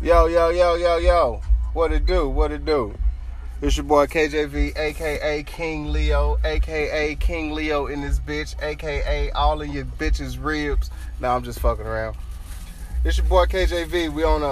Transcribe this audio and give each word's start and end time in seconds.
Yo, 0.00 0.26
yo, 0.26 0.48
yo, 0.48 0.74
yo, 0.76 0.96
yo. 0.96 1.40
What 1.72 1.92
it 1.92 2.06
do? 2.06 2.28
What 2.28 2.52
it 2.52 2.64
do? 2.64 2.94
It's 3.60 3.76
your 3.76 3.84
boy 3.84 4.06
KJV, 4.06 4.76
aka 4.78 5.42
King 5.42 5.92
Leo, 5.92 6.38
aka 6.42 7.14
King 7.16 7.52
Leo 7.52 7.86
in 7.86 8.00
this 8.00 8.18
bitch, 8.18 8.60
aka 8.62 9.30
all 9.32 9.60
of 9.60 9.68
your 9.68 9.84
bitches' 9.84 10.42
ribs. 10.42 10.90
Now 11.20 11.36
I'm 11.36 11.42
just 11.44 11.60
fucking 11.60 11.84
around. 11.84 12.16
It's 13.04 13.18
your 13.18 13.26
boy 13.26 13.44
KJV. 13.44 14.12
We 14.14 14.24
on 14.24 14.42
a 14.42 14.48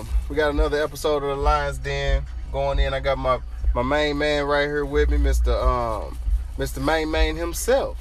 um, 0.00 0.08
we 0.30 0.36
got 0.36 0.50
another 0.54 0.82
episode 0.82 1.22
of 1.22 1.36
the 1.36 1.36
Lions 1.36 1.76
Den 1.78 2.24
going 2.50 2.78
in. 2.78 2.94
I 2.94 3.00
got 3.00 3.18
my 3.18 3.38
my 3.74 3.82
main 3.82 4.16
man 4.16 4.44
right 4.46 4.64
here 4.64 4.86
with 4.86 5.10
me, 5.10 5.18
Mr. 5.18 5.48
Um, 5.62 6.18
Mr. 6.56 6.82
Main 6.82 7.10
Man 7.10 7.36
himself. 7.36 7.98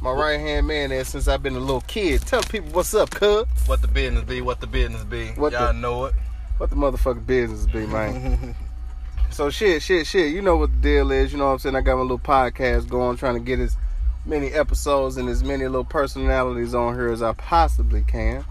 My 0.00 0.12
right 0.12 0.38
hand 0.38 0.68
man 0.68 0.90
there 0.90 1.02
since 1.04 1.26
I've 1.26 1.42
been 1.42 1.56
a 1.56 1.60
little 1.60 1.80
kid. 1.80 2.20
Tell 2.22 2.40
people 2.42 2.70
what's 2.70 2.94
up, 2.94 3.10
cuz. 3.10 3.46
What 3.66 3.82
the 3.82 3.88
business 3.88 4.22
be? 4.22 4.40
What 4.40 4.60
the 4.60 4.68
business 4.68 5.02
be? 5.02 5.30
What 5.30 5.50
Y'all 5.52 5.72
the- 5.72 5.80
know 5.80 6.04
it. 6.04 6.14
What 6.58 6.70
the 6.70 6.76
motherfucking 6.76 7.24
business 7.24 7.66
be, 7.66 7.86
man? 7.86 8.54
so 9.30 9.48
shit, 9.48 9.80
shit, 9.80 10.08
shit. 10.08 10.32
You 10.32 10.42
know 10.42 10.56
what 10.56 10.72
the 10.72 10.78
deal 10.78 11.12
is. 11.12 11.32
You 11.32 11.38
know 11.38 11.46
what 11.46 11.52
I'm 11.52 11.58
saying? 11.60 11.76
I 11.76 11.80
got 11.80 11.96
my 11.96 12.02
little 12.02 12.18
podcast 12.18 12.88
going, 12.88 13.16
trying 13.16 13.34
to 13.34 13.40
get 13.40 13.60
as 13.60 13.76
many 14.26 14.48
episodes 14.48 15.16
and 15.16 15.28
as 15.28 15.44
many 15.44 15.64
little 15.66 15.84
personalities 15.84 16.74
on 16.74 16.94
here 16.94 17.10
as 17.10 17.22
I 17.22 17.32
possibly 17.32 18.02
can. 18.02 18.44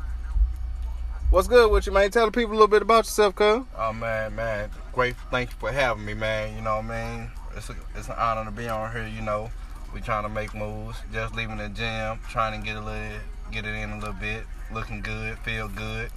What's 1.29 1.49
good 1.49 1.69
with 1.69 1.85
you, 1.85 1.91
man? 1.91 2.09
Tell 2.09 2.25
the 2.25 2.31
people 2.31 2.51
a 2.51 2.53
little 2.53 2.69
bit 2.69 2.81
about 2.81 3.03
yourself, 3.03 3.35
cuz. 3.35 3.65
oh 3.77 3.93
man, 3.93 4.33
man, 4.33 4.69
great. 4.93 5.17
Thank 5.29 5.49
you 5.49 5.57
for 5.59 5.69
having 5.69 6.05
me, 6.05 6.13
man. 6.13 6.55
You 6.55 6.61
know 6.61 6.77
what 6.77 6.85
I 6.85 7.17
mean? 7.17 7.31
It's 7.57 7.69
a, 7.69 7.75
it's 7.95 8.07
an 8.07 8.15
honor 8.17 8.45
to 8.45 8.51
be 8.51 8.69
on 8.69 8.93
here. 8.93 9.05
You 9.05 9.21
know, 9.21 9.51
we 9.93 9.99
trying 9.99 10.23
to 10.23 10.29
make 10.29 10.55
moves. 10.55 10.97
Just 11.11 11.35
leaving 11.35 11.57
the 11.57 11.67
gym, 11.67 12.19
trying 12.29 12.57
to 12.57 12.65
get 12.65 12.77
a 12.77 12.79
little, 12.79 13.19
get 13.51 13.65
it 13.65 13.75
in 13.75 13.89
a 13.89 13.99
little 13.99 14.13
bit. 14.13 14.45
Looking 14.73 15.01
good, 15.01 15.37
feel 15.39 15.67
good. 15.67 16.11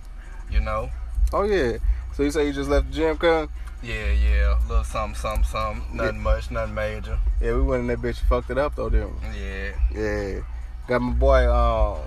You 0.48 0.60
know? 0.60 0.90
Oh 1.32 1.44
yeah. 1.44 1.78
So 2.14 2.22
you 2.22 2.30
say 2.30 2.46
you 2.46 2.52
just 2.52 2.68
left 2.70 2.88
the 2.88 2.92
gym, 2.94 3.16
cuz? 3.16 3.48
Yeah, 3.82 4.10
yeah. 4.12 4.58
A 4.58 4.68
little 4.68 4.84
something, 4.84 5.14
something, 5.18 5.44
something. 5.44 5.96
Nothing 5.96 6.20
much, 6.20 6.50
nothing 6.50 6.74
major. 6.74 7.18
Yeah, 7.40 7.54
we 7.54 7.62
went 7.62 7.80
in 7.82 7.86
that 7.88 7.98
bitch 7.98 8.18
and 8.20 8.28
fucked 8.28 8.50
it 8.50 8.58
up 8.58 8.74
though, 8.74 8.90
didn't 8.90 9.14
Yeah, 9.34 9.72
we? 9.94 10.00
Yeah. 10.02 10.40
Got 10.88 11.00
my 11.02 11.12
boy 11.12 11.44
uh, 11.46 11.98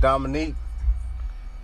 Dominique. 0.00 0.54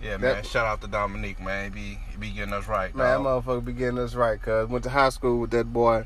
yeah, 0.01 0.11
That- 0.17 0.21
man. 0.21 0.43
Shout 0.43 0.65
out 0.65 0.81
to 0.81 0.87
Dominique, 0.87 1.39
man. 1.41 1.65
He 1.65 1.69
be, 1.69 1.99
he 2.11 2.17
be 2.17 2.31
getting 2.31 2.53
us 2.53 2.67
right, 2.67 2.95
Man, 2.95 3.23
that 3.23 3.29
motherfucker 3.29 3.63
be 3.65 3.73
getting 3.73 3.99
us 3.99 4.15
right, 4.15 4.41
cuz. 4.41 4.69
Went 4.69 4.83
to 4.85 4.89
high 4.89 5.09
school 5.09 5.39
with 5.39 5.51
that 5.51 5.71
boy. 5.71 6.05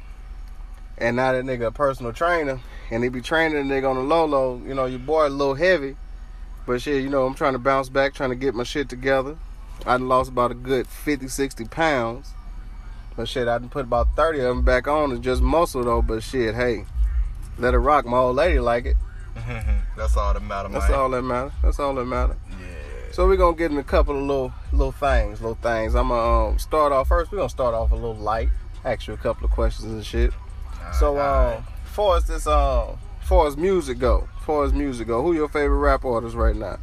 And 0.98 1.16
now 1.16 1.32
that 1.32 1.44
nigga 1.46 1.68
a 1.68 1.72
personal 1.72 2.12
trainer. 2.14 2.60
And 2.92 3.04
he 3.04 3.10
be 3.10 3.22
training 3.22 3.68
the 3.68 3.74
nigga 3.74 3.90
on 3.90 3.96
the 3.96 4.04
low 4.04 4.26
low. 4.26 4.62
You 4.66 4.74
know, 4.74 4.86
your 4.86 5.00
boy 5.00 5.28
a 5.28 5.30
little 5.30 5.56
heavy. 5.56 5.96
But 6.66 6.82
shit, 6.82 7.02
you 7.04 7.10
know, 7.10 7.26
I'm 7.26 7.34
trying 7.34 7.54
to 7.54 7.60
bounce 7.60 7.90
back, 7.90 8.14
trying 8.14 8.30
to 8.30 8.36
get 8.36 8.54
my 8.56 8.64
shit 8.64 8.90
together. 8.90 9.38
I 9.86 9.98
lost 9.98 10.30
about 10.30 10.52
a 10.52 10.56
good 10.56 10.88
50, 10.88 11.28
60 11.28 11.66
pounds. 11.66 12.34
But 13.16 13.28
shit, 13.28 13.48
I 13.48 13.58
done 13.60 13.70
put 13.70 13.86
about 13.86 14.16
30 14.16 14.40
of 14.40 14.46
them 14.46 14.62
back 14.64 14.88
on. 14.88 15.12
It's 15.12 15.22
just 15.22 15.42
muscle 15.42 15.84
though. 15.84 16.02
But 16.02 16.24
shit, 16.24 16.56
hey, 16.56 16.86
let 17.58 17.74
it 17.74 17.80
rock. 17.80 18.06
My 18.06 18.18
old 18.18 18.36
lady 18.36 18.60
like 18.60 18.86
it. 18.86 18.98
That's 19.98 20.18
all 20.18 20.34
that 20.34 20.42
matter, 20.42 20.70
man. 20.70 20.80
That's 20.80 20.92
all 20.92 21.10
that 21.10 21.22
matter. 21.22 21.52
That's 21.62 21.80
all 21.80 21.94
that 21.96 22.06
matter. 22.06 22.36
Yeah. 22.50 22.68
So 23.12 23.28
we're 23.28 23.38
gonna 23.38 23.56
get 23.56 23.72
in 23.72 23.78
a 23.78 23.84
couple 23.84 24.16
of 24.16 24.22
little 24.22 24.54
little 24.72 24.92
things, 24.92 25.42
little 25.42 25.56
things. 25.56 25.96
I'm 25.96 26.10
gonna 26.10 26.50
um, 26.50 26.60
start 26.60 26.92
off 26.92 27.10
first. 27.10 27.32
We're 27.32 27.40
gonna 27.40 27.50
start 27.50 27.76
off 27.76 27.92
a 27.92 27.96
little 27.96 28.16
light, 28.16 28.50
ask 28.84 29.08
you 29.08 29.14
a 29.14 29.18
couple 29.18 29.46
of 29.46 29.52
questions 29.52 29.92
and 29.92 30.06
shit. 30.06 30.32
So 31.00 31.18
Alright, 31.18 31.58
um, 31.58 31.64
far 31.86 32.18
as 32.18 32.26
this 32.26 32.48
um, 32.48 32.98
far 33.22 33.48
as 33.48 33.56
music 33.56 34.00
go, 34.00 34.28
far 34.46 34.66
as 34.66 34.74
music 34.74 35.08
go, 35.08 35.22
who 35.22 35.34
your 35.34 35.48
favorite 35.48 35.78
rap 35.78 36.06
artist 36.06 36.36
right 36.36 36.56
now? 36.56 36.80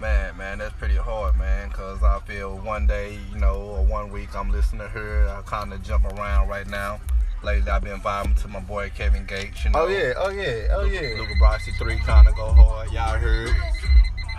Man, 0.00 0.36
man, 0.36 0.58
that's 0.58 0.74
pretty 0.74 0.96
hard, 0.96 1.36
man. 1.36 1.70
Cause 1.70 2.02
I 2.02 2.18
feel 2.20 2.58
one 2.58 2.86
day, 2.86 3.18
you 3.32 3.38
know, 3.38 3.54
or 3.54 3.84
one 3.84 4.10
week 4.10 4.34
I'm 4.34 4.50
listening 4.50 4.80
to 4.80 4.88
her. 4.88 5.28
I 5.28 5.42
kind 5.42 5.72
of 5.72 5.82
jump 5.82 6.04
around 6.04 6.48
right 6.48 6.66
now. 6.66 7.00
Lately, 7.42 7.70
I've 7.70 7.82
been 7.82 8.00
vibing 8.00 8.40
to 8.42 8.48
my 8.48 8.60
boy 8.60 8.90
Kevin 8.94 9.24
Gates. 9.26 9.64
You 9.64 9.70
know. 9.70 9.82
Oh 9.82 9.88
yeah, 9.88 10.14
oh 10.16 10.30
yeah, 10.30 10.68
oh 10.72 10.84
yeah. 10.84 11.16
Luca 11.18 11.34
Brasi 11.40 11.76
three 11.78 11.98
kind 11.98 12.26
of 12.26 12.34
go 12.34 12.52
hard. 12.52 12.90
Y'all 12.90 13.18
heard? 13.18 13.50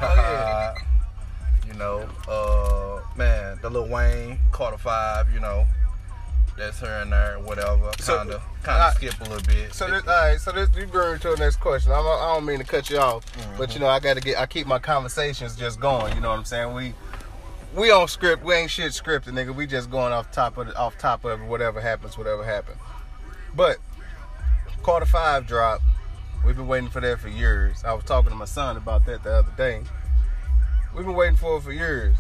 Oh, 0.02 0.14
yeah. 0.14 0.74
you 1.68 1.74
know, 1.76 2.06
uh, 2.28 3.00
man, 3.16 3.58
the 3.62 3.70
Lil 3.70 3.88
Wayne 3.88 4.40
Carter 4.52 4.78
Five. 4.78 5.32
You 5.32 5.40
know, 5.40 5.66
that's 6.58 6.80
her 6.80 7.02
in 7.02 7.10
there, 7.10 7.38
whatever. 7.40 7.92
So, 8.00 8.18
Kind 8.18 8.32
of, 8.32 8.42
kind 8.64 8.82
of 8.82 8.94
skip 8.94 9.20
a 9.20 9.24
little 9.24 9.46
bit. 9.46 9.74
So 9.74 9.90
this, 9.90 10.02
all 10.08 10.14
right, 10.14 10.40
so 10.40 10.52
this 10.52 10.70
you 10.78 10.88
bring 10.88 11.20
to 11.20 11.30
the 11.30 11.38
next 11.38 11.58
question. 11.58 11.92
I'm, 11.92 12.06
I 12.06 12.34
don't 12.34 12.46
mean 12.46 12.60
to 12.60 12.64
cut 12.64 12.90
you 12.90 12.98
off, 12.98 13.26
but 13.58 13.70
mm-hmm. 13.70 13.72
you 13.74 13.80
know 13.80 13.88
I 13.88 14.00
got 14.00 14.16
to 14.16 14.22
get. 14.22 14.40
I 14.40 14.46
keep 14.46 14.68
my 14.68 14.80
conversations 14.80 15.56
just 15.56 15.80
going. 15.80 16.16
You 16.16 16.22
know 16.22 16.30
what 16.30 16.40
I'm 16.40 16.46
saying? 16.46 16.74
We 16.74 16.94
we 17.76 17.92
on 17.92 18.08
script. 18.08 18.44
We 18.44 18.56
ain't 18.56 18.72
shit 18.72 18.92
scripted, 18.92 19.34
nigga. 19.34 19.54
We 19.54 19.68
just 19.68 19.92
going 19.92 20.14
off 20.14 20.32
top 20.32 20.58
of 20.58 20.74
off 20.76 20.98
top 20.98 21.26
of 21.26 21.42
whatever 21.42 21.82
happens, 21.82 22.18
whatever 22.18 22.44
happens. 22.44 22.78
But 23.54 23.78
Carter 24.84 25.06
five 25.06 25.48
drop. 25.48 25.82
We've 26.46 26.56
been 26.56 26.68
waiting 26.68 26.90
for 26.90 27.02
that 27.02 27.20
for 27.20 27.28
years. 27.28 27.84
I 27.84 27.94
was 27.94 28.04
talking 28.04 28.30
to 28.30 28.36
my 28.36 28.46
son 28.46 28.78
about 28.78 29.06
that 29.08 29.24
the 29.24 29.34
other 29.34 29.52
day. 29.58 29.82
We've 30.96 31.06
been 31.06 31.16
waiting 31.16 31.38
for 31.38 31.58
it 31.58 31.62
for 31.62 31.74
years, 31.74 32.18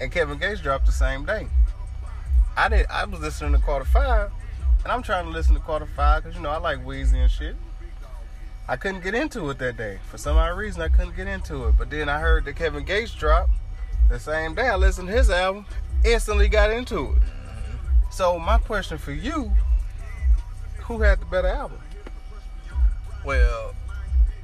and 0.00 0.10
Kevin 0.10 0.38
Gates 0.38 0.60
dropped 0.60 0.86
the 0.86 0.92
same 0.92 1.26
day. 1.26 1.46
I 2.56 2.68
did. 2.68 2.86
I 2.90 3.04
was 3.04 3.20
listening 3.20 3.52
to 3.52 3.58
Carter 3.58 3.84
five, 3.84 4.30
and 4.82 4.92
I'm 4.92 5.02
trying 5.02 5.24
to 5.24 5.30
listen 5.30 5.54
to 5.54 5.60
Carter 5.60 5.86
five 5.86 6.22
because 6.22 6.36
you 6.36 6.42
know 6.42 6.50
I 6.50 6.58
like 6.58 6.84
Weezy 6.84 7.14
and 7.14 7.30
shit. 7.30 7.56
I 8.68 8.76
couldn't 8.76 9.02
get 9.02 9.14
into 9.14 9.50
it 9.50 9.58
that 9.58 9.76
day 9.76 9.98
for 10.08 10.18
some 10.18 10.36
odd 10.36 10.56
reason. 10.56 10.82
I 10.82 10.88
couldn't 10.88 11.16
get 11.16 11.26
into 11.26 11.66
it, 11.68 11.74
but 11.76 11.90
then 11.90 12.08
I 12.08 12.20
heard 12.20 12.44
that 12.44 12.56
Kevin 12.56 12.84
Gates 12.84 13.12
dropped 13.14 13.50
the 14.08 14.18
same 14.18 14.54
day. 14.54 14.68
I 14.68 14.76
listened 14.76 15.08
to 15.08 15.14
his 15.14 15.30
album, 15.30 15.66
instantly 16.04 16.48
got 16.48 16.70
into 16.70 17.12
it. 17.14 17.22
So 18.10 18.38
my 18.38 18.58
question 18.58 18.98
for 18.98 19.12
you: 19.12 19.52
Who 20.82 21.00
had 21.00 21.20
the 21.20 21.26
better 21.26 21.48
album? 21.48 21.80
Well, 23.24 23.74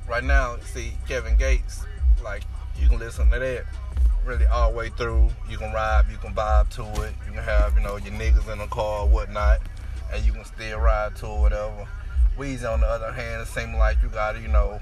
right 0.08 0.24
now, 0.24 0.56
see 0.64 0.92
Kevin 1.08 1.36
Gates, 1.36 1.84
like 2.22 2.42
you 2.78 2.88
can 2.88 2.98
listen 2.98 3.30
to 3.30 3.38
that 3.38 3.64
really 4.26 4.46
all 4.46 4.70
the 4.72 4.76
way 4.76 4.88
through. 4.90 5.28
You 5.48 5.56
can 5.56 5.72
ride, 5.72 6.04
you 6.10 6.16
can 6.18 6.34
vibe 6.34 6.68
to 6.70 6.82
it. 7.04 7.14
You 7.26 7.32
can 7.32 7.42
have, 7.42 7.74
you 7.76 7.80
know, 7.82 7.96
your 7.96 8.12
niggas 8.12 8.50
in 8.52 8.58
the 8.58 8.66
car 8.66 9.02
or 9.02 9.08
whatnot, 9.08 9.60
and 10.12 10.24
you 10.24 10.32
can 10.32 10.44
still 10.44 10.78
ride 10.78 11.16
to 11.16 11.26
it, 11.26 11.38
whatever. 11.40 11.88
Weezy, 12.38 12.70
on 12.70 12.80
the 12.80 12.86
other 12.86 13.12
hand, 13.12 13.42
it 13.42 13.48
seems 13.48 13.74
like 13.76 13.96
you 14.02 14.08
gotta, 14.08 14.40
you 14.40 14.48
know, 14.48 14.80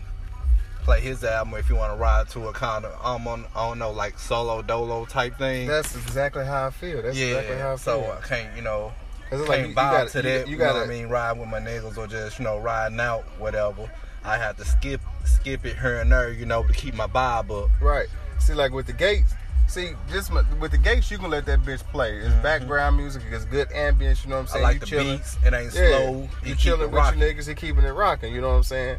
play 0.83 1.01
his 1.01 1.23
album 1.25 1.55
if 1.55 1.69
you 1.71 1.77
want 1.77 1.93
to 1.93 1.97
ride 1.99 2.29
to 2.31 2.49
a 2.49 2.53
kind 2.53 2.85
of, 2.85 2.93
um, 3.05 3.27
on, 3.29 3.45
I 3.55 3.69
don't 3.69 3.79
know, 3.79 3.91
like 3.93 4.19
solo 4.19 4.61
dolo 4.63 5.05
type 5.07 5.39
thing. 5.39 5.67
That's 5.67 5.95
exactly 5.95 6.45
how 6.45 6.67
I 6.67 6.71
feel. 6.71 7.01
That's 7.03 7.17
yeah, 7.17 7.27
exactly 7.37 7.57
how 7.59 7.69
I 7.73 7.77
feel. 7.77 7.79
so. 7.79 8.13
I 8.23 8.27
can't, 8.27 8.57
you 8.57 8.63
know, 8.63 8.93
'Cause 9.31 9.41
it's 9.41 9.49
can't 9.49 9.63
you- 9.63 9.69
you 9.69 9.75
vibe 9.75 9.91
gotta- 9.93 10.11
to 10.11 10.23
that. 10.23 10.47
You 10.47 10.53
You, 10.53 10.59
gotta, 10.59 10.81
what 10.81 10.85
I 10.89 10.91
mean? 10.91 11.09
Ride 11.09 11.33
with 11.39 11.49
my 11.49 11.61
niggas 11.61 11.97
or 11.97 12.07
just 12.07 12.39
you 12.39 12.45
know 12.45 12.59
riding 12.59 13.01
out, 13.01 13.25
whatever. 13.39 13.91
I 14.25 14.37
have 14.37 14.57
to 14.59 14.65
skip 14.65 15.01
skip 15.25 15.65
it 15.65 15.79
here 15.79 16.01
and 16.01 16.11
there, 16.13 16.31
you 16.31 16.45
know, 16.47 16.63
to 16.65 16.73
keep 16.73 16.95
my 16.95 17.07
vibe 17.07 17.51
up. 17.65 17.71
Right. 17.81 18.09
See, 18.41 18.55
like 18.55 18.73
with 18.73 18.87
the 18.87 18.93
gates. 18.93 19.33
See, 19.67 19.93
just 20.11 20.31
with 20.61 20.71
the 20.73 20.79
gates, 20.79 21.11
you 21.11 21.17
can 21.19 21.31
let 21.31 21.47
that 21.47 21.61
bitch 21.61 21.81
play. 21.91 22.19
It's 22.19 22.35
background 22.43 22.97
music. 22.99 23.23
It's 23.31 23.47
good 23.47 23.69
ambience. 23.71 24.23
You 24.25 24.31
know 24.31 24.41
what 24.43 24.43
I'm 24.43 24.47
Mm-hmm. 24.47 24.49
I 24.49 24.53
saying? 24.53 24.63
like 24.63 24.75
you 24.75 24.81
the 24.81 24.87
chilling. 24.87 25.17
beats. 25.17 25.37
It 25.45 25.55
ain't 25.55 25.75
Yeah, 25.75 25.89
slow. 25.89 26.13
You 26.21 26.29
He 26.45 26.55
chilling 26.55 26.81
with 26.83 26.93
rocking. 26.93 27.21
your 27.21 27.33
niggas. 27.33 27.49
He 27.49 27.55
keeping 27.55 27.85
it 27.85 27.89
rocking. 27.91 28.35
You 28.35 28.41
know 28.43 28.51
what 28.51 28.57
I'm 28.57 28.63
saying? 28.63 28.99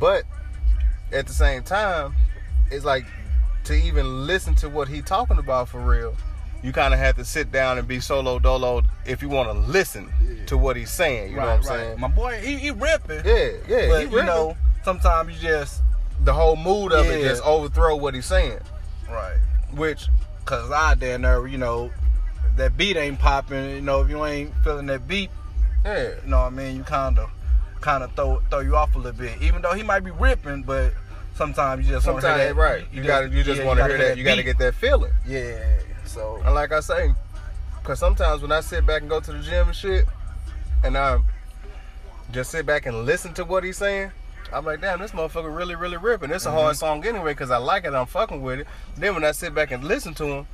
But 0.00 0.24
at 1.12 1.26
the 1.26 1.32
same 1.34 1.62
time, 1.62 2.14
it's 2.70 2.84
like 2.84 3.04
to 3.64 3.74
even 3.74 4.26
listen 4.26 4.54
to 4.56 4.68
what 4.68 4.88
he 4.88 5.02
talking 5.02 5.38
about 5.38 5.68
for 5.68 5.80
real. 5.80 6.14
You 6.62 6.72
kind 6.72 6.94
of 6.94 6.98
have 7.00 7.16
to 7.16 7.24
sit 7.24 7.52
down 7.52 7.76
and 7.78 7.86
be 7.86 8.00
solo 8.00 8.38
dolo 8.38 8.82
if 9.04 9.20
you 9.22 9.28
want 9.28 9.48
to 9.50 9.70
listen 9.70 10.10
to 10.46 10.56
what 10.56 10.76
he's 10.76 10.90
saying. 10.90 11.30
You 11.30 11.36
know 11.36 11.42
what 11.46 11.50
I'm 11.56 11.62
saying? 11.62 12.00
My 12.00 12.08
boy, 12.08 12.40
he, 12.42 12.56
he 12.56 12.70
ripping. 12.70 13.22
Yeah, 13.24 13.50
yeah. 13.68 13.88
but 13.88 14.10
you 14.10 14.22
know, 14.22 14.56
sometimes 14.82 15.34
you 15.34 15.48
just 15.48 15.82
the 16.24 16.32
whole 16.32 16.56
mood 16.56 16.92
of 16.92 17.06
it 17.06 17.22
just 17.22 17.42
overthrow 17.44 17.96
what 17.96 18.14
he's 18.14 18.24
saying. 18.26 18.58
Right. 19.08 19.38
Which 19.74 20.08
Cause 20.46 20.70
I 20.70 20.94
there 20.94 21.18
there, 21.18 21.44
you 21.48 21.58
know, 21.58 21.90
that 22.54 22.76
beat 22.76 22.96
ain't 22.96 23.18
popping. 23.18 23.70
You 23.70 23.80
know, 23.80 24.00
if 24.02 24.08
you 24.08 24.24
ain't 24.24 24.54
feeling 24.62 24.86
that 24.86 25.08
beat, 25.08 25.28
yeah, 25.84 26.10
you 26.24 26.30
know 26.30 26.38
what 26.38 26.46
I 26.46 26.50
mean. 26.50 26.76
You 26.76 26.84
kind 26.84 27.18
of 27.18 27.28
kind 27.80 28.04
of 28.04 28.14
throw 28.14 28.40
throw 28.48 28.60
you 28.60 28.76
off 28.76 28.94
a 28.94 28.98
little 28.98 29.18
bit. 29.18 29.42
Even 29.42 29.60
though 29.60 29.72
he 29.72 29.82
might 29.82 30.04
be 30.04 30.12
ripping, 30.12 30.62
but 30.62 30.92
sometimes 31.34 31.84
you 31.84 31.92
just 31.92 32.06
want 32.06 32.20
to 32.20 32.28
hear 32.28 32.54
that. 32.54 32.54
right. 32.54 32.84
You, 32.92 33.02
gotta 33.02 33.28
you 33.28 33.42
just 33.42 33.60
yeah, 33.60 33.66
want 33.66 33.78
to 33.78 33.82
gotta 33.82 33.96
hear 33.96 34.08
that. 34.08 34.18
You 34.18 34.22
got 34.22 34.36
to 34.36 34.44
get 34.44 34.58
that 34.58 34.76
feeling. 34.76 35.12
Yeah. 35.26 35.80
So 36.04 36.40
And 36.44 36.54
like 36.54 36.70
I 36.70 36.78
say, 36.78 37.12
because 37.82 37.98
sometimes 37.98 38.40
when 38.40 38.52
I 38.52 38.60
sit 38.60 38.86
back 38.86 39.00
and 39.00 39.10
go 39.10 39.18
to 39.18 39.32
the 39.32 39.40
gym 39.40 39.66
and 39.66 39.76
shit, 39.76 40.06
and 40.84 40.96
I 40.96 41.18
just 42.30 42.52
sit 42.52 42.66
back 42.66 42.86
and 42.86 43.04
listen 43.04 43.34
to 43.34 43.44
what 43.44 43.64
he's 43.64 43.78
saying, 43.78 44.12
I'm 44.52 44.64
like, 44.64 44.80
damn, 44.80 45.00
this 45.00 45.10
motherfucker 45.12 45.54
really, 45.54 45.74
really 45.74 45.96
ripping. 45.96 46.30
It's 46.30 46.46
a 46.46 46.48
Mm-hmm. 46.48 46.58
hard 46.58 46.76
song 46.76 47.04
anyway 47.06 47.32
because 47.32 47.50
I 47.50 47.56
like 47.58 47.84
it. 47.84 47.92
I'm 47.94 48.06
fucking 48.06 48.42
with 48.42 48.60
it. 48.60 48.66
Then 48.96 49.14
when 49.14 49.24
I 49.24 49.32
sit 49.32 49.54
back 49.54 49.70
and 49.72 49.82
listen 49.84 50.14
to 50.14 50.24
him, 50.24 50.46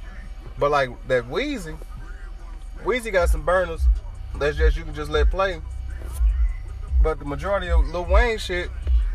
but 0.59 0.71
like 0.71 0.91
that 1.09 1.25
Weezy, 1.29 1.77
Weezy 2.85 3.13
got 3.13 3.29
some 3.29 3.43
burners 3.43 3.83
that's 4.37 4.57
just 4.57 4.77
you 4.77 4.85
can 4.85 4.95
just 4.95 5.11
let 5.11 5.31
play. 5.31 5.61
But 7.03 7.19
the 7.19 7.25
majority 7.25 7.69
of 7.69 7.87
Lil 7.89 8.05
Wayne 8.05 8.39
shit, 8.39 8.71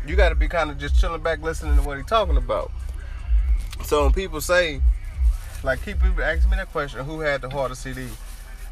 you 0.06 0.14
got 0.16 0.28
to 0.28 0.34
be 0.34 0.48
kind 0.48 0.70
of 0.70 0.78
just 0.78 0.98
chilling 1.00 1.22
back 1.22 1.40
listening 1.42 1.76
to 1.76 1.82
what 1.82 1.96
he's 1.96 2.06
talking 2.06 2.36
about. 2.36 2.70
So 3.84 4.04
when 4.04 4.12
people 4.12 4.40
say, 4.40 4.80
like, 5.62 5.82
keep 5.84 6.00
people 6.00 6.22
asking 6.22 6.50
me 6.50 6.56
that 6.56 6.70
question, 6.70 7.04
who 7.04 7.20
had 7.20 7.40
the 7.40 7.50
harder 7.50 7.74
CD? 7.74 8.08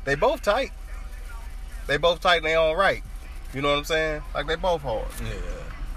They 0.05 0.15
both 0.15 0.43
tight. 0.43 0.73
They 1.87 1.97
both 1.97 2.21
tight 2.21 2.39
in 2.39 2.43
their 2.45 2.59
own 2.59 2.77
right. 2.77 3.03
You 3.55 3.63
know 3.63 3.71
what 3.71 3.79
I'm 3.79 3.85
saying? 3.85 4.23
Like 4.35 4.47
they 4.47 4.57
both 4.57 4.83
hard. 4.83 5.07
Yeah. 5.25 5.33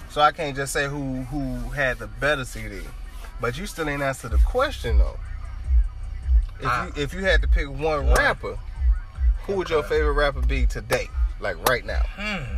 So 0.10 0.22
I 0.22 0.32
can't 0.32 0.56
just 0.56 0.74
say 0.74 0.88
who 0.88 1.22
who 1.24 1.70
had 1.72 2.00
the 2.00 2.08
better 2.08 2.46
CD. 2.46 2.82
But 3.42 3.58
you 3.58 3.66
still 3.68 3.88
ain't 3.88 4.02
answered 4.02 4.32
the 4.32 4.38
question 4.40 4.98
though. 4.98 5.18
If 6.60 6.66
I- 6.66 6.86
you 6.88 6.94
if 6.96 7.14
you 7.14 7.24
had 7.24 7.42
to 7.42 7.48
pick 7.48 7.68
one, 7.70 8.08
One. 8.08 8.14
rapper, 8.18 8.58
who 9.44 9.54
would 9.54 9.70
your 9.70 9.84
favorite 9.84 10.14
rapper 10.14 10.42
be 10.42 10.66
today? 10.66 11.08
Like 11.40 11.58
right 11.70 11.86
now. 11.86 12.02
Hmm. 12.18 12.58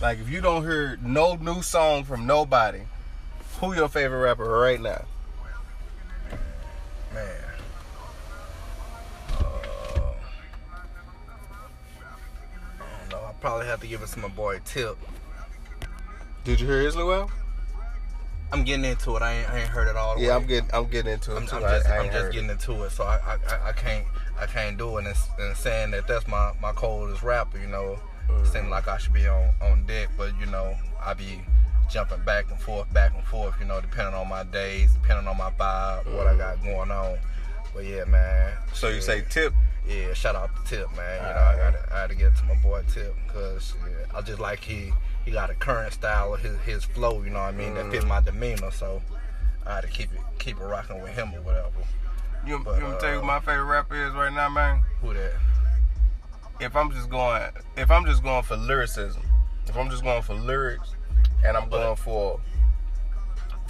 Like 0.00 0.18
if 0.18 0.28
you 0.28 0.40
don't 0.40 0.62
hear 0.62 0.96
no 1.02 1.34
new 1.36 1.62
song 1.62 2.04
from 2.04 2.26
nobody, 2.26 2.80
who 3.60 3.74
your 3.74 3.88
favorite 3.88 4.18
rapper 4.20 4.44
right 4.44 4.80
now? 4.80 5.04
Man. 7.12 7.26
Uh, 9.38 9.44
I 12.80 13.00
don't 13.00 13.10
know. 13.10 13.26
I 13.28 13.31
probably 13.42 13.66
have 13.66 13.80
to 13.80 13.86
give 13.88 14.00
it 14.02 14.06
to 14.08 14.18
my 14.20 14.28
boy 14.28 14.60
Tip. 14.64 14.96
Did 16.44 16.60
you 16.60 16.66
hear 16.68 16.80
his 16.80 16.96
album? 16.96 17.28
I'm 18.52 18.62
getting 18.64 18.84
into 18.84 19.16
it. 19.16 19.22
I 19.22 19.32
ain't, 19.32 19.50
I 19.50 19.58
ain't 19.60 19.68
heard 19.68 19.88
it 19.88 19.96
all 19.96 20.14
the 20.16 20.22
Yeah, 20.22 20.28
way. 20.28 20.34
I'm 20.36 20.46
getting 20.46 20.70
I'm 20.72 20.86
getting 20.88 21.12
into 21.12 21.32
it 21.32 21.36
I'm, 21.38 21.46
too. 21.46 21.56
I'm 21.56 21.62
just, 21.62 21.88
I 21.88 21.98
I'm 21.98 22.10
just 22.12 22.32
getting 22.32 22.50
into 22.50 22.84
it, 22.84 22.90
so 22.90 23.02
I, 23.04 23.16
I, 23.26 23.68
I- 23.70 23.72
can't, 23.72 24.04
I 24.38 24.46
can't 24.46 24.78
do 24.78 24.96
it. 24.98 25.06
And, 25.06 25.16
and 25.40 25.56
saying 25.56 25.90
that 25.90 26.06
that's 26.06 26.26
my, 26.28 26.52
my 26.60 26.72
coldest 26.72 27.22
rapper, 27.22 27.58
you 27.58 27.66
know, 27.66 27.98
Mhm. 28.30 28.46
seem 28.46 28.70
like 28.70 28.86
I 28.86 28.98
should 28.98 29.12
be 29.12 29.26
on, 29.26 29.50
on 29.60 29.84
deck, 29.86 30.08
but 30.16 30.32
you 30.38 30.46
know, 30.46 30.76
I 31.04 31.14
be 31.14 31.40
jumping 31.90 32.22
back 32.24 32.48
and 32.50 32.60
forth, 32.60 32.90
back 32.94 33.12
and 33.14 33.24
forth, 33.24 33.54
you 33.58 33.66
know, 33.66 33.80
depending 33.80 34.14
on 34.14 34.28
my 34.28 34.44
days, 34.44 34.92
depending 34.92 35.26
on 35.26 35.36
my 35.36 35.50
vibe, 35.50 36.14
what 36.16 36.26
I 36.28 36.36
got 36.36 36.62
going 36.62 36.90
on. 36.92 37.18
But 37.74 37.84
yeah, 37.86 38.04
man. 38.04 38.52
So 38.72 38.88
you 38.88 39.00
say 39.00 39.24
Tip? 39.28 39.52
Yeah, 39.88 40.12
shout 40.14 40.36
out 40.36 40.51
to 40.51 40.51
Tip, 40.64 40.94
man. 40.96 41.16
You 41.22 41.34
know. 41.34 41.40
I 41.40 41.56
got 41.56 41.92
I 41.92 42.00
had 42.02 42.10
to 42.10 42.16
get 42.16 42.36
to 42.36 42.44
my 42.44 42.54
boy 42.56 42.82
Tip 42.92 43.14
because 43.26 43.74
I 44.14 44.20
just 44.22 44.40
like 44.40 44.60
he 44.60 44.92
he 45.24 45.30
got 45.30 45.50
a 45.50 45.54
current 45.54 45.92
style 45.92 46.34
of 46.34 46.40
his 46.40 46.58
his 46.60 46.84
flow. 46.84 47.22
You 47.22 47.30
know 47.30 47.40
what 47.40 47.48
I 47.48 47.52
mean? 47.52 47.74
That 47.74 47.90
fit 47.90 48.06
my 48.06 48.20
demeanor, 48.20 48.70
so 48.70 49.02
I 49.66 49.76
had 49.76 49.80
to 49.82 49.88
keep 49.88 50.12
it 50.12 50.20
keep 50.38 50.58
it 50.58 50.64
rocking 50.64 51.00
with 51.02 51.12
him 51.12 51.34
or 51.34 51.42
whatever. 51.42 51.70
You, 52.46 52.58
But, 52.64 52.80
you 52.80 52.86
to 52.88 52.98
tell 52.98 53.10
you 53.10 53.16
who 53.16 53.22
uh, 53.22 53.26
my 53.26 53.38
favorite 53.40 53.64
rapper 53.66 53.94
is 54.08 54.12
right 54.14 54.32
now, 54.32 54.48
man? 54.48 54.82
Who 55.00 55.14
that? 55.14 55.32
If 56.60 56.74
I'm 56.74 56.90
just 56.90 57.08
going, 57.08 57.42
if 57.76 57.90
I'm 57.90 58.04
just 58.04 58.22
going 58.22 58.42
for 58.42 58.56
lyricism, 58.56 59.22
if 59.68 59.76
I'm 59.76 59.90
just 59.90 60.02
going 60.02 60.22
for 60.22 60.34
lyrics, 60.34 60.94
and 61.44 61.56
I'm 61.56 61.68
But- 61.68 61.82
going 61.82 61.96
for 61.96 62.40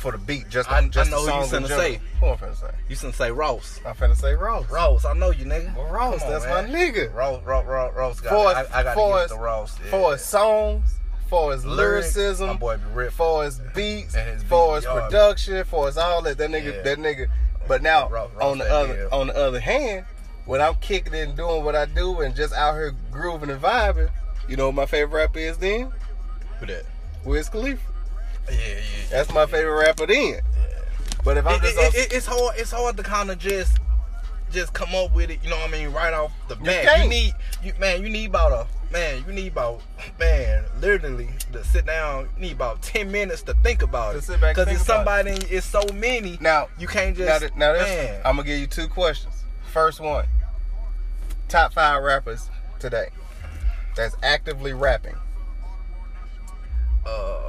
for 0.02 0.12
the 0.12 0.18
beat, 0.18 0.48
just 0.50 0.70
I- 0.70 0.78
I 0.78 0.88
just 0.88 1.10
know 1.10 1.24
the 1.24 1.32
who 1.32 1.38
you 1.40 1.46
finna 1.46 1.68
say. 1.68 2.00
Who 2.20 2.26
I'm 2.26 2.36
finna 2.36 2.56
say? 2.60 2.70
You 2.88 2.96
shouldn't 2.96 3.14
say 3.14 3.30
Ross. 3.30 3.80
I'm 3.86 3.94
finna 3.94 4.16
say 4.16 4.34
Ross. 4.34 4.68
Ross, 4.68 5.04
I 5.04 5.14
know 5.14 5.30
you, 5.30 5.44
nigga. 5.46 5.74
Well, 5.76 5.86
Ross, 5.86 6.22
on, 6.22 6.30
that's 6.30 6.44
man. 6.44 6.70
my 6.70 6.78
nigga. 6.78 7.14
Ross, 7.14 7.42
Ross, 7.44 7.64
Ross, 7.64 7.94
Ross 7.94 8.20
got 8.20 8.30
For 8.30 8.48
his- 8.60 8.70
I, 8.70 8.80
I 8.80 8.82
gotta 8.82 8.94
for 8.94 9.12
give 9.14 9.22
his- 9.22 9.30
to 9.32 9.38
Ross. 9.38 9.78
Yeah. 9.84 9.90
For 9.90 10.12
his 10.12 10.24
songs, 10.24 10.94
for 11.30 11.52
his 11.52 11.64
Lyrics, 11.64 12.14
lyricism, 12.16 12.46
my 12.48 12.52
boy 12.54 12.76
be 12.76 12.82
ripped. 12.92 13.14
for 13.14 13.44
his 13.44 13.58
beats, 13.74 14.14
And 14.14 14.28
his 14.28 14.42
for 14.42 14.68
beat 14.70 14.74
his 14.76 14.84
yard. 14.84 15.02
production, 15.04 15.64
for 15.64 15.86
his 15.86 15.96
all 15.96 16.20
that. 16.22 16.36
That 16.36 16.50
nigga, 16.50 16.74
Yeah. 16.76 16.82
that 16.82 16.98
nigga. 16.98 17.28
But 17.68 17.80
now, 17.80 18.08
Ross- 18.08 18.30
Ross 18.34 18.42
on 18.42 18.58
the 18.58 18.64
other, 18.70 18.94
deal. 18.96 19.08
on 19.12 19.26
the 19.28 19.36
other 19.36 19.60
hand, 19.60 20.04
when 20.44 20.60
I'm 20.60 20.74
kicking 20.76 21.14
and 21.14 21.36
doing 21.36 21.64
what 21.64 21.76
I 21.76 21.84
do 21.86 22.20
and 22.20 22.34
just 22.34 22.52
out 22.52 22.74
here 22.74 22.92
grooving 23.12 23.50
and 23.50 23.62
vibing, 23.62 24.10
you 24.48 24.56
know 24.56 24.66
what 24.66 24.74
my 24.74 24.86
favorite 24.86 25.16
rapper 25.16 25.38
is 25.38 25.58
then? 25.58 25.92
Who 26.58 26.66
that? 26.66 26.84
Wiz 27.24 27.48
Khalifa. 27.48 27.80
Yeah, 28.50 28.56
yeah. 28.58 28.80
That's 29.10 29.32
my 29.32 29.46
favorite 29.46 29.78
rapper 29.80 30.06
then. 30.06 30.40
But 31.24 31.36
if 31.36 31.46
I'm 31.46 31.56
It- 31.56 31.62
just 31.62 31.78
it, 31.78 31.94
it, 31.94 32.12
it's 32.12 32.26
hard. 32.26 32.56
It's 32.58 32.70
hard 32.72 32.96
to 32.96 33.02
kind 33.02 33.30
of 33.30 33.38
just 33.38 33.78
just 34.50 34.72
come 34.74 34.94
up 34.94 35.14
with 35.14 35.30
it. 35.30 35.38
You 35.42 35.48
know 35.50 35.56
what 35.56 35.68
I 35.68 35.72
mean? 35.72 35.92
Right 35.92 36.12
off 36.12 36.32
the 36.48 36.56
bat, 36.56 36.82
you, 36.84 36.90
can't. 36.90 37.08
need 37.08 37.34
you 37.62 37.72
man. 37.78 38.02
You 38.02 38.10
need 38.10 38.26
about 38.30 38.52
a 38.52 38.92
man. 38.92 39.24
You 39.26 39.32
need 39.32 39.52
about 39.52 39.80
man. 40.18 40.64
Literally 40.80 41.28
to 41.52 41.64
sit 41.64 41.86
down. 41.86 42.28
You 42.36 42.42
need 42.42 42.52
about 42.52 42.82
ten 42.82 43.10
minutes 43.12 43.42
to 43.42 43.54
think 43.62 43.82
about 43.82 44.12
To 44.12 44.18
it. 44.18 44.24
sit 44.24 44.40
back 44.40 44.56
and 44.58 44.66
Because 44.66 44.80
it's 44.80 44.86
somebody. 44.86 45.30
It's 45.48 45.66
so 45.66 45.82
many. 45.94 46.36
now, 46.40 46.68
you 46.78 46.86
can't 46.88 47.16
just 47.16 47.54
now, 47.56 47.72
now 47.72 47.78
man. 47.78 48.20
I'm 48.24 48.36
gonna 48.36 48.46
give 48.48 48.58
you 48.58 48.66
two 48.66 48.88
questions. 48.88 49.34
First 49.72 50.00
one, 50.00 50.26
top 51.48 51.72
five 51.72 52.02
rappers 52.02 52.50
today 52.78 53.08
that's 53.94 54.16
actively 54.22 54.72
rapping. 54.72 55.14
uh, 57.06 57.41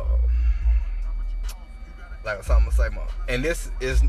like 2.26 2.44
something 2.44 2.70
to 2.70 2.76
say 2.76 2.90
more. 2.90 3.08
And 3.28 3.44
this 3.44 3.70
is 3.80 4.02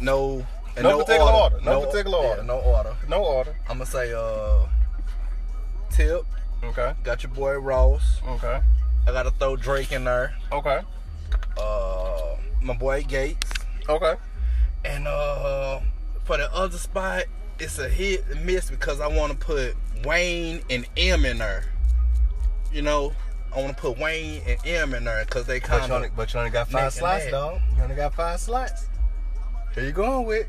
no. 0.00 0.46
in 0.76 0.82
No 0.82 0.98
particular 0.98 1.32
order. 1.32 1.60
No 1.60 1.86
particular 1.86 2.18
yeah, 2.18 2.28
order. 2.28 2.42
No 2.42 2.58
order. 2.60 2.96
No 3.08 3.24
order. 3.24 3.56
I'm 3.68 3.78
gonna 3.78 3.86
say 3.86 4.12
uh, 4.12 4.66
Tip. 5.90 6.24
Okay. 6.62 6.94
Got 7.02 7.22
your 7.22 7.32
boy 7.32 7.54
Ross. 7.58 8.20
Okay. 8.26 8.60
I 9.06 9.12
gotta 9.12 9.30
throw 9.30 9.56
Drake 9.56 9.92
in 9.92 10.04
there. 10.04 10.34
Okay. 10.50 10.80
Uh, 11.58 12.36
my 12.62 12.74
boy 12.74 13.02
Gates. 13.02 13.50
Okay. 13.88 14.14
And 14.84 15.06
uh, 15.06 15.80
for 16.24 16.36
the 16.36 16.52
other 16.54 16.78
spot, 16.78 17.24
it's 17.58 17.78
a 17.78 17.88
hit 17.88 18.24
and 18.30 18.44
miss 18.44 18.70
because 18.70 19.00
I 19.00 19.06
want 19.06 19.32
to 19.32 19.38
put 19.38 19.76
Wayne 20.04 20.62
and 20.70 20.86
M 20.96 21.24
in 21.24 21.38
there. 21.38 21.64
You 22.72 22.82
know, 22.82 23.12
I 23.54 23.60
want 23.60 23.76
to 23.76 23.80
put 23.80 23.98
Wayne 23.98 24.42
and 24.46 24.66
M 24.66 24.94
in 24.94 25.04
there 25.04 25.24
because 25.24 25.46
they 25.46 25.60
kind 25.60 25.90
of. 25.90 26.16
but 26.16 26.32
you 26.34 26.40
only 26.40 26.50
got 26.50 26.68
five 26.68 26.92
slots, 26.92 27.30
dog. 27.30 27.60
You 27.76 27.82
only 27.84 27.94
got 27.94 28.14
five 28.14 28.40
slots. 28.40 28.88
Who 29.74 29.82
you 29.82 29.92
going 29.92 30.26
with? 30.26 30.48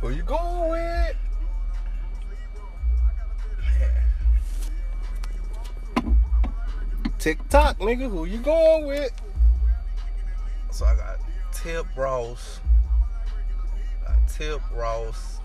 Who 0.00 0.10
you 0.10 0.22
going 0.22 0.70
with? 0.70 1.16
Tick 7.18 7.38
tock, 7.48 7.78
nigga. 7.78 8.10
Who 8.10 8.24
you 8.24 8.38
going 8.38 8.86
with? 8.86 9.12
So 10.70 10.86
I 10.86 10.96
got 10.96 11.20
Tip 11.52 11.86
Ross. 11.96 12.60
Got 14.04 14.28
Tip 14.28 14.60
Ross. 14.72 15.38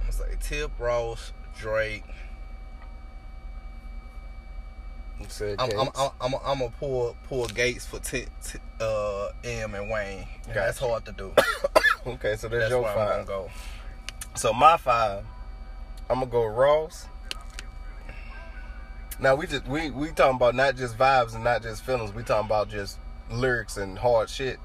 I'm 0.00 0.10
gonna 0.10 0.12
say 0.12 0.36
Tip 0.40 0.70
Ross, 0.78 1.32
Drake. 1.58 2.04
I'm 5.58 5.70
I'm 5.78 5.88
I'm, 5.96 6.10
I'm, 6.20 6.34
I'm 6.44 6.58
gonna 6.58 6.72
pull 6.78 7.16
pull 7.28 7.46
Gates 7.46 7.86
for 7.86 7.98
t- 7.98 8.26
t- 8.44 8.58
uh 8.80 9.30
M 9.44 9.74
and 9.74 9.90
Wayne. 9.90 10.26
And 10.46 10.54
That's 10.54 10.78
hard 10.78 11.04
to 11.06 11.12
do. 11.12 11.32
okay, 12.06 12.36
so 12.36 12.48
there's 12.48 12.62
That's 12.62 12.70
your 12.70 12.82
where 12.82 12.90
I'm 12.90 13.18
five. 13.18 13.26
go. 13.26 13.50
So 14.34 14.52
my 14.52 14.76
five, 14.76 15.24
I'm 16.08 16.20
gonna 16.20 16.30
go 16.30 16.46
Ross. 16.46 17.06
Now 19.20 19.34
we 19.34 19.46
just 19.46 19.66
we 19.66 19.90
we 19.90 20.10
talking 20.10 20.36
about 20.36 20.54
not 20.54 20.76
just 20.76 20.96
vibes 20.96 21.34
and 21.34 21.42
not 21.42 21.62
just 21.62 21.82
feelings. 21.84 22.12
We 22.14 22.22
talking 22.22 22.46
about 22.46 22.68
just 22.70 22.98
lyrics 23.30 23.76
and 23.76 23.98
hard 23.98 24.30
shit. 24.30 24.58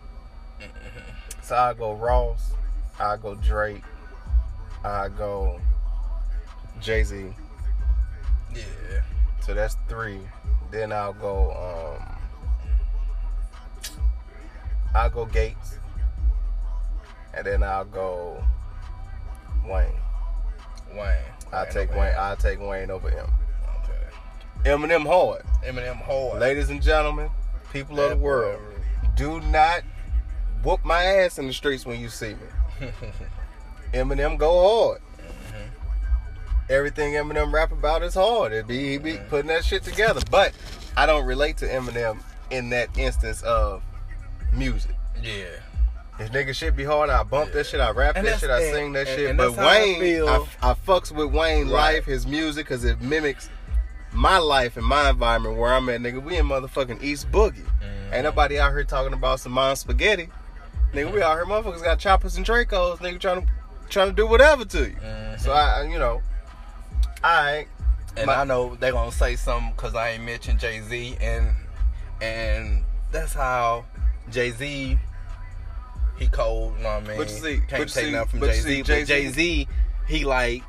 So 1.42 1.56
I 1.58 1.74
go 1.74 1.94
Ross, 1.94 2.54
I 3.00 3.18
go 3.18 3.36
Drake, 3.36 3.84
I 4.86 5.10
go 5.10 5.60
Jay 6.80 7.04
Z. 7.04 7.34
Yeah. 8.56 8.64
So 9.42 9.54
that's 9.54 9.76
three. 9.90 10.20
Then 10.74 10.92
I'll 10.92 11.14
go 11.14 11.52
um 11.52 12.18
I'll 14.96 15.10
go 15.12 15.26
Gates. 15.28 15.78
And 17.36 17.46
then 17.46 17.62
I'll 17.62 17.86
go 17.86 18.44
Wayne. 19.68 19.92
Wayne. 20.96 21.16
I 21.52 21.64
Wayne 21.66 21.72
take 21.72 21.92
Wayne. 21.92 22.14
him. 22.14 22.18
I 22.20 22.36
take 22.40 22.60
Wayne 22.60 22.90
over 22.90 23.12
him. 23.12 23.28
Okay. 23.84 24.72
Eminem 24.72 25.06
hard. 25.06 25.44
Eminem 25.64 25.98
hard. 25.98 26.40
Ladies 26.42 26.72
and 26.72 26.82
gentlemen, 26.82 27.30
people 27.72 28.00
of 28.00 28.10
the 28.10 28.18
world, 28.18 28.60
do 29.16 29.42
not 29.42 29.82
whoop 30.64 30.84
my 30.84 31.04
ass 31.04 31.38
in 31.38 31.46
the 31.46 31.54
streets 31.54 31.86
when 31.86 32.00
you 32.00 32.10
see 32.10 32.34
me. 32.34 32.90
Eminem 33.94 34.40
go 34.40 34.88
hard. 34.88 35.02
Everything 36.70 37.14
Eminem 37.14 37.52
rap 37.54 37.72
about 37.72 38.04
is 38.04 38.14
hard. 38.14 38.52
It 38.54 38.68
be 38.68 38.92
he 38.92 38.98
be 38.98 39.18
putting 39.30 39.48
that 39.48 39.66
shit 39.66 39.84
together. 39.84 40.22
But 40.32 40.54
I 40.96 41.06
don't 41.06 41.26
relate 41.26 41.58
to 41.58 41.68
Eminem 41.68 42.20
in 42.52 42.70
that 42.70 42.96
instance 42.98 43.42
of 43.44 43.82
music. 44.52 44.96
yeah. 45.22 45.46
If 46.20 46.32
nigga 46.32 46.54
shit 46.56 46.76
be 46.76 46.84
hard, 46.84 47.10
I 47.10 47.24
bump 47.24 47.54
that 47.54 47.66
shit, 47.66 47.80
I 47.82 47.90
rap 47.90 48.16
And 48.16 48.28
that 48.28 48.40
shit, 48.40 48.52
I 48.52 48.62
and- 48.62 48.72
sing 48.74 48.94
that 48.94 49.08
and- 49.08 49.18
shit. 49.18 49.36
but 49.36 49.54
how 49.56 49.64
I 49.68 49.98
Wayne. 50.00 50.28
I, 50.28 50.46
I 50.62 50.74
fucks 50.76 51.12
with 51.12 51.34
Wayne 51.34 51.70
Right. 51.70 51.96
life, 51.96 52.06
his 52.06 52.28
music, 52.28 52.68
because 52.68 52.84
it 52.86 53.02
mimics 53.02 53.50
my 54.12 54.38
life 54.38 54.78
and 54.78 54.86
my 54.86 55.10
environment 55.10 55.58
where 55.58 55.74
I'm 55.74 55.90
at, 55.90 56.02
nigga. 56.02 56.22
We 56.24 56.38
in 56.38 56.46
motherfucking 56.46 57.02
East 57.02 57.32
Boogie. 57.32 57.64
Mm-hmm. 57.64 58.14
Ain't 58.14 58.24
nobody 58.26 58.60
out 58.60 58.70
here 58.74 58.84
talking 58.84 59.14
about 59.14 59.40
some 59.40 59.54
mom 59.54 59.76
spaghetti. 59.76 60.30
Nigga, 60.94 61.12
we 61.12 61.24
out 61.24 61.34
here, 61.36 61.46
motherfuckers 61.46 61.84
got 61.84 61.98
choppers 61.98 62.38
and 62.38 62.46
Dracos, 62.46 63.00
nigga, 63.00 63.20
trying 63.20 63.42
to 63.42 63.48
trying 63.90 64.10
to 64.10 64.14
do 64.14 64.28
whatever 64.28 64.66
to 64.66 64.90
you. 64.90 64.96
Mhm. 65.04 65.40
So 65.40 65.52
I- 65.52 65.82
you 65.84 65.98
know, 65.98 66.22
I 67.24 67.68
And 68.16 68.28
My- 68.28 68.42
I 68.42 68.44
know 68.44 68.76
they're 68.80 68.92
gonna 68.92 69.12
say 69.12 69.36
something 69.36 69.72
because 69.76 69.96
I 69.96 70.10
ain't 70.10 70.24
mentioned 70.24 70.60
Jay 70.60 70.82
Z, 70.82 71.18
and 71.20 71.56
and 72.22 72.84
that's 73.12 73.34
how 73.34 73.86
Jay 74.30 74.52
Z. 74.52 75.00
he 76.20 76.28
cold. 76.28 76.76
You 76.78 76.84
know 76.84 76.90
what 76.94 77.04
I 77.04 77.08
mean? 77.08 77.18
But 77.18 77.30
you 77.30 77.36
see- 77.36 77.58
can't 77.68 77.70
but 77.70 77.78
take 77.90 77.90
see- 78.06 78.12
nothing 78.12 78.40
from 78.40 78.50
Jay 78.50 78.60
Z. 78.60 78.82
But 78.84 79.06
Jay-Z- 79.08 79.68
he 80.08 80.26
like 80.26 80.62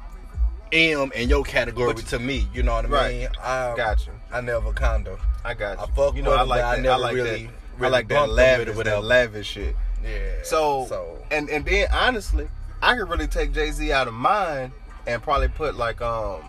M 0.73 1.12
in 1.14 1.28
your 1.28 1.44
category 1.44 1.92
But 1.92 2.06
to 2.06 2.18
me. 2.18 2.49
You 2.54 2.62
know 2.62 2.73
what 2.75 2.87
I 2.87 2.88
Right. 2.88 3.14
mean? 3.14 3.28
I 3.42 3.75
Got 3.76 4.06
you. 4.06 4.12
I 4.32 4.40
never 4.40 4.73
kind 4.73 5.06
of. 5.06 5.20
I 5.44 5.52
got 5.52 5.76
you. 5.76 5.84
I 5.84 5.87
fuck 5.94 6.16
you 6.16 6.23
know, 6.23 6.30
with 6.30 6.38
I 6.40 6.42
like 6.44 6.62
but 6.62 6.78
I 6.78 6.80
never 6.80 6.94
I 6.94 6.96
like 6.96 7.14
really- 7.14 7.44
that. 7.44 7.50
I 7.50 7.78
really 7.80 7.92
like 7.92 8.08
that 8.08 8.68
him 8.68 8.76
with 8.76 8.87
that 8.87 9.04
lavish 9.04 9.49
shit. 9.49 9.76
Yeah. 10.02 10.42
So, 10.44 10.87
so 10.88 11.18
and 11.30 11.50
and 11.50 11.64
then 11.66 11.88
honestly, 11.92 12.49
I 12.80 12.96
could 12.96 13.08
really 13.11 13.26
take 13.26 13.52
Jay 13.52 13.70
Z 13.70 13.92
out 13.92 14.08
of 14.08 14.14
mine 14.14 14.73
and 15.06 15.23
probably 15.23 15.49
put 15.49 15.75
like 15.76 16.00
um 16.00 16.42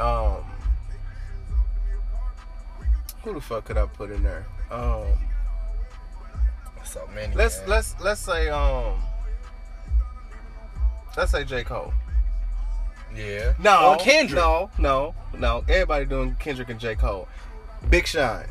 um 0.00 0.44
who 3.22 3.34
the 3.34 3.40
fuck 3.40 3.64
could 3.64 3.78
I 3.78 3.86
put 3.86 4.10
in 4.10 4.22
there? 4.22 4.46
Um 4.70 5.06
so 6.84 7.08
many. 7.14 7.34
let's 7.34 7.60
man. 7.60 7.68
let's 7.70 7.94
let's 8.00 8.20
say 8.20 8.48
um 8.50 9.02
let's 11.16 11.32
say 11.32 11.44
J 11.44 11.64
Cole. 11.64 11.92
yeah. 13.14 13.54
No, 13.58 13.92
or 13.92 13.96
Kendrick. 13.96 14.36
No, 14.38 14.70
no, 14.78 15.14
no. 15.38 15.64
Everybody 15.68 16.04
doing 16.04 16.36
Kendrick 16.38 16.68
and 16.68 16.80
J 16.80 16.94
Cole. 16.94 17.28
Big 17.88 18.06
Sean. 18.06 18.44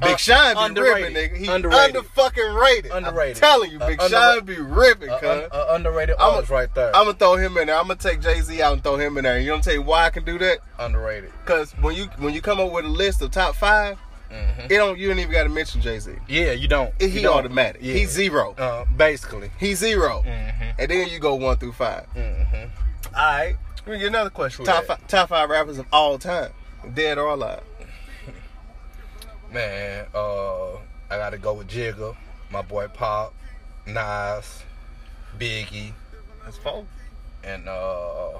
Big 0.00 0.14
Uh, 0.14 0.16
Sean 0.16 0.54
be 0.54 0.60
underrated. 0.60 1.14
ripping, 1.14 1.16
nigga. 1.16 1.36
He 1.38 1.46
Underrated. 1.48 1.96
under 1.96 2.08
fucking 2.10 2.54
rated. 2.54 2.90
Underrated. 2.92 3.36
I'm 3.36 3.40
telling 3.40 3.70
you, 3.70 3.78
Uh, 3.80 3.86
Big 3.86 3.98
underra- 3.98 4.34
Sean 4.36 4.44
be 4.44 4.56
ripping, 4.58 5.10
Uh, 5.10 5.18
cuz. 5.18 5.28
un- 5.28 5.48
uh, 5.52 5.66
underrated 5.70 6.16
I'm 6.18 6.34
artist 6.34 6.50
right 6.50 6.74
there. 6.74 6.94
I'm 6.96 7.04
gonna 7.06 7.18
throw 7.18 7.36
him 7.36 7.56
in 7.58 7.66
there. 7.68 7.76
I'm 7.76 7.88
gonna 7.88 7.96
take 7.96 8.20
Jay 8.20 8.40
Z 8.40 8.60
out 8.62 8.72
and 8.74 8.82
throw 8.82 8.96
him 8.96 9.16
in 9.18 9.24
there. 9.24 9.38
You 9.38 9.46
know 9.46 9.52
what 9.52 9.56
I'm 9.58 9.62
tell 9.62 9.74
you 9.74 9.82
why 9.82 10.04
I 10.06 10.10
can 10.10 10.24
do 10.24 10.38
that? 10.38 10.58
underrated. 10.78 11.30
Cause 11.44 11.72
when 11.80 11.94
you 11.96 12.06
when 12.18 12.34
you 12.34 12.40
come 12.42 12.60
up 12.60 12.70
with 12.72 12.84
a 12.84 12.88
list 12.88 13.22
of 13.22 13.30
top 13.30 13.54
five, 13.56 13.98
hmm 14.30 14.62
it 14.68 14.76
don't 14.78 14.98
you 14.98 15.08
don't 15.08 15.18
even 15.18 15.30
gotta 15.32 15.48
mention 15.48 15.80
Jay 15.80 15.98
Z. 15.98 16.12
Yeah, 16.28 16.52
you 16.52 16.66
don't. 16.68 16.92
He 17.00 17.06
you 17.06 17.22
don't. 17.22 17.36
automatic. 17.38 17.80
Yeah. 17.82 17.94
He's 17.94 18.10
zero. 18.10 18.54
Uh, 18.58 18.84
basically. 18.96 19.50
He's 19.58 19.78
0 19.78 20.22
Mm-hmm. 20.26 20.70
And 20.78 20.90
then 20.90 21.08
you 21.08 21.18
go 21.20 21.34
one 21.34 21.56
through 21.56 21.72
five. 21.72 22.06
Mm-hmm. 22.16 23.14
All 23.16 23.22
right. 23.22 23.56
Let 23.86 23.92
me 23.92 23.98
get 23.98 24.08
another 24.08 24.30
question. 24.30 24.64
Top 24.64 24.84
five, 24.86 25.06
top 25.08 25.28
five 25.28 25.50
rappers 25.50 25.78
of 25.78 25.86
all 25.92 26.18
time, 26.18 26.50
dead 26.94 27.18
or 27.18 27.28
alive. 27.28 27.60
Man, 29.54 30.06
uh, 30.12 30.72
I 31.10 31.16
gotta 31.16 31.38
go 31.38 31.52
with 31.54 31.68
Jigga, 31.68 32.16
my 32.50 32.60
boy 32.62 32.88
Pac, 32.88 33.30
Nas, 33.86 34.64
Biggie, 35.38 35.92
That's 36.44 36.56
four. 36.56 36.84
and 37.44 37.68
uh, 37.68 38.30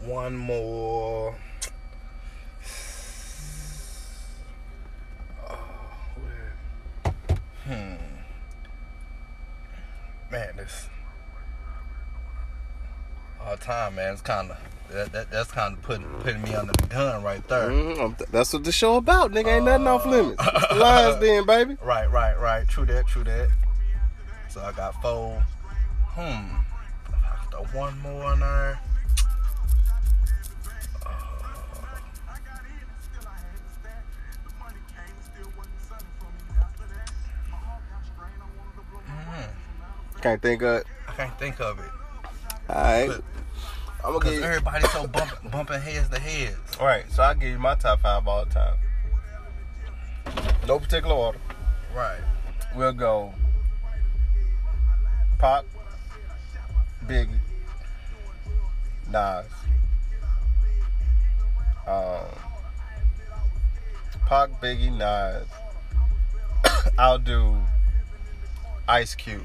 one 0.00 0.34
more. 0.38 1.36
Oh, 5.46 5.58
Hmm. 7.66 7.96
Man, 10.30 10.56
this 10.56 10.88
all 13.46 13.56
time, 13.56 13.96
man. 13.96 14.12
It's 14.12 14.22
kind 14.22 14.50
of 14.50 14.56
that, 14.90 15.12
that. 15.12 15.30
That's 15.30 15.50
kind 15.50 15.74
of 15.76 15.82
putting 15.82 16.06
putting 16.20 16.42
me 16.42 16.54
under 16.54 16.72
the 16.72 16.86
gun 16.88 17.22
right 17.22 17.46
there. 17.48 17.68
Mhm. 17.68 18.18
That's 18.30 18.52
what 18.52 18.64
the 18.64 18.72
show 18.72 18.96
about, 18.96 19.32
nigga. 19.32 19.56
Ain't 19.56 19.64
nothing 19.64 19.86
off 19.86 20.06
limits. 20.06 20.40
Lions 20.76 21.20
Den, 21.20 21.46
baby. 21.46 21.76
Right, 21.82 22.10
right, 22.10 22.38
right. 22.38 22.66
True 22.68 22.86
that, 22.86 23.06
true 23.06 23.24
that. 23.24 23.48
So 24.48 24.60
I 24.62 24.72
got 24.72 25.00
four. 25.02 25.44
Hmm. 26.06 26.56
If 27.08 27.14
I 27.14 27.44
could 27.50 27.74
one 27.74 27.98
more 28.00 28.32
in 28.34 28.40
there. 28.40 28.78
Hmm. 39.06 40.20
Can't 40.20 40.42
think 40.42 40.62
of 40.62 40.76
it. 40.80 40.86
I 41.08 41.12
can't 41.12 41.38
think 41.38 41.60
of 41.60 41.78
it. 41.78 41.90
All 42.68 42.74
right. 42.82 43.08
But- 43.08 43.24
I'm 44.04 44.12
gonna 44.12 44.24
give 44.24 44.34
you. 44.34 44.42
everybody's 44.42 44.90
so 44.90 45.06
bump, 45.06 45.30
bumping 45.50 45.80
heads 45.80 46.10
to 46.10 46.20
heads. 46.20 46.76
All 46.78 46.86
right. 46.86 47.04
So 47.10 47.22
I'll 47.22 47.34
give 47.34 47.48
you 47.48 47.58
my 47.58 47.74
top 47.74 48.00
five 48.00 48.28
all 48.28 48.44
the 48.44 48.50
time. 48.50 48.76
No 50.66 50.78
particular 50.78 51.14
order. 51.14 51.38
Right. 51.94 52.20
We'll 52.76 52.92
go. 52.92 53.32
Pac, 55.38 55.64
Biggie, 57.06 57.28
Nas. 59.10 59.46
Um, 61.86 62.26
Pac, 64.26 64.50
Biggie, 64.60 64.96
Nas. 64.96 65.46
I'll 66.98 67.18
do 67.18 67.56
Ice 68.86 69.14
Cube. 69.14 69.42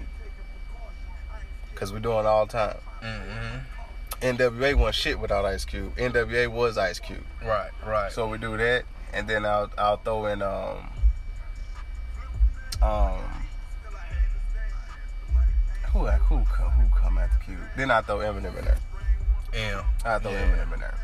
Cause 1.75 1.93
we're 1.93 1.99
doing 1.99 2.25
all 2.25 2.45
time. 2.45 2.75
Mm-hmm. 3.01 3.78
NWA 4.21 4.75
wasn't 4.75 4.95
shit 4.95 5.19
without 5.19 5.45
Ice 5.45 5.65
Cube. 5.65 5.95
NWA 5.95 6.47
was 6.49 6.77
Ice 6.77 6.99
Cube. 6.99 7.23
Right, 7.43 7.69
right. 7.85 8.11
So 8.11 8.27
we 8.27 8.37
do 8.37 8.57
that, 8.57 8.83
and 9.13 9.27
then 9.27 9.45
I'll 9.45 9.69
I'll 9.77 9.97
throw 9.97 10.25
in 10.25 10.41
um 10.41 10.89
um 12.81 13.21
who 15.93 16.05
who 16.05 16.37
who 16.37 16.95
come 16.99 17.17
after 17.17 17.43
Cube? 17.45 17.57
Then 17.77 17.91
I 17.91 18.01
throw 18.01 18.17
Eminem 18.17 18.57
in 18.57 18.65
there. 18.65 18.77
yeah. 19.53 19.83
I 20.05 20.19
throw 20.19 20.31
Yeah. 20.31 20.43
Eminem 20.45 20.73
in 20.73 20.79
there. 20.79 20.97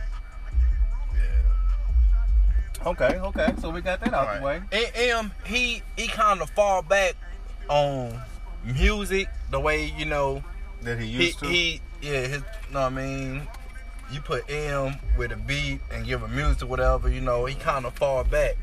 Yeah. 1.15 2.87
Okay, 2.89 3.17
okay. 3.19 3.53
So 3.61 3.69
we 3.71 3.81
got 3.81 3.99
that 4.01 4.13
out 4.13 4.39
the 4.39 4.45
way. 4.45 4.61
And 4.71 4.91
M, 4.95 5.31
he 5.45 5.81
he 5.97 6.07
kind 6.07 6.41
of 6.41 6.49
fall 6.51 6.81
back 6.81 7.15
on 7.69 8.19
music 8.63 9.27
the 9.49 9.59
way 9.59 9.85
you 9.97 10.05
know 10.05 10.43
That 10.83 10.99
he 10.99 11.07
he 11.07 11.25
used 11.27 11.39
to. 11.39 11.45
he 11.47 11.81
yeah 12.01 12.21
his 12.27 12.41
know 12.71 12.81
what 12.81 12.83
I 12.83 12.89
mean. 12.89 13.47
You 14.11 14.21
put 14.21 14.49
M 14.49 14.95
with 15.17 15.31
a 15.31 15.35
beat 15.35 15.79
and 15.91 16.05
give 16.05 16.21
him 16.21 16.35
music 16.35 16.63
or 16.63 16.67
whatever, 16.67 17.09
you 17.09 17.21
know, 17.21 17.45
he 17.45 17.55
kind 17.55 17.85
of 17.85 17.93
fall 17.95 18.23
back. 18.23 18.55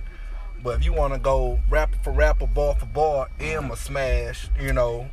But 0.63 0.79
if 0.79 0.85
you 0.85 0.93
want 0.93 1.13
to 1.15 1.19
go 1.19 1.59
rapper 1.69 1.97
for 2.05 2.13
rapper, 2.13 2.47
bar 2.47 2.77
for 2.77 2.87
bar, 2.87 3.29
M 3.41 3.71
a 3.73 3.77
smash, 3.77 4.49
you 4.61 4.73
know. 4.73 5.09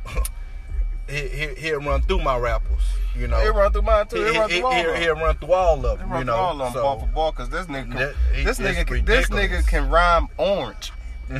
he, 1.08 1.26
he, 1.28 1.46
he'll 1.56 1.80
run 1.80 2.02
through 2.02 2.20
my 2.22 2.38
rappers, 2.38 2.82
you 3.16 3.26
know. 3.26 3.40
He 3.40 3.48
run 3.48 3.72
through 3.72 3.82
mine 3.82 4.06
too. 4.06 4.22
He, 4.24 4.32
He, 4.32 4.38
run 4.38 4.48
through 4.48 4.62
all 4.64 4.72
he'll, 4.72 4.80
of 4.90 4.94
them. 4.94 5.02
he'll 5.02 5.14
run 5.16 5.36
through 5.38 5.52
all 5.52 5.86
of 5.86 5.98
He 5.98 6.04
them, 6.04 6.08
you 6.10 6.16
through 6.18 6.24
know. 6.26 6.36
all 6.36 6.52
of 6.52 6.58
them 6.58 6.72
so, 6.74 6.82
ball 6.82 7.00
for 7.00 7.06
ball 7.08 7.32
because 7.32 7.48
this 7.50 7.66
nigga, 7.66 7.88
can, 7.90 7.96
That- 7.96 8.14
he- 8.36 8.44
this 8.44 8.58
nigga, 8.60 8.86
can, 8.86 9.04
this 9.04 9.26
nigga 9.28 9.66
can 9.66 9.90
rhyme 9.90 10.28
orange 10.38 10.92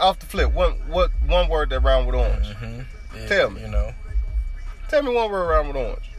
off 0.00 0.18
the 0.18 0.26
flip. 0.26 0.52
One 0.52 0.72
what 0.88 1.10
one 1.26 1.48
word 1.48 1.70
that 1.70 1.80
rhyme 1.80 2.06
with 2.06 2.14
orange? 2.14 2.46
Mhm. 2.46 2.84
Yeah, 3.16 3.26
Tell 3.26 3.50
me. 3.50 3.60
You 3.62 3.68
know, 3.68 3.92
Tell 4.88 5.02
me 5.02 5.14
one 5.14 5.30
word 5.30 5.48
rhyme 5.48 5.68
with 5.68 5.76
orange. 5.76 6.10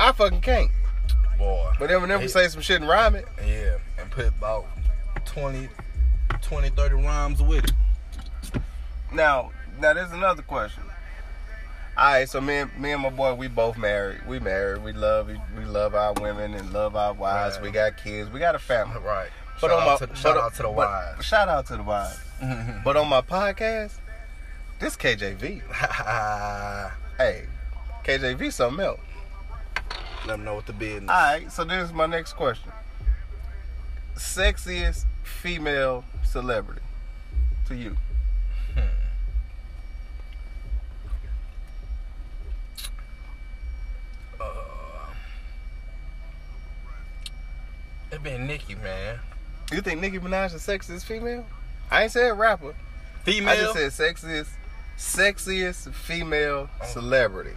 I 0.00 0.12
fucking 0.12 0.40
can't. 0.40 0.70
boy. 1.38 1.72
But 1.78 1.90
Eminem 1.90 2.20
can 2.20 2.28
say 2.28 2.48
some 2.48 2.60
shit 2.60 2.80
and 2.80 2.88
rhyme 2.88 3.14
it. 3.14 3.26
Yeah, 3.44 3.78
and 3.98 4.10
put 4.10 4.28
about 4.28 4.66
20, 5.24 5.68
20 6.42 6.68
30 6.70 6.94
rhymes 6.94 7.42
with 7.42 7.64
it. 7.64 7.72
Now, 9.12 9.50
now 9.80 9.94
there's 9.94 10.12
another 10.12 10.42
question. 10.42 10.82
All 11.96 12.04
right, 12.12 12.28
so 12.28 12.40
me 12.40 12.58
and 12.58 12.78
me 12.78 12.92
and 12.92 13.02
my 13.02 13.10
boy, 13.10 13.34
we 13.34 13.48
both 13.48 13.76
married. 13.76 14.20
We 14.28 14.38
married. 14.38 14.84
We 14.84 14.92
love 14.92 15.28
we 15.56 15.64
love 15.64 15.96
our 15.96 16.12
women 16.12 16.54
and 16.54 16.72
love 16.72 16.94
our 16.94 17.12
wives. 17.12 17.56
Right. 17.56 17.64
We 17.64 17.70
got 17.72 17.96
kids. 17.96 18.30
We 18.30 18.38
got 18.38 18.54
a 18.54 18.58
family. 18.60 19.00
Right. 19.04 19.30
But 19.60 19.70
shout 19.70 19.80
on 19.82 19.88
out 19.88 20.00
my 20.00 20.06
to, 20.06 20.14
shout 20.14 20.36
out 20.36 20.52
to 20.54 20.62
the 20.62 20.68
but- 20.68 20.76
wives. 20.76 21.24
Shout 21.26 21.48
out 21.48 21.66
to 21.66 21.76
the 21.76 21.82
wives. 21.82 22.20
But 22.84 22.96
on 22.96 23.08
my 23.08 23.20
podcast, 23.22 23.94
this 24.78 24.96
KJV. 24.96 25.62
Hey, 27.18 27.46
KJV 28.12 28.50
something 28.50 28.82
else. 28.86 29.00
Let 30.26 30.36
them 30.38 30.44
know 30.44 30.54
what 30.54 30.64
the 30.66 30.72
business. 30.72 31.10
All 31.10 31.16
right, 31.20 31.52
so 31.52 31.62
this 31.64 31.84
is 31.88 31.92
my 31.92 32.06
next 32.06 32.32
question. 32.32 32.72
Sexiest 34.16 35.04
female 35.24 36.04
celebrity 36.24 36.80
to 37.66 37.74
you? 37.76 37.96
Uh, 44.40 44.44
It 48.10 48.22
been 48.22 48.46
Nicki, 48.46 48.74
man. 48.74 49.18
You 49.72 49.80
think 49.82 50.00
Nicki 50.00 50.18
Minaj 50.18 50.54
is 50.54 50.62
sexiest 50.66 51.04
female? 51.04 51.44
I 51.90 52.04
ain't 52.04 52.12
said 52.12 52.38
rapper. 52.38 52.74
Female. 53.24 53.50
I 53.50 53.56
just 53.56 53.96
said 53.96 54.16
sexiest, 54.16 54.48
sexiest 54.96 55.92
female 55.92 56.70
Oh. 56.80 56.86
celebrity. 56.86 57.54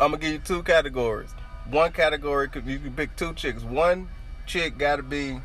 I'm 0.00 0.10
gonna 0.12 0.18
give 0.18 0.32
you 0.32 0.38
two 0.38 0.62
categories. 0.62 1.30
One 1.70 1.92
category 1.92 2.48
could 2.48 2.66
you 2.66 2.78
can 2.78 2.92
pick 2.94 3.16
two 3.16 3.34
chicks. 3.34 3.62
One 3.62 4.08
chick 4.46 4.78
gotta 4.78 5.02
be 5.02 5.40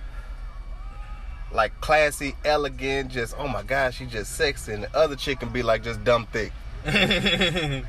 like 1.52 1.80
classy, 1.82 2.36
elegant, 2.46 3.12
just 3.12 3.36
oh 3.38 3.48
my 3.48 3.64
gosh, 3.64 3.98
she 3.98 4.06
just 4.06 4.36
sexy, 4.36 4.74
and 4.74 4.84
the 4.84 4.96
other 4.96 5.16
chick 5.16 5.40
can 5.40 5.50
be 5.50 5.64
like 5.64 5.84
just 5.84 6.04
dumb 6.04 6.28
thick. 6.32 6.52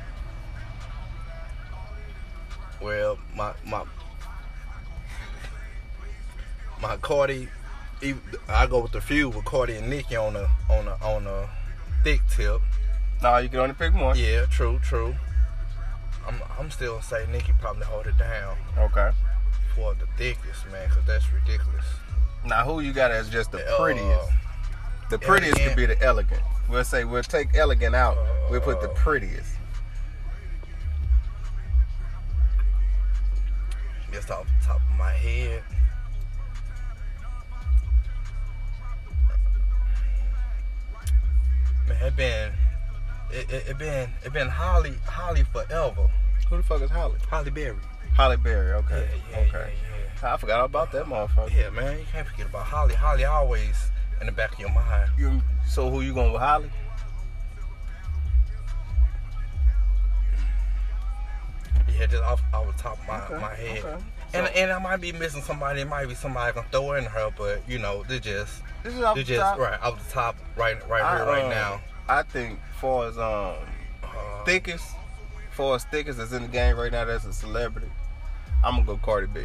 Well, 2.85 3.17
my 3.35 3.51
my 3.65 3.83
my 6.79 6.97
Cardi, 6.97 7.47
I 8.47 8.67
go 8.67 8.81
with 8.81 8.91
the 8.91 9.01
few 9.01 9.29
with 9.29 9.43
Cardi 9.43 9.73
and 9.73 9.89
Nicki 9.89 10.15
on 10.15 10.35
a 10.35 10.47
on 10.69 10.87
a 10.87 10.93
on 11.03 11.25
a 11.25 11.49
thick 12.03 12.21
tip. 12.29 12.61
No, 13.23 13.37
you 13.37 13.49
can 13.49 13.57
only 13.59 13.73
pick 13.73 13.95
one. 13.95 14.15
Yeah, 14.19 14.45
true, 14.45 14.79
true. 14.83 15.15
I'm 16.27 16.41
I'm 16.59 16.71
still 16.71 17.01
saying 17.01 17.31
Nicki 17.31 17.53
probably 17.59 17.85
hold 17.85 18.07
it 18.07 18.17
down 18.17 18.57
Okay. 18.77 19.11
for 19.75 19.93
the 19.95 20.05
thickest 20.17 20.65
man, 20.71 20.89
cause 20.89 21.03
that's 21.05 21.31
ridiculous. 21.31 21.85
Now, 22.45 22.63
who 22.65 22.79
you 22.79 22.93
got 22.93 23.11
as 23.11 23.29
just 23.29 23.51
the 23.51 23.59
Uh, 23.73 23.77
prettiest? 23.77 24.29
The 25.09 25.19
prettiest 25.19 25.57
could 25.57 25.75
be 25.75 25.85
the 25.85 26.01
elegant. 26.01 26.41
We'll 26.69 26.83
say 26.83 27.03
we'll 27.03 27.23
take 27.23 27.55
elegant 27.55 27.95
out. 27.95 28.17
We'll 28.49 28.61
put 28.61 28.81
the 28.81 28.89
Uh, 28.89 28.93
prettiest. 28.95 29.51
Just 34.11 34.31
off 34.31 34.47
the 34.59 34.65
top 34.65 34.77
of 34.77 34.97
my 34.97 35.11
head. 35.11 35.63
It, 43.35 43.49
it, 43.51 43.67
it 43.69 43.77
been 43.77 44.09
it 44.23 44.31
been 44.33 44.47
Halle 44.47 44.91
Halle 45.09 45.43
forever. 45.51 46.09
Who 46.49 46.57
the 46.57 46.63
fuck 46.63 46.81
is 46.81 46.89
Halle? 46.89 47.15
Halle 47.29 47.49
Berry. 47.51 47.75
Halle 48.15 48.37
Berry. 48.37 48.71
Okay. 48.73 49.09
Yeah, 49.31 49.39
yeah, 49.39 49.47
okay. 49.49 49.73
yeah, 50.23 50.33
I 50.33 50.37
forgot 50.37 50.63
about 50.63 50.91
that 50.93 51.05
motherfucker. 51.05 51.53
Yeah, 51.53 51.69
man, 51.71 51.99
you 51.99 52.05
can't 52.11 52.27
forget 52.27 52.47
about 52.47 52.65
Halle. 52.65 52.89
Halle 52.89 53.23
always 53.25 53.89
in 54.21 54.27
the 54.27 54.31
back 54.31 54.53
of 54.53 54.59
your 54.59 54.69
mind. 54.69 55.09
You, 55.17 55.41
so 55.67 55.89
who 55.89 56.01
you 56.01 56.13
going 56.13 56.31
with 56.31 56.41
Halle? 56.41 56.69
Yeah, 61.97 62.05
just 62.07 62.23
off, 62.23 62.41
off 62.53 62.75
the 62.75 62.81
top 62.83 62.99
of 62.99 63.07
my, 63.07 63.21
Okay, 63.25 63.41
my 63.41 63.55
head. 63.55 63.83
okay. 63.85 64.03
And 64.33 64.47
So- 64.47 64.53
and 64.53 64.71
I 64.71 64.79
might 64.79 64.97
be 65.01 65.11
missing 65.13 65.41
somebody. 65.41 65.81
It 65.81 65.87
might 65.87 66.07
be 66.07 66.15
somebody 66.15 66.53
gonna 66.53 66.67
throw 66.71 66.93
in 66.93 67.05
her, 67.05 67.29
but 67.37 67.61
you 67.67 67.79
know, 67.79 68.03
they're 68.03 68.19
just 68.19 68.61
This 68.83 68.93
is 68.95 69.01
off 69.01 69.15
they 69.15 69.23
the 69.23 69.27
just 69.35 69.41
top. 69.41 69.59
right 69.59 69.81
off 69.81 70.05
the 70.05 70.11
top, 70.11 70.35
right 70.57 70.77
right 70.89 71.03
I, 71.03 71.17
here, 71.17 71.25
right 71.25 71.43
um, 71.43 71.49
now. 71.49 71.81
I 72.07 72.23
think 72.23 72.59
far 72.79 73.07
as 73.07 73.17
um 73.17 73.55
thickest, 74.45 74.85
far 75.51 75.75
as 75.75 75.83
thickest 75.85 76.17
that's 76.19 76.31
in 76.33 76.43
the 76.43 76.47
game 76.47 76.77
right 76.77 76.91
now 76.91 77.05
that's 77.05 77.25
a 77.25 77.33
celebrity, 77.33 77.87
I'm 78.63 78.75
gonna 78.75 78.85
go 78.85 78.97
Cardi 78.97 79.27
B. 79.27 79.41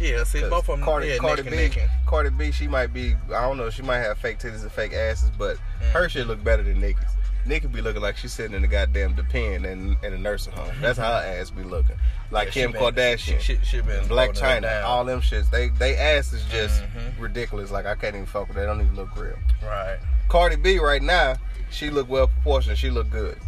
yeah, 0.00 0.24
see, 0.24 0.40
both 0.42 0.68
of 0.68 0.76
them, 0.78 0.82
Cardi, 0.84 1.08
yeah, 1.08 1.18
Cardi 1.18 1.42
B, 1.42 1.48
and 1.48 1.76
neck. 1.76 1.88
Cardi 2.06 2.30
B, 2.30 2.50
she 2.52 2.68
might 2.68 2.92
be. 2.92 3.14
I 3.28 3.42
don't 3.42 3.56
know. 3.56 3.68
She 3.70 3.82
might 3.82 3.98
have 3.98 4.18
fake 4.18 4.38
titties 4.38 4.62
and 4.62 4.72
fake 4.72 4.92
asses, 4.92 5.30
but 5.36 5.56
Mm. 5.56 5.90
her 5.92 6.08
shit 6.08 6.26
look 6.26 6.42
better 6.42 6.62
than 6.62 6.80
Nicki's. 6.80 7.04
Nicki 7.46 7.66
be 7.66 7.80
looking 7.80 8.02
like 8.02 8.16
she's 8.16 8.32
sitting 8.32 8.54
in 8.54 8.60
the 8.62 8.68
goddamn 8.68 9.14
Depend 9.14 9.64
in, 9.64 9.96
in 10.02 10.12
a 10.12 10.18
nursing 10.18 10.52
home. 10.52 10.70
That's 10.82 10.98
how 10.98 11.12
her 11.12 11.38
ass 11.40 11.48
be 11.50 11.62
looking. 11.62 11.96
Like 12.30 12.48
Yeah, 12.48 12.52
Kim 12.64 12.72
been- 12.72 12.82
Kardashian, 12.82 13.40
she, 13.40 13.56
she, 13.56 13.58
she 13.64 13.78
Blac 13.80 14.36
Chyna, 14.36 14.62
down. 14.62 14.84
all 14.84 15.04
them 15.04 15.20
shits. 15.22 15.48
They 15.50 15.68
they 15.70 15.96
ass 15.96 16.32
is 16.32 16.44
just 16.46 16.82
Mhm. 16.82 17.18
ridiculous. 17.18 17.70
Like 17.70 17.86
I 17.86 17.94
can't 17.94 18.14
even 18.14 18.26
fuck 18.26 18.48
with. 18.48 18.56
They 18.56 18.64
don't 18.66 18.80
even 18.80 18.94
look 18.96 19.16
real. 19.16 19.36
right. 19.62 19.98
Cardi 20.28 20.56
B 20.56 20.78
right 20.78 21.00
now, 21.02 21.36
she 21.70 21.90
look 21.90 22.08
well 22.08 22.28
proportioned. 22.28 22.78
She 22.78 22.90
look 22.90 23.10
good. 23.10 23.38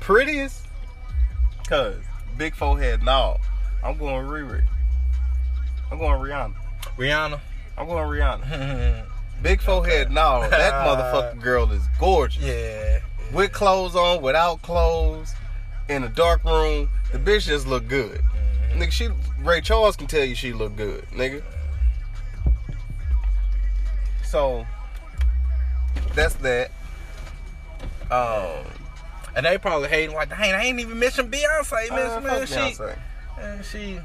Prettiest, 0.00 0.66
cause 1.68 1.96
big 2.36 2.54
forehead. 2.54 3.02
No, 3.02 3.38
I'm 3.82 3.96
going 3.98 4.26
Riri. 4.26 4.62
I'm 5.90 5.98
going 5.98 6.20
Rihanna. 6.20 6.54
Rihanna. 6.96 7.40
I'm 7.76 7.86
going 7.86 8.08
Rihanna. 8.08 9.04
Big 9.42 9.60
forehead. 9.60 10.10
No, 10.10 10.48
that 10.48 10.72
motherfucking 10.86 11.42
girl 11.42 11.70
is 11.72 11.82
gorgeous. 11.98 12.42
yeah. 12.42 13.00
With 13.32 13.52
clothes 13.52 13.94
on, 13.96 14.22
without 14.22 14.62
clothes, 14.62 15.34
in 15.88 16.04
a 16.04 16.08
dark 16.08 16.44
room, 16.44 16.88
the 17.12 17.18
bitch 17.18 17.46
just 17.46 17.66
look 17.66 17.86
good. 17.88 18.20
Mhm. 18.72 18.78
Nigga, 18.78 18.90
she 18.92 19.08
Ray 19.42 19.60
Charles 19.60 19.96
can 19.96 20.06
tell 20.06 20.24
you 20.24 20.34
she 20.34 20.52
look 20.52 20.76
good, 20.76 21.04
nigga. 21.10 21.42
So 24.24 24.66
that's 26.14 26.34
that. 26.36 26.70
Um, 28.10 28.64
And 29.36 29.44
they 29.46 29.58
probably 29.58 29.88
hating 29.88 30.14
like, 30.14 30.28
dang, 30.28 30.54
I 30.54 30.62
ain't 30.64 30.78
even 30.80 30.98
mention 30.98 31.30
Beyonce, 31.30 31.90
uh, 31.90 31.94
man. 31.94 32.22
man 32.22 32.46
fuck 32.46 32.48
she, 32.48 32.54
Beyonce. 32.54 32.98
man, 33.36 33.62
she, 33.64 34.00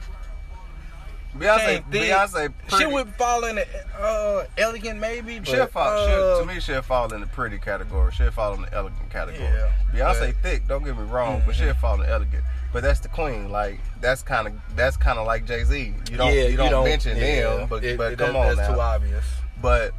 Beyonce, 1.37 1.81
Can't 1.91 2.31
think. 2.33 2.53
She 2.79 2.85
would 2.87 3.07
fall 3.15 3.45
in 3.45 3.57
the 3.57 3.67
uh, 3.99 4.45
elegant 4.57 4.99
maybe, 4.99 5.37
but 5.37 5.47
She'll 5.47 5.67
fall. 5.67 5.87
uh, 5.87 6.07
she'll, 6.07 6.39
to 6.47 6.53
me, 6.53 6.59
she'll 6.59 6.81
fall 6.81 7.13
in 7.13 7.21
the 7.21 7.27
pretty 7.27 7.59
category. 7.59 8.11
She'll 8.11 8.31
fall 8.31 8.55
in 8.55 8.61
the 8.63 8.73
elegant 8.73 9.09
category. 9.11 9.43
Yeah, 9.43 9.71
Beyonce 9.93 10.33
but- 10.33 10.41
thick. 10.41 10.67
Don't 10.67 10.83
get 10.83 10.97
me 10.97 11.03
wrong, 11.03 11.43
but 11.45 11.53
Mhm. 11.53 11.59
she'll 11.59 11.73
fall 11.75 11.95
in 11.95 12.01
the 12.01 12.09
elegant. 12.09 12.43
But 12.73 12.81
that's 12.81 12.99
the 12.99 13.09
queen. 13.09 13.49
Like 13.51 13.79
that's 14.01 14.23
kind 14.23 14.47
of 14.47 14.53
that's 14.75 14.97
kind 14.97 15.19
of 15.19 15.27
like 15.27 15.45
Jay 15.45 15.63
Z. 15.63 15.93
You 16.11 16.17
don't 16.17 16.33
yeah, 16.33 16.47
you, 16.47 16.57
don't 16.57 16.83
mention 16.83 17.17
yeah, 17.17 17.43
them, 17.57 17.67
but 17.69 17.83
it- 17.83 17.97
but 17.97 18.13
it- 18.13 18.19
come 18.19 18.33
that- 18.33 18.39
on 18.39 18.55
that's 18.55 18.67
now. 18.69 18.75
too 18.75 18.81
obvious. 18.81 19.25
But 19.61 19.93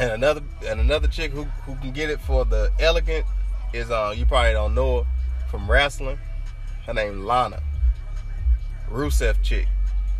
and 0.00 0.12
another 0.12 0.40
and 0.66 0.80
another 0.80 1.06
chick 1.06 1.30
who 1.30 1.44
who 1.64 1.76
can 1.76 1.92
get 1.92 2.10
it 2.10 2.20
for 2.20 2.44
the 2.44 2.72
elegant 2.80 3.26
is 3.72 3.90
uh 3.90 4.12
you 4.16 4.24
probably 4.26 4.52
don't 4.52 4.74
know 4.74 5.02
her 5.02 5.06
from 5.50 5.70
wrestling. 5.70 6.18
Her 6.86 6.94
name 6.94 7.24
Lana. 7.24 7.62
Rusev 8.90 9.42
chick. 9.42 9.68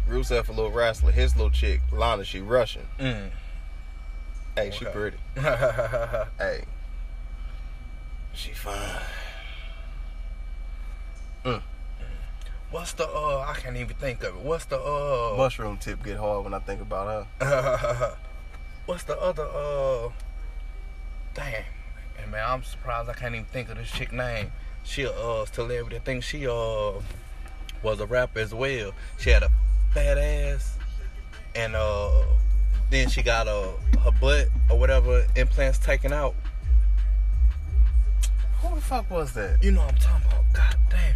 Rusev 0.09 0.49
a 0.49 0.53
little 0.53 0.71
wrestler. 0.71 1.12
His 1.12 1.35
little 1.35 1.51
chick 1.51 1.81
Lana. 1.93 2.25
She 2.25 2.40
Russian. 2.40 2.87
Mm. 2.99 3.31
Hey, 4.57 4.71
she 4.71 4.85
pretty. 4.85 5.16
Hey, 5.37 6.64
she 8.35 8.53
fine. 8.53 9.01
What's 12.71 12.93
the 12.93 13.05
uh? 13.05 13.45
I 13.49 13.55
can't 13.55 13.77
even 13.77 13.97
think 13.97 14.23
of 14.23 14.37
it. 14.37 14.43
What's 14.43 14.64
the 14.66 14.79
uh? 14.79 15.35
Mushroom 15.37 15.77
tip 15.77 16.05
get 16.05 16.19
hard 16.19 16.45
when 16.45 16.55
I 16.55 16.61
think 16.61 16.81
about 16.81 17.27
her. 17.40 18.16
What's 18.87 19.05
the 19.05 19.19
other 19.21 19.45
uh? 19.45 20.11
Damn, 21.35 21.64
and 22.21 22.31
man, 22.33 22.45
I'm 22.47 22.62
surprised 22.64 23.09
I 23.09 23.12
can't 23.12 23.35
even 23.35 23.47
think 23.47 23.69
of 23.71 23.77
this 23.77 23.90
chick 23.90 24.12
name. 24.12 24.51
She 24.83 25.03
a 25.03 25.12
uh 25.12 25.45
celebrity. 25.47 25.97
I 25.97 26.01
think 26.01 26.25
she 26.25 26.47
uh 26.47 26.93
was 27.83 28.01
a 28.01 28.07
rapper 28.07 28.40
as 28.40 28.53
well. 28.55 28.93
She 29.19 29.31
had 29.31 29.43
a 29.45 29.51
fat 29.95 30.19
ass, 30.19 30.77
and 31.55 31.77
uh 31.77 32.11
then 32.90 33.09
she 33.09 33.23
got 33.23 33.47
uh, 33.47 33.69
her 34.05 34.11
butt 34.21 34.49
or 34.69 34.77
whatever 34.77 35.25
implants 35.37 35.79
taken 35.79 36.12
out. 36.12 36.35
Who 38.62 38.75
the 38.75 38.81
fuck 38.81 39.09
was 39.09 39.33
that? 39.35 39.62
You 39.62 39.71
know 39.71 39.83
what 39.83 39.93
I'm 39.95 39.99
talking 40.01 40.27
about? 40.27 40.45
God 40.53 40.77
damn. 40.90 41.14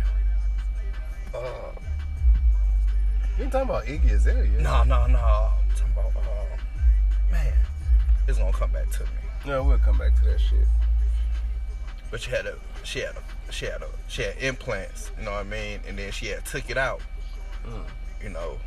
Uh, 1.35 1.41
You 3.37 3.45
talking 3.51 3.69
about 3.69 3.85
Iggy 3.87 4.13
Azalea? 4.13 4.61
no, 4.61 4.85
no, 4.85 5.07
no. 5.09 5.51
It's 8.27 8.39
gonna 8.39 8.53
come 8.53 8.71
back 8.71 8.91
to 8.91 9.05
me. 9.05 9.09
No, 9.47 9.63
we'll 9.63 9.79
come 9.79 9.99
back 9.99 10.15
to 10.21 10.25
that 10.25 10.41
shit. 10.41 10.67
But 12.11 12.21
she 12.21 12.31
had 12.31 12.47
a 12.47 12.57
she 12.83 13.01
had 13.01 13.17
a 13.17 13.53
she 13.53 13.67
had 13.67 13.83
a 13.83 13.89
she 14.09 14.23
had 14.23 14.37
implants, 14.39 15.11
you 15.19 15.25
know 15.25 15.33
what 15.33 15.41
I 15.41 15.45
mean? 15.45 15.81
And 15.87 15.99
then 15.99 16.13
she 16.13 16.27
had 16.27 16.45
took 16.45 16.71
it 16.71 16.79
out. 16.79 17.01
Mm. 17.67 17.85
You 18.23 18.31
know. 18.31 18.59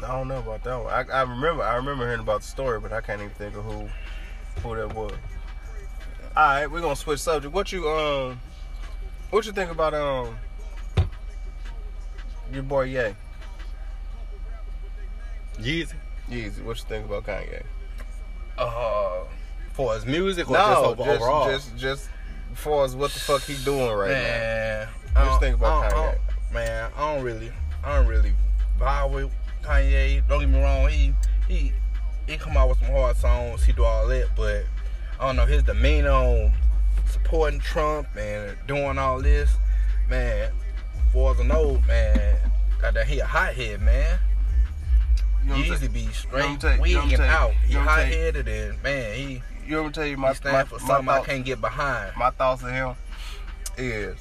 I 0.00 0.06
don't 0.06 0.28
know 0.28 0.38
about 0.38 0.62
that 0.62 0.76
one. 0.76 0.92
I, 0.92 1.04
I 1.12 1.22
remember 1.22 1.62
I 1.62 1.74
remember 1.74 2.04
hearing 2.04 2.20
about 2.20 2.42
the 2.42 2.46
story, 2.46 2.78
but 2.78 2.92
I 2.92 3.00
can't 3.00 3.20
even 3.20 3.32
think 3.34 3.56
of 3.56 3.64
who 3.64 3.88
who 4.62 4.76
that 4.76 4.94
was. 4.94 5.12
All 6.36 6.44
right, 6.44 6.66
we're 6.68 6.80
gonna 6.80 6.94
switch 6.94 7.18
subject. 7.18 7.52
What 7.52 7.72
you 7.72 7.88
um, 7.88 8.40
what 9.30 9.44
you 9.44 9.52
think 9.52 9.72
about 9.72 9.94
um, 9.94 10.38
your 12.52 12.62
boy 12.62 12.82
Ye? 12.82 13.14
Yeezy. 15.58 15.94
Yeezy. 16.30 16.62
What 16.62 16.78
you 16.78 16.84
think 16.84 17.06
about 17.06 17.24
Kanye? 17.26 17.64
Uh 18.58 19.24
for 19.72 19.94
his 19.94 20.04
music 20.06 20.48
or 20.50 20.54
no, 20.54 20.94
just 20.96 20.98
just 20.98 21.20
overall? 21.22 21.48
just 21.50 21.76
just 21.76 22.08
far 22.54 22.84
as 22.84 22.96
what 22.96 23.12
the 23.12 23.20
fuck 23.20 23.42
he 23.42 23.54
doing 23.64 23.92
right 23.92 24.10
now. 24.10 24.14
man, 24.16 24.88
you 25.16 25.24
don't- 25.24 25.40
think 25.40 25.56
about 25.56 25.84
I 25.84 25.88
don't- 25.90 25.98
I 25.98 26.02
Kanye? 26.14 26.52
Man, 26.52 26.90
I 26.96 27.14
don't 27.14 27.24
really 27.24 27.52
I 27.84 27.96
don't 27.96 28.06
really 28.08 28.32
vibe 28.80 29.10
with 29.12 29.30
Kanye. 29.62 30.26
Don't 30.28 30.40
get 30.40 30.48
me 30.48 30.60
wrong, 30.60 30.88
he 30.88 31.14
he 31.46 31.72
he 32.26 32.36
come 32.36 32.56
out 32.56 32.68
with 32.70 32.78
some 32.80 32.88
hard 32.90 33.16
songs, 33.16 33.64
he 33.64 33.72
do 33.72 33.84
all 33.84 34.06
that, 34.08 34.28
but 34.36 34.64
I 35.20 35.26
don't 35.26 35.36
know, 35.36 35.46
his 35.46 35.62
demeanor 35.62 36.10
on 36.10 36.52
supporting 37.06 37.60
Trump 37.60 38.08
and 38.16 38.56
doing 38.66 38.98
all 38.98 39.20
this, 39.22 39.50
man, 40.08 40.50
For 41.12 41.32
as 41.32 41.40
I 41.40 41.44
know, 41.44 41.80
man, 41.86 42.36
goddamn, 42.80 43.06
he 43.06 43.18
a 43.20 43.24
hothead, 43.26 43.80
man. 43.80 44.18
You 45.48 45.54
know 45.54 45.60
what 45.60 45.70
I'm 45.70 45.72
Yeezy 45.72 45.78
saying? 45.78 45.92
be 45.92 46.00
You 46.00 46.06
know 46.06 46.12
straight? 46.12 46.62
You 46.62 46.94
know 46.94 47.02
wigging 47.02 47.16
saying? 47.16 47.30
out. 47.30 47.52
He 47.52 47.72
you 47.72 47.78
know 47.78 47.84
hot 47.84 48.04
headed 48.04 48.48
and 48.48 48.82
man, 48.82 49.16
he 49.16 49.42
You 49.66 49.82
to 49.82 49.90
tell 49.90 50.06
you 50.06 50.16
my 50.18 50.28
he 50.28 50.34
stand 50.34 50.52
my, 50.52 50.64
for 50.64 50.78
my 50.80 50.86
something 50.86 51.08
I 51.08 51.20
can't 51.22 51.44
get 51.44 51.60
behind. 51.60 52.12
my 52.18 52.30
thoughts 52.30 52.62
of 52.62 52.68
him 52.68 52.94
is 53.78 54.18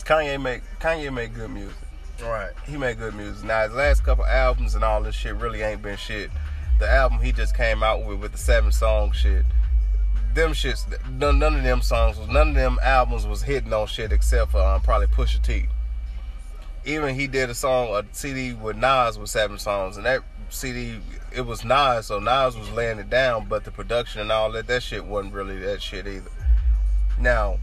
Kanye 0.00 0.42
make 0.42 0.62
Kanye 0.80 1.14
make 1.14 1.34
good 1.34 1.50
music. 1.50 1.76
Right. 2.20 2.50
He 2.66 2.76
made 2.76 2.98
good 2.98 3.14
music. 3.14 3.44
Now 3.44 3.62
his 3.62 3.72
last 3.74 4.02
couple 4.02 4.24
albums 4.24 4.74
and 4.74 4.82
all 4.82 5.02
this 5.02 5.14
shit 5.14 5.36
really 5.36 5.62
ain't 5.62 5.82
been 5.82 5.96
shit. 5.96 6.30
The 6.80 6.90
album 6.90 7.20
he 7.20 7.30
just 7.30 7.56
came 7.56 7.84
out 7.84 8.04
with 8.04 8.18
with 8.18 8.32
the 8.32 8.38
seven 8.38 8.72
song 8.72 9.12
shit. 9.12 9.44
Them 10.34 10.50
shits, 10.50 10.84
none, 11.12 11.38
none 11.38 11.54
of 11.54 11.62
them 11.62 11.80
songs 11.80 12.18
was 12.18 12.28
none 12.28 12.48
of 12.48 12.54
them 12.56 12.78
albums 12.82 13.24
was 13.24 13.42
hitting 13.42 13.72
on 13.72 13.86
shit 13.86 14.10
except 14.10 14.50
for 14.50 14.60
um, 14.60 14.80
probably 14.80 15.06
Pusha 15.06 15.40
T. 15.40 15.68
even 16.84 17.14
he 17.14 17.26
did 17.26 17.50
a 17.50 17.54
song, 17.54 17.88
a 17.94 18.04
CD 18.12 18.52
with 18.52 18.76
Nas 18.76 19.18
with 19.18 19.30
seven 19.30 19.58
songs, 19.58 19.96
and 19.96 20.06
that 20.06 20.20
CD 20.50 21.00
it 21.34 21.42
was 21.42 21.64
Nas, 21.64 22.06
so 22.06 22.20
Nas 22.20 22.56
was 22.56 22.70
laying 22.70 22.98
it 22.98 23.10
down, 23.10 23.46
but 23.48 23.64
the 23.64 23.70
production 23.70 24.20
and 24.20 24.30
all 24.30 24.52
that, 24.52 24.66
that 24.68 24.82
shit 24.82 25.04
wasn't 25.04 25.34
really 25.34 25.58
that 25.58 25.82
shit 25.82 26.06
either. 26.06 26.30
Now, 27.18 27.58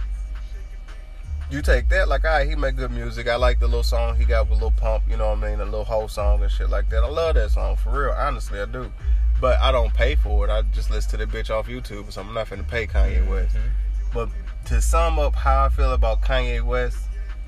you 1.49 1.62
take 1.62 1.89
that, 1.89 2.07
like, 2.07 2.23
all 2.25 2.31
right, 2.31 2.47
he 2.47 2.55
make 2.55 2.75
good 2.75 2.91
music. 2.91 3.27
I 3.27 3.36
like 3.36 3.60
the 3.60 3.67
little 3.67 3.84
song 3.84 4.15
he 4.15 4.25
got 4.25 4.49
with 4.49 4.60
Lil 4.60 4.71
Pump, 4.71 5.03
you 5.10 5.17
know 5.17 5.29
what 5.29 5.38
I 5.43 5.49
mean? 5.49 5.60
A 5.60 5.65
little 5.65 5.86
whole 5.86 6.07
song 6.07 6.41
and 6.41 6.51
shit 6.51 6.69
like 6.69 6.89
that. 6.89 7.03
I 7.03 7.07
love 7.07 7.36
that 7.36 7.51
song, 7.51 7.75
for 7.77 7.91
real. 7.91 8.15
Honestly, 8.17 8.60
I 8.60 8.65
do. 8.65 8.91
But 9.39 9.60
I 9.60 9.71
don't 9.71 9.93
pay 9.93 10.15
for 10.15 10.47
it. 10.47 10.51
I 10.51 10.62
just 10.73 10.91
listen 10.91 11.12
to 11.12 11.25
the 11.25 11.25
bitch 11.25 11.49
off 11.49 11.67
YouTube, 11.67 12.12
so 12.12 12.21
I'm 12.21 12.34
not 12.34 12.47
finna 12.47 12.67
pay 12.67 12.88
Kanye 12.88 13.27
West. 13.27 13.55
Mm-hmm. 13.55 13.67
But 14.13 14.29
to 14.65 14.81
sum 14.81 15.17
up 15.17 15.36
how 15.36 15.65
I 15.65 15.69
feel 15.69 15.93
about 15.93 16.21
Kanye 16.21 16.62
West 16.63 16.97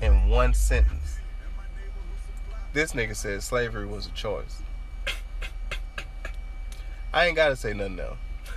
in 0.00 0.28
one 0.28 0.54
sentence, 0.54 1.13
this 2.74 2.92
nigga 2.92 3.16
said 3.16 3.42
slavery 3.42 3.86
was 3.86 4.06
a 4.06 4.10
choice. 4.10 4.60
I 7.12 7.26
ain't 7.26 7.36
gotta 7.36 7.56
say 7.56 7.72
nothing 7.72 8.00
else. 8.00 8.18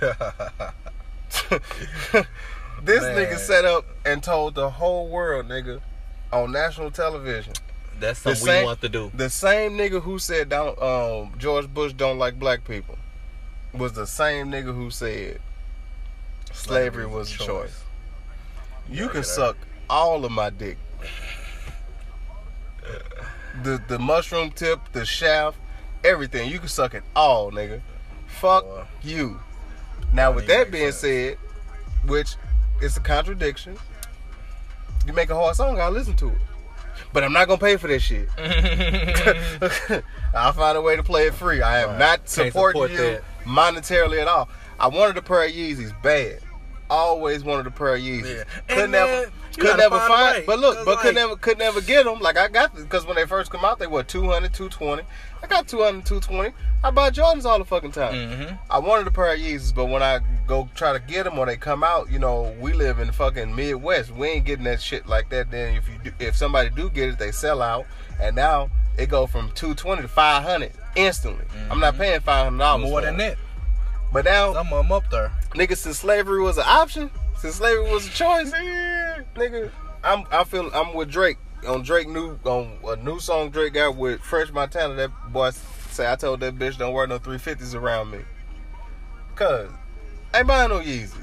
this 2.82 3.02
Man. 3.02 3.16
nigga 3.16 3.38
set 3.38 3.64
up 3.64 3.86
and 4.04 4.22
told 4.22 4.56
the 4.56 4.68
whole 4.68 5.08
world, 5.08 5.46
nigga, 5.46 5.80
on 6.32 6.52
national 6.52 6.90
television. 6.90 7.54
That's 8.00 8.18
something 8.18 8.44
same- 8.44 8.62
we 8.62 8.66
want 8.66 8.80
to 8.82 8.88
do. 8.88 9.10
The 9.14 9.30
same 9.30 9.72
nigga 9.78 10.02
who 10.02 10.18
said 10.18 10.48
don't, 10.48 10.80
um, 10.82 11.34
George 11.38 11.72
Bush 11.72 11.92
don't 11.92 12.18
like 12.18 12.38
black 12.38 12.64
people 12.64 12.98
was 13.72 13.92
the 13.92 14.06
same 14.06 14.50
nigga 14.50 14.74
who 14.74 14.90
said 14.90 15.40
slavery 16.52 17.06
was 17.06 17.32
a 17.32 17.38
choice. 17.38 17.84
You 18.90 19.08
can 19.08 19.22
suck 19.22 19.56
all 19.88 20.24
of 20.24 20.32
my 20.32 20.50
dick. 20.50 20.78
The 23.62 23.82
the 23.88 23.98
mushroom 23.98 24.50
tip, 24.50 24.80
the 24.92 25.04
shaft, 25.04 25.58
everything. 26.04 26.50
You 26.50 26.58
can 26.58 26.68
suck 26.68 26.94
it 26.94 27.02
all, 27.16 27.50
nigga. 27.50 27.80
Fuck 28.26 28.64
Boy. 28.64 28.84
you. 29.02 29.40
Now 30.12 30.30
with 30.32 30.46
that 30.46 30.70
being 30.70 30.92
sense. 30.92 30.96
said, 31.00 31.38
which 32.06 32.36
is 32.80 32.96
a 32.96 33.00
contradiction, 33.00 33.76
you 35.06 35.12
make 35.12 35.30
a 35.30 35.34
hard 35.34 35.56
song, 35.56 35.80
I'll 35.80 35.90
listen 35.90 36.14
to 36.16 36.28
it. 36.28 36.38
But 37.12 37.24
I'm 37.24 37.32
not 37.32 37.48
gonna 37.48 37.58
pay 37.60 37.76
for 37.76 37.88
this 37.88 38.02
shit. 38.02 38.28
I'll 40.34 40.52
find 40.52 40.76
a 40.76 40.80
way 40.82 40.96
to 40.96 41.02
play 41.02 41.26
it 41.26 41.34
free. 41.34 41.62
I 41.62 41.80
am 41.80 41.90
Right. 41.90 41.98
not 41.98 42.28
supporting 42.28 42.82
support 42.82 42.90
you 42.92 42.98
that. 42.98 43.22
monetarily 43.44 44.20
at 44.20 44.28
all. 44.28 44.48
I 44.78 44.88
wanted 44.88 45.16
a 45.16 45.22
pair 45.22 45.44
of 45.44 45.50
Yeezys 45.52 45.92
bad. 46.02 46.40
Always 46.90 47.44
wanted 47.44 47.66
a 47.66 47.70
pair 47.70 47.94
of 47.94 48.00
Yeezys. 48.00 48.36
Yeah. 48.38 48.44
Could 48.68 48.78
And 48.84 48.92
never, 48.92 49.10
man, 49.10 49.22
you 49.24 49.30
could 49.58 49.76
never 49.76 49.98
find 49.98 50.34
find. 50.34 50.46
But 50.46 50.58
look, 50.58 50.84
but 50.84 50.98
could 50.98 51.14
like- 51.14 51.14
never, 51.14 51.36
could 51.36 51.58
never 51.58 51.80
get 51.80 52.04
them. 52.04 52.20
Like 52.20 52.36
I 52.38 52.48
got 52.48 52.74
because 52.74 53.06
when 53.06 53.16
they 53.16 53.26
first 53.26 53.50
come 53.50 53.64
out, 53.64 53.78
they 53.78 53.86
were 53.86 54.02
200, 54.02 54.52
220. 54.52 55.02
I 55.42 55.46
got 55.46 55.68
200, 55.68 56.04
220. 56.06 56.52
I 56.82 56.90
buy 56.90 57.10
Jordans 57.10 57.44
all 57.44 57.58
the 57.58 57.64
fucking 57.64 57.92
time. 57.92 58.12
Mm-hmm. 58.14 58.54
I 58.70 58.78
wanted 58.78 59.06
a 59.06 59.10
pair 59.10 59.32
of 59.34 59.40
Yeezys, 59.40 59.74
but 59.74 59.86
when 59.86 60.02
I 60.02 60.20
go 60.46 60.68
try 60.74 60.92
to 60.92 61.00
get 61.00 61.24
them 61.24 61.38
or 61.38 61.46
they 61.46 61.56
come 61.56 61.82
out, 61.82 62.10
you 62.10 62.18
know, 62.18 62.54
we 62.60 62.72
live 62.72 62.98
in 63.00 63.08
the 63.08 63.12
fucking 63.12 63.54
Midwest. 63.54 64.10
We 64.12 64.28
ain't 64.28 64.44
getting 64.44 64.64
that 64.64 64.80
shit 64.80 65.06
like 65.06 65.28
that. 65.30 65.50
Then 65.50 65.74
if 65.76 65.88
you 65.88 65.94
do, 66.04 66.12
if 66.20 66.36
somebody 66.36 66.70
do 66.70 66.88
get 66.90 67.08
it, 67.08 67.18
they 67.18 67.32
sell 67.32 67.62
out, 67.62 67.86
and 68.20 68.36
now 68.36 68.70
it 68.96 69.08
go 69.08 69.26
from 69.26 69.50
two 69.54 69.74
twenty 69.74 70.02
to 70.02 70.08
five 70.08 70.42
hundred 70.44 70.72
instantly. 70.96 71.44
I'm 71.70 71.80
not 71.80 71.96
paying 71.96 72.20
five 72.20 72.44
hundred 72.44 72.58
dollars 72.58 72.82
Mm-hmm. 72.84 72.90
More 72.90 73.00
than 73.02 73.16
that. 73.18 73.36
But 74.12 74.24
now, 74.24 74.54
Some 74.54 74.72
of 74.72 74.84
them 74.84 74.92
up 74.92 75.10
there. 75.10 75.30
nigga, 75.54 75.76
since 75.76 75.98
slavery 75.98 76.40
was 76.40 76.56
an 76.58 76.64
option, 76.66 77.10
since 77.38 77.56
slavery 77.56 77.90
was 77.90 78.06
a 78.06 78.10
choice, 78.10 78.52
eh, 78.52 79.22
nigga, 79.34 79.70
I'm 80.04 80.24
I 80.30 80.44
feel 80.44 80.70
I'm 80.74 80.94
with 80.94 81.10
Drake 81.10 81.38
on 81.66 81.82
Drake 81.82 82.08
new 82.08 82.38
on 82.44 82.78
a 82.84 82.96
new 82.96 83.18
song 83.20 83.50
Drake 83.50 83.72
got 83.72 83.96
with 83.96 84.20
French 84.20 84.52
Montana. 84.52 84.94
That 84.94 85.10
boy 85.32 85.50
say 85.50 86.10
I 86.10 86.16
told 86.16 86.40
that 86.40 86.58
bitch 86.58 86.78
don't 86.78 86.92
wear 86.92 87.06
no 87.06 87.18
350s 87.18 87.74
around 87.74 88.10
me, 88.10 88.20
cause 89.34 89.70
ain't 90.34 90.46
buying 90.46 90.70
no 90.70 90.80
Yeezys. 90.80 91.14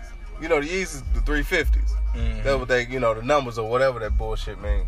You 0.41 0.49
know 0.49 0.59
the 0.61 0.67
Yeezys 0.67 1.03
the 1.13 1.19
350s. 1.21 1.91
Mhm. 2.15 2.43
That's 2.43 2.59
what 2.59 2.67
they 2.67 2.85
you 2.87 2.99
know 2.99 3.13
the 3.13 3.21
numbers 3.21 3.57
or 3.57 3.69
whatever 3.69 3.99
that 3.99 4.17
bullshit 4.17 4.61
mean. 4.61 4.87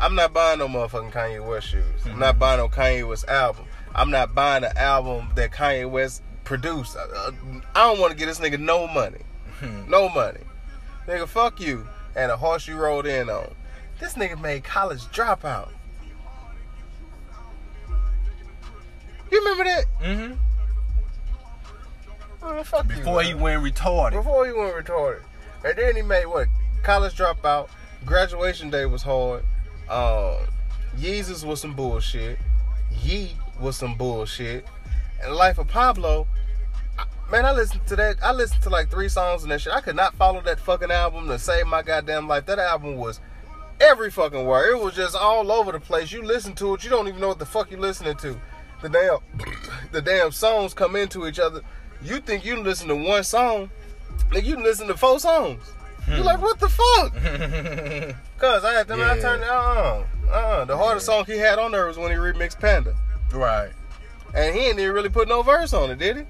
I'm 0.00 0.16
not 0.16 0.32
buying 0.32 0.58
no 0.58 0.66
motherfucking 0.66 1.12
Kanye 1.12 1.46
West 1.46 1.68
shoes. 1.68 1.84
I'm 2.04 2.12
mm-hmm. 2.12 2.20
not 2.20 2.38
buying 2.38 2.58
no 2.58 2.68
Kanye 2.68 3.08
West 3.08 3.28
album. 3.28 3.64
I'm 3.94 4.10
not 4.10 4.34
buying 4.34 4.64
an 4.64 4.76
album 4.76 5.28
that 5.36 5.52
Kanye 5.52 5.88
West 5.88 6.22
produced. 6.42 6.96
I, 6.96 7.30
I 7.76 7.84
don't 7.84 8.00
want 8.00 8.10
to 8.10 8.18
get 8.18 8.26
this 8.26 8.40
nigga 8.40 8.58
no 8.58 8.88
money. 8.88 9.20
Mm-hmm. 9.60 9.88
No 9.88 10.08
money. 10.08 10.40
Nigga, 11.06 11.28
fuck 11.28 11.60
you. 11.60 11.86
And 12.16 12.30
a 12.30 12.36
horse 12.36 12.66
you 12.68 12.76
rode 12.76 13.06
in 13.06 13.28
on. 13.28 13.54
This 14.00 14.14
nigga 14.14 14.40
made 14.40 14.64
college 14.64 15.00
dropout. 15.04 15.70
You 19.30 19.38
remember 19.40 19.64
that? 19.64 19.84
Mm-hmm. 20.02 20.34
Man, 22.54 22.64
fuck 22.64 22.88
you, 22.88 22.96
Before 22.96 23.16
man. 23.16 23.24
he 23.24 23.34
went 23.34 23.62
retarded. 23.62 24.12
Before 24.12 24.46
he 24.46 24.52
went 24.52 24.74
retarded. 24.74 25.22
And 25.64 25.76
then 25.76 25.96
he 25.96 26.02
made 26.02 26.26
what? 26.26 26.48
College 26.82 27.16
dropout. 27.16 27.68
Graduation 28.04 28.70
day 28.70 28.84
was 28.86 29.02
hard. 29.02 29.42
Um, 29.88 30.36
Yeezus 30.98 31.44
was 31.44 31.60
some 31.60 31.74
bullshit. 31.74 32.38
Ye 33.02 33.32
was 33.58 33.76
some 33.76 33.96
bullshit. 33.96 34.66
And 35.22 35.32
the 35.32 35.34
life 35.36 35.58
of 35.58 35.68
Pablo. 35.68 36.26
I- 37.28 37.30
Man, 37.30 37.44
I 37.46 37.52
listened 37.52 37.86
to 37.88 37.96
that. 37.96 38.16
I 38.22 38.32
listened 38.32 38.62
to 38.62 38.70
like 38.70 38.90
three 38.90 39.08
songs 39.08 39.42
and 39.42 39.50
that 39.52 39.60
shit. 39.60 39.72
I 39.72 39.80
could 39.80 39.96
not 39.96 40.14
follow 40.14 40.40
that 40.42 40.60
fucking 40.60 40.90
album 40.90 41.26
to 41.28 41.38
save 41.38 41.66
my 41.66 41.82
goddamn 41.82 42.28
life. 42.28 42.46
That 42.46 42.58
album 42.58 42.96
was 42.96 43.20
every 43.80 44.10
fucking 44.10 44.44
word. 44.44 44.70
It 44.76 44.82
was 44.82 44.94
just 44.94 45.16
all 45.16 45.50
over 45.50 45.72
the 45.72 45.80
place. 45.80 46.12
You 46.12 46.22
listen 46.22 46.54
to 46.56 46.74
it, 46.74 46.84
you 46.84 46.90
don't 46.90 47.08
even 47.08 47.20
know 47.20 47.28
what 47.28 47.38
the 47.38 47.46
fuck 47.46 47.70
you're 47.70 47.80
listening 47.80 48.16
to. 48.18 48.38
The 48.82 48.88
damn, 48.88 49.18
the 49.92 50.02
damn 50.02 50.30
songs 50.32 50.74
come 50.74 50.94
into 50.96 51.26
each 51.26 51.38
other. 51.38 51.62
You 52.02 52.20
think 52.20 52.44
you 52.44 52.56
listen 52.60 52.88
to 52.88 52.96
one 52.96 53.24
song, 53.24 53.70
nigga, 54.30 54.44
you 54.44 54.56
listen 54.56 54.86
to 54.88 54.96
four 54.96 55.18
songs. 55.18 55.72
You're 56.06 56.18
like 56.20 56.42
what 56.42 56.60
the 56.60 56.68
fuck? 56.68 57.14
Cause 58.38 58.62
I 58.64 58.74
had 58.74 58.86
to, 58.88 58.94
I 58.94 59.14
Yeah. 59.16 59.20
turned 59.22 59.42
it 59.42 59.48
uh 59.48 60.02
uh. 60.30 60.64
The 60.66 60.76
hardest 60.76 61.06
song 61.06 61.24
he 61.24 61.38
had 61.38 61.58
on 61.58 61.72
there 61.72 61.86
was 61.86 61.96
when 61.96 62.10
he 62.10 62.16
remixed 62.18 62.60
Panda, 62.60 62.94
right. 63.32 63.70
and 64.34 64.54
he 64.54 64.60
didn't 64.62 64.80
even 64.80 64.94
really 64.94 65.08
put 65.08 65.28
no 65.28 65.42
verse 65.42 65.72
on 65.72 65.90
it, 65.90 65.98
did 65.98 66.18
he? 66.18 66.22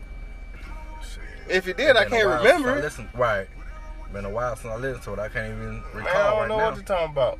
If 1.48 1.66
he 1.66 1.72
did, 1.72 1.96
I 1.96 2.04
can't 2.06 2.26
remember 2.26 2.48
since 2.48 2.66
I 2.66 2.78
it. 2.78 2.82
listened- 2.82 3.08
right. 3.14 3.46
Been 4.12 4.24
a 4.24 4.30
while 4.30 4.54
since 4.56 4.72
I 4.72 4.76
listened 4.76 5.02
to 5.04 5.12
it. 5.14 5.18
I 5.18 5.28
can't 5.28 5.52
even 5.52 5.82
recall 5.92 6.02
Man, 6.02 6.06
I 6.06 6.12
don't 6.30 6.38
right 6.40 6.48
know 6.48 6.56
now. 6.58 6.66
what 6.66 6.74
you're 6.76 6.84
talking 6.84 7.10
about. 7.12 7.38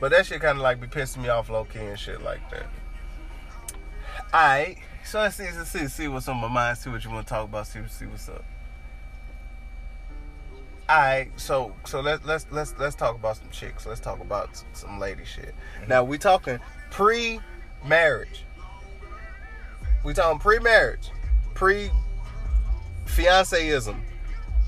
But 0.00 0.10
that 0.12 0.26
shit 0.26 0.40
kind 0.40 0.56
of 0.58 0.62
like 0.62 0.80
be 0.80 0.86
pissing 0.86 1.18
me 1.22 1.28
off 1.28 1.50
low 1.50 1.64
key 1.64 1.78
and 1.80 1.98
shit 1.98 2.22
like 2.22 2.40
that. 2.50 2.66
Alright, 4.32 4.78
so 5.04 5.20
let's 5.20 5.36
see, 5.36 5.44
let's 5.56 5.70
see, 5.70 5.86
see 5.86 6.08
what's 6.08 6.26
on 6.28 6.36
my 6.38 6.48
mind, 6.48 6.78
see 6.78 6.90
what 6.90 7.04
you 7.04 7.10
want 7.10 7.26
to 7.26 7.30
talk 7.32 7.44
about, 7.44 7.66
see, 7.66 7.80
see 7.88 8.06
what's 8.06 8.28
up. 8.28 8.44
Alright, 10.88 11.30
so 11.36 11.74
so 11.84 12.00
let's 12.00 12.24
let's 12.26 12.46
let's 12.50 12.74
let's 12.78 12.94
talk 12.94 13.14
about 13.14 13.36
some 13.38 13.48
chicks. 13.50 13.86
Let's 13.86 14.00
talk 14.00 14.20
about 14.20 14.62
some 14.74 14.98
lady 14.98 15.24
shit. 15.24 15.54
Mm-hmm. 15.80 15.88
Now 15.88 16.04
we 16.04 16.18
talking 16.18 16.58
pre-marriage. 16.90 18.44
We 20.04 20.12
talking 20.12 20.38
pre-marriage, 20.38 21.10
pre 21.54 21.90
fianceism, 23.06 24.00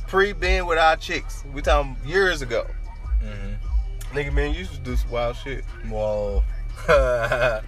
pre 0.06 0.32
being 0.32 0.66
with 0.66 0.78
our 0.78 0.96
chicks. 0.96 1.44
We 1.52 1.62
talking 1.62 1.96
years 2.04 2.42
ago. 2.42 2.66
Mm-hmm. 3.22 4.16
Nigga, 4.16 4.32
man, 4.32 4.52
you 4.52 4.60
used 4.60 4.72
to 4.72 4.78
do 4.80 4.96
some 4.96 5.10
wild 5.10 5.36
shit. 5.36 5.64
Whoa. 5.88 6.42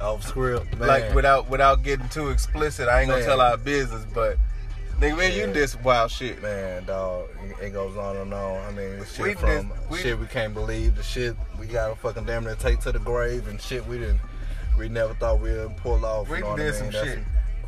Off 0.00 0.24
script, 0.24 0.78
man. 0.78 0.86
Like 0.88 1.14
without 1.14 1.48
without 1.50 1.82
getting 1.82 2.08
too 2.08 2.30
explicit, 2.30 2.88
I 2.88 3.00
ain't 3.00 3.10
gonna 3.10 3.24
tell 3.24 3.40
our 3.40 3.56
business, 3.56 4.04
but 4.14 4.38
nigga, 5.00 5.16
man, 5.18 5.32
you 5.32 5.46
Yeah. 5.48 5.52
did 5.52 5.68
some 5.70 5.82
wild 5.82 6.12
shit. 6.12 6.40
Man, 6.40 6.84
dog, 6.84 7.28
it- 7.60 7.72
goes 7.72 7.96
on 7.96 8.16
and 8.16 8.32
on. 8.32 8.64
I 8.64 8.70
mean, 8.70 9.04
shit 9.12 9.18
We 9.26 9.34
from 9.34 9.48
did- 9.48 9.90
we- 9.90 9.98
shit 9.98 10.18
we 10.18 10.26
can't 10.26 10.54
believe, 10.54 10.94
the 10.94 11.02
shit 11.02 11.34
we 11.58 11.66
got 11.66 11.88
to 11.88 11.96
fucking 11.96 12.26
damn 12.26 12.44
near 12.44 12.54
take 12.54 12.78
to 12.80 12.92
the 12.92 13.00
grave, 13.00 13.48
and 13.48 13.60
shit 13.60 13.84
we 13.88 13.98
didn't, 13.98 14.20
we 14.78 14.88
never 14.88 15.14
thought 15.14 15.40
we'd 15.40 15.76
pull 15.78 16.04
off. 16.06 16.28
We 16.28 16.38
you 16.38 16.44
know 16.44 16.56
did 16.56 16.74
some? 16.76 16.90
That's 16.92 17.04
shit. 17.04 17.18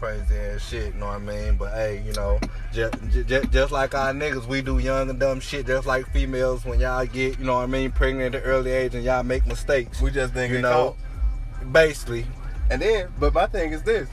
Crazy 0.00 0.34
ass 0.34 0.66
shit. 0.66 0.94
You 0.94 1.00
know 1.00 1.06
what 1.06 1.16
I 1.16 1.18
mean? 1.18 1.56
But 1.56 1.74
hey, 1.74 2.02
you 2.04 2.12
know, 2.14 2.40
just, 2.72 2.94
just 3.26 3.50
just 3.52 3.70
like 3.70 3.94
our 3.94 4.12
niggas, 4.12 4.46
we 4.46 4.62
do 4.62 4.78
young 4.78 5.10
and 5.10 5.20
dumb 5.20 5.40
shit. 5.40 5.66
Just 5.66 5.86
like 5.86 6.10
females, 6.10 6.64
when 6.64 6.80
y'all 6.80 7.04
get, 7.04 7.38
you 7.38 7.44
know 7.44 7.56
what 7.56 7.64
I 7.64 7.66
mean, 7.66 7.92
pregnant 7.92 8.34
at 8.34 8.42
an 8.42 8.48
early 8.48 8.70
age 8.70 8.94
and 8.94 9.04
y'all 9.04 9.22
make 9.22 9.46
mistakes. 9.46 10.00
We 10.00 10.10
just 10.10 10.32
didn't 10.32 10.56
you 10.56 10.62
know, 10.62 10.96
caught. 11.60 11.72
basically. 11.72 12.26
And 12.70 12.80
then, 12.80 13.08
but 13.18 13.34
my 13.34 13.46
thing 13.46 13.72
is 13.72 13.82
this: 13.82 14.08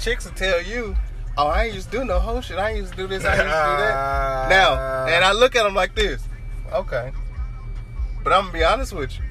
chicks 0.00 0.24
will 0.24 0.32
tell 0.32 0.60
you, 0.60 0.96
"Oh, 1.38 1.46
I 1.46 1.64
ain't 1.64 1.74
used 1.74 1.90
to 1.92 1.98
do 1.98 2.04
no 2.04 2.18
whole 2.18 2.40
shit. 2.40 2.58
I 2.58 2.70
ain't 2.70 2.78
used 2.80 2.92
to 2.92 2.96
do 2.96 3.06
this. 3.06 3.24
I 3.24 3.34
ain't 3.34 3.44
used 3.44 3.54
to 3.54 3.70
do 3.70 3.76
that." 3.76 4.48
now, 4.50 5.06
and 5.06 5.24
I 5.24 5.32
look 5.32 5.54
at 5.54 5.62
them 5.62 5.74
like 5.74 5.94
this. 5.94 6.22
Okay, 6.72 7.12
but 8.24 8.32
I'm 8.32 8.46
gonna 8.46 8.52
be 8.52 8.64
honest 8.64 8.92
with 8.92 9.16
you. 9.16 9.24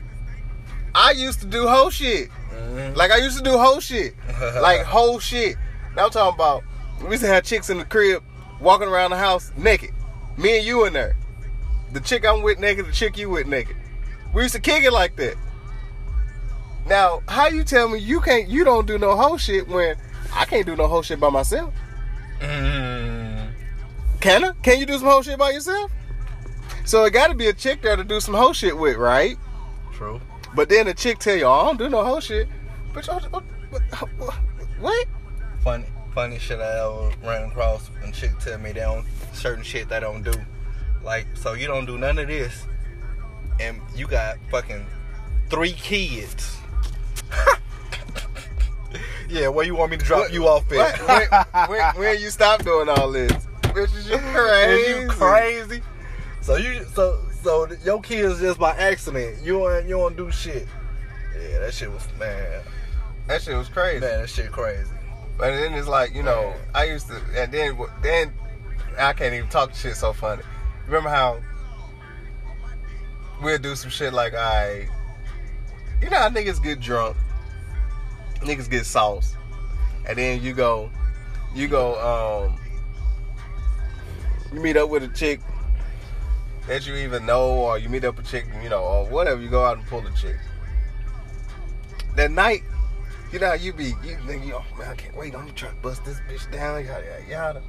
I 0.93 1.11
used 1.11 1.41
to 1.41 1.45
do 1.45 1.67
whole 1.67 1.89
shit. 1.89 2.29
Mhm. 2.53 2.95
Like 2.95 3.11
I 3.11 3.17
used 3.17 3.37
to 3.37 3.43
do 3.43 3.57
whole 3.57 3.81
shit. 3.81 4.13
like 4.61 4.83
whole 4.83 5.19
shit. 5.19 5.57
Now 5.95 6.05
I'm 6.05 6.11
talking 6.11 6.35
about 6.35 6.63
we 7.03 7.11
used 7.11 7.23
to 7.23 7.27
have 7.27 7.43
chicks 7.43 7.69
in 7.69 7.77
the 7.77 7.85
crib 7.85 8.23
walking 8.59 8.87
around 8.87 9.11
the 9.11 9.17
house 9.17 9.51
naked. 9.57 9.91
Me 10.37 10.57
and 10.57 10.65
you 10.65 10.85
in 10.85 10.93
there. 10.93 11.15
The 11.93 11.99
chick 11.99 12.25
I'm 12.25 12.41
with 12.41 12.59
naked, 12.59 12.85
the 12.85 12.91
chick 12.91 13.17
you 13.17 13.29
with 13.29 13.47
naked. 13.47 13.75
We 14.33 14.43
used 14.43 14.55
to 14.55 14.61
kick 14.61 14.83
it 14.83 14.91
like 14.91 15.15
that. 15.15 15.35
Now, 16.87 17.21
how 17.27 17.47
you 17.47 17.63
tell 17.63 17.87
me 17.87 17.99
you 17.99 18.21
can't 18.21 18.47
you 18.47 18.63
don't 18.63 18.85
do 18.85 18.97
no 18.97 19.15
whole 19.15 19.37
shit 19.37 19.67
when 19.67 19.95
I 20.33 20.45
can't 20.45 20.65
do 20.65 20.75
no 20.75 20.87
whole 20.87 21.01
shit 21.01 21.19
by 21.19 21.29
myself? 21.29 21.73
Mm. 22.39 23.51
Can 24.19 24.43
I? 24.43 24.51
Can 24.61 24.79
you 24.79 24.85
do 24.85 24.97
some 24.97 25.07
whole 25.07 25.21
shit 25.21 25.37
by 25.37 25.51
yourself? 25.51 25.91
So 26.83 27.03
it 27.05 27.11
got 27.11 27.27
to 27.27 27.35
be 27.35 27.47
a 27.47 27.53
chick 27.53 27.81
there 27.81 27.95
to 27.95 28.03
do 28.03 28.19
some 28.19 28.33
whole 28.33 28.53
shit 28.53 28.77
with, 28.77 28.97
right? 28.97 29.37
True. 29.93 30.21
But 30.53 30.69
then 30.69 30.85
the 30.85 30.93
chick 30.93 31.19
tell 31.19 31.35
you, 31.35 31.45
oh, 31.45 31.51
I 31.51 31.65
don't 31.65 31.77
do 31.77 31.89
no 31.89 32.03
whole 32.03 32.19
shit. 32.19 32.47
But 32.93 33.05
what? 34.79 35.05
Funny, 35.65 35.85
funny 36.13 36.37
shit 36.37 36.59
I 36.59 36.85
ever 36.85 37.11
ran 37.23 37.49
across. 37.49 37.89
And 38.03 38.13
chick 38.13 38.37
tell 38.39 38.59
me 38.59 38.71
they 38.71 38.81
don't 38.81 39.03
certain 39.33 39.63
shit 39.63 39.89
they 39.89 39.99
don't 39.99 40.21
do. 40.21 40.31
Like, 41.03 41.25
so 41.33 41.53
you 41.53 41.65
don't 41.65 41.85
do 41.85 41.97
none 41.97 42.19
of 42.19 42.27
this, 42.27 42.67
and 43.59 43.81
you 43.95 44.05
got 44.05 44.37
fucking 44.51 44.85
three 45.49 45.73
kids. 45.73 46.57
yeah, 49.27 49.47
where 49.47 49.65
you 49.65 49.75
want 49.75 49.89
me 49.89 49.97
to 49.97 50.05
drop 50.05 50.19
What- 50.21 50.33
you 50.33 50.47
off 50.47 50.71
at? 50.71 50.99
When, 51.01 51.67
when, 51.67 51.69
when, 51.69 51.95
when 51.95 52.21
you 52.21 52.29
stop 52.29 52.63
doing 52.63 52.87
all 52.87 53.11
this? 53.11 53.31
Bitch, 53.63 53.95
is 53.97 54.07
you 54.07 54.17
crazy? 54.19 54.81
Is 54.81 55.01
you 55.01 55.09
crazy? 55.09 55.81
So 56.41 56.57
you 56.57 56.85
so 56.93 57.19
so 57.41 57.67
your 57.83 58.01
kids 58.01 58.39
just 58.39 58.59
by 58.59 58.75
accident. 58.77 59.43
You 59.43 59.53
don't 59.53 59.83
you 59.85 59.95
don't 59.95 60.15
do 60.15 60.29
shit. 60.29 60.67
Yeah, 61.35 61.57
that 61.57 61.73
shit 61.73 61.91
was 61.91 62.07
man. 62.19 62.61
That 63.25 63.41
shit 63.41 63.57
was 63.57 63.67
crazy. 63.67 64.01
Man, 64.01 64.21
that 64.21 64.29
shit 64.29 64.51
crazy. 64.51 64.91
But 65.37 65.51
then 65.51 65.73
it's 65.73 65.87
like, 65.87 66.15
you 66.15 66.23
know, 66.23 66.53
I 66.73 66.85
used 66.85 67.07
to, 67.07 67.21
and 67.35 67.51
then, 67.51 67.77
then 68.01 68.33
I 68.97 69.13
can't 69.13 69.33
even 69.33 69.49
talk 69.49 69.75
shit 69.75 69.95
so 69.95 70.13
funny. 70.13 70.43
Remember 70.85 71.09
how 71.09 71.41
we'll 73.41 73.57
do 73.57 73.75
some 73.75 73.89
shit 73.89 74.13
like, 74.13 74.33
I, 74.33 74.87
you 76.01 76.09
know 76.09 76.17
how 76.17 76.29
niggas 76.29 76.63
get 76.63 76.79
drunk, 76.79 77.17
niggas 78.39 78.69
get 78.69 78.85
sauce, 78.85 79.35
and 80.07 80.17
then 80.17 80.41
you 80.41 80.53
go, 80.53 80.89
you 81.53 81.67
go, 81.67 82.49
um, 82.49 82.59
you 84.53 84.61
meet 84.61 84.77
up 84.77 84.89
with 84.89 85.03
a 85.03 85.09
chick 85.09 85.41
that 86.67 86.87
you 86.87 86.95
even 86.95 87.25
know, 87.25 87.49
or 87.49 87.77
you 87.77 87.89
meet 87.89 88.05
up 88.05 88.17
a 88.17 88.23
chick, 88.23 88.45
you 88.63 88.69
know, 88.69 88.81
or 88.81 89.05
whatever, 89.07 89.41
you 89.41 89.49
go 89.49 89.65
out 89.65 89.77
and 89.77 89.85
pull 89.87 90.05
a 90.05 90.11
chick. 90.11 90.37
That 92.15 92.31
night, 92.31 92.63
you 93.31 93.39
know, 93.39 93.47
how 93.47 93.53
you 93.53 93.73
be, 93.73 93.95
you 94.03 94.17
think, 94.27 94.43
oh 94.53 94.63
man, 94.77 94.89
I 94.89 94.95
can't 94.95 95.15
wait. 95.15 95.35
I'm 95.35 95.51
trying 95.53 95.75
to 95.75 95.81
bust 95.81 96.05
this 96.05 96.19
bitch 96.29 96.51
down, 96.51 96.85
yada, 96.85 97.05
yada, 97.05 97.29
yada. 97.29 97.61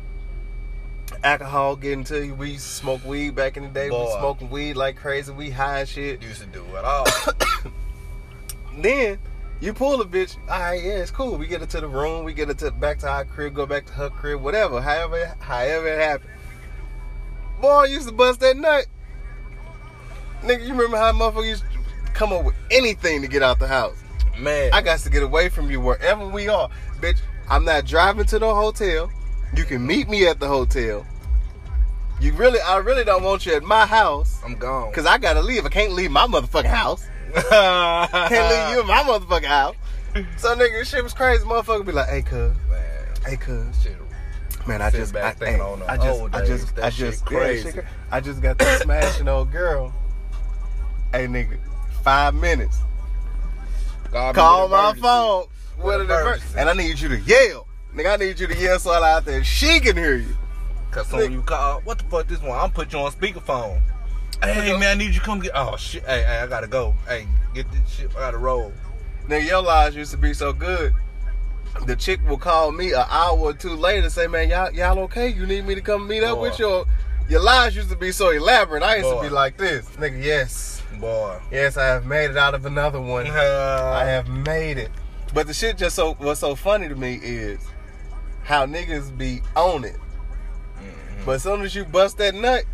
Alcohol 1.22 1.76
getting 1.76 2.04
to 2.04 2.26
you. 2.26 2.34
We 2.34 2.52
used 2.52 2.66
to 2.66 2.72
smoke 2.72 3.04
weed 3.04 3.34
back 3.34 3.56
in 3.56 3.62
the 3.62 3.68
day. 3.68 3.90
We 3.90 3.96
smoking 4.18 4.50
weed 4.50 4.74
like 4.74 4.96
crazy. 4.96 5.32
We 5.32 5.50
high 5.50 5.84
shit. 5.84 6.22
Used 6.22 6.40
to 6.40 6.46
do 6.46 6.64
it 6.76 6.84
all. 6.84 7.06
Then 8.78 9.18
you 9.60 9.72
pull 9.72 10.00
a 10.00 10.04
bitch. 10.04 10.36
All 10.50 10.60
right, 10.60 10.82
yeah, 10.82 10.98
it's 10.98 11.10
cool. 11.10 11.38
We 11.38 11.46
get 11.46 11.60
her 11.60 11.66
to 11.66 11.80
the 11.80 11.88
room. 11.88 12.24
We 12.24 12.34
get 12.34 12.48
her 12.48 12.54
to 12.54 12.70
back 12.70 12.98
to 12.98 13.08
our 13.08 13.24
crib. 13.24 13.54
Go 13.54 13.66
back 13.66 13.86
to 13.86 13.92
her 13.92 14.10
crib. 14.10 14.42
Whatever. 14.42 14.80
However, 14.80 15.34
however 15.38 15.86
it 15.88 15.98
happened. 15.98 16.30
Boy, 17.60 17.68
I 17.68 17.84
used 17.86 18.08
to 18.08 18.12
bust 18.12 18.40
that 18.40 18.56
nut. 18.56 18.86
Nigga, 20.42 20.66
you 20.66 20.74
remember 20.74 20.98
how 20.98 21.12
motherfuckers 21.12 21.48
used 21.48 21.62
to 21.62 22.12
come 22.12 22.32
up 22.32 22.44
with 22.44 22.54
anything 22.70 23.22
to 23.22 23.28
get 23.28 23.42
out 23.42 23.58
the 23.58 23.66
house? 23.66 23.96
Man, 24.38 24.70
I 24.72 24.82
got 24.82 24.98
to 25.00 25.10
get 25.10 25.22
away 25.22 25.48
from 25.48 25.70
you 25.70 25.80
wherever 25.80 26.26
we 26.28 26.48
are. 26.48 26.68
Bitch, 27.00 27.18
I'm 27.48 27.64
not 27.64 27.86
driving 27.86 28.24
to 28.26 28.38
the 28.38 28.54
hotel. 28.54 29.10
You 29.56 29.64
can 29.64 29.86
meet 29.86 30.08
me 30.08 30.26
at 30.26 30.40
the 30.40 30.48
hotel. 30.48 31.06
You 32.20 32.32
really, 32.32 32.60
I 32.60 32.78
really 32.78 33.04
don't 33.04 33.22
want 33.22 33.46
you 33.46 33.54
at 33.54 33.62
my 33.62 33.86
house. 33.86 34.40
I'm 34.44 34.54
gone. 34.54 34.92
Cause 34.92 35.06
I 35.06 35.18
gotta 35.18 35.42
leave. 35.42 35.64
I 35.66 35.68
can't 35.68 35.92
leave 35.92 36.10
my 36.10 36.26
motherfucking 36.26 36.64
house. 36.66 37.06
Can't 37.34 38.48
leave 38.50 38.74
you 38.74 38.80
in 38.80 38.86
my 38.86 39.02
motherfucking 39.02 39.44
house. 39.44 39.74
So 40.38 40.54
nigga, 40.56 40.78
this 40.78 40.88
shit 40.88 41.02
was 41.02 41.12
crazy. 41.12 41.44
Motherfucker 41.44 41.84
be 41.84 41.92
like, 41.92 42.08
hey 42.08 42.22
cuz, 42.22 42.56
Man, 42.70 43.06
hey 43.26 43.36
cuz. 43.36 43.82
shit. 43.82 43.96
Man, 44.66 44.80
I 44.80 44.90
just, 44.90 45.14
I, 45.14 45.32
thinking 45.32 45.56
hey, 45.56 45.60
on 45.60 45.82
I 45.82 45.96
just, 45.96 46.22
I 46.34 46.40
days. 46.40 46.48
just, 46.48 46.76
That 46.76 46.84
I 46.86 46.90
shit 46.90 47.10
just, 47.10 47.24
crazy. 47.26 47.72
yeah, 47.76 47.82
I 48.10 48.20
just 48.20 48.40
got 48.40 48.58
to 48.58 48.64
smashing 48.78 49.28
old 49.28 49.52
girl. 49.52 49.92
Hey 51.12 51.26
nigga, 51.26 51.58
five 52.02 52.34
minutes. 52.34 52.78
Call 54.10 54.62
with 54.62 54.72
my 54.72 54.94
phone. 54.94 55.46
With 55.82 56.00
an 56.00 56.06
emergency. 56.06 56.58
And 56.58 56.68
I 56.68 56.72
need 56.72 56.98
you 56.98 57.08
to 57.08 57.18
yell. 57.20 57.66
Nigga, 57.94 58.14
I 58.14 58.16
need 58.16 58.40
you 58.40 58.46
to 58.46 58.56
yell 58.56 58.78
so 58.78 58.92
out 58.92 59.24
there 59.24 59.42
she 59.44 59.80
can 59.80 59.96
hear 59.96 60.16
you. 60.16 60.36
Cause 60.90 61.08
so 61.08 61.18
when 61.18 61.32
you 61.32 61.42
call, 61.42 61.80
what 61.82 61.98
the 61.98 62.04
fuck 62.04 62.26
this 62.26 62.40
one? 62.40 62.58
I'm 62.58 62.70
put 62.70 62.92
you 62.92 62.98
on 63.00 63.12
speakerphone. 63.12 63.80
Hey 64.42 64.72
man, 64.78 64.82
I 64.82 64.94
need 64.94 65.14
you 65.14 65.20
to 65.20 65.20
come 65.20 65.40
get. 65.40 65.52
Oh 65.54 65.76
shit, 65.76 66.04
hey, 66.04 66.22
hey, 66.22 66.38
I 66.38 66.46
gotta 66.46 66.66
go. 66.66 66.94
Hey, 67.06 67.26
get 67.54 67.70
this 67.70 67.88
shit. 67.88 68.10
I 68.10 68.20
gotta 68.20 68.38
roll. 68.38 68.72
Nigga, 69.28 69.46
your 69.46 69.62
lives 69.62 69.96
used 69.96 70.10
to 70.12 70.16
be 70.16 70.32
so 70.34 70.52
good. 70.52 70.94
The 71.84 71.96
chick 71.96 72.20
will 72.26 72.38
call 72.38 72.72
me 72.72 72.92
an 72.92 73.04
hour 73.08 73.38
or 73.38 73.52
two 73.52 73.74
later 73.74 74.04
and 74.04 74.12
say, 74.12 74.26
man, 74.26 74.48
y'all, 74.48 74.72
y'all 74.72 74.98
okay? 75.00 75.28
You 75.28 75.46
need 75.46 75.66
me 75.66 75.74
to 75.74 75.80
come 75.80 76.08
meet 76.08 76.22
up 76.22 76.36
Boy. 76.36 76.42
with 76.42 76.58
you? 76.58 76.84
Your 77.28 77.42
lies 77.42 77.76
used 77.76 77.90
to 77.90 77.96
be 77.96 78.12
so 78.12 78.30
elaborate. 78.30 78.82
I 78.82 78.96
used 78.96 79.10
Boy. 79.10 79.22
to 79.22 79.28
be 79.28 79.34
like 79.34 79.56
this. 79.56 79.84
Nigga, 79.96 80.22
yes. 80.22 80.75
Boy, 81.00 81.38
Yes, 81.50 81.76
I 81.76 81.86
have 81.86 82.06
made 82.06 82.30
it 82.30 82.36
out 82.36 82.54
of 82.54 82.66
another 82.66 83.00
one. 83.00 83.26
Uh, 83.26 83.92
I 83.94 84.04
have 84.04 84.28
made 84.28 84.78
it. 84.78 84.90
But 85.34 85.46
the 85.46 85.54
shit 85.54 85.76
just 85.76 85.96
so 85.96 86.14
what's 86.14 86.40
so 86.40 86.54
funny 86.54 86.88
to 86.88 86.94
me 86.94 87.20
is 87.22 87.60
how 88.42 88.66
niggas 88.66 89.16
be 89.16 89.42
on 89.54 89.84
it. 89.84 89.96
Mm-hmm. 89.96 91.24
But 91.26 91.32
as 91.32 91.42
soon 91.42 91.62
as 91.62 91.74
you 91.74 91.84
bust 91.84 92.18
that 92.18 92.34
nut, 92.34 92.64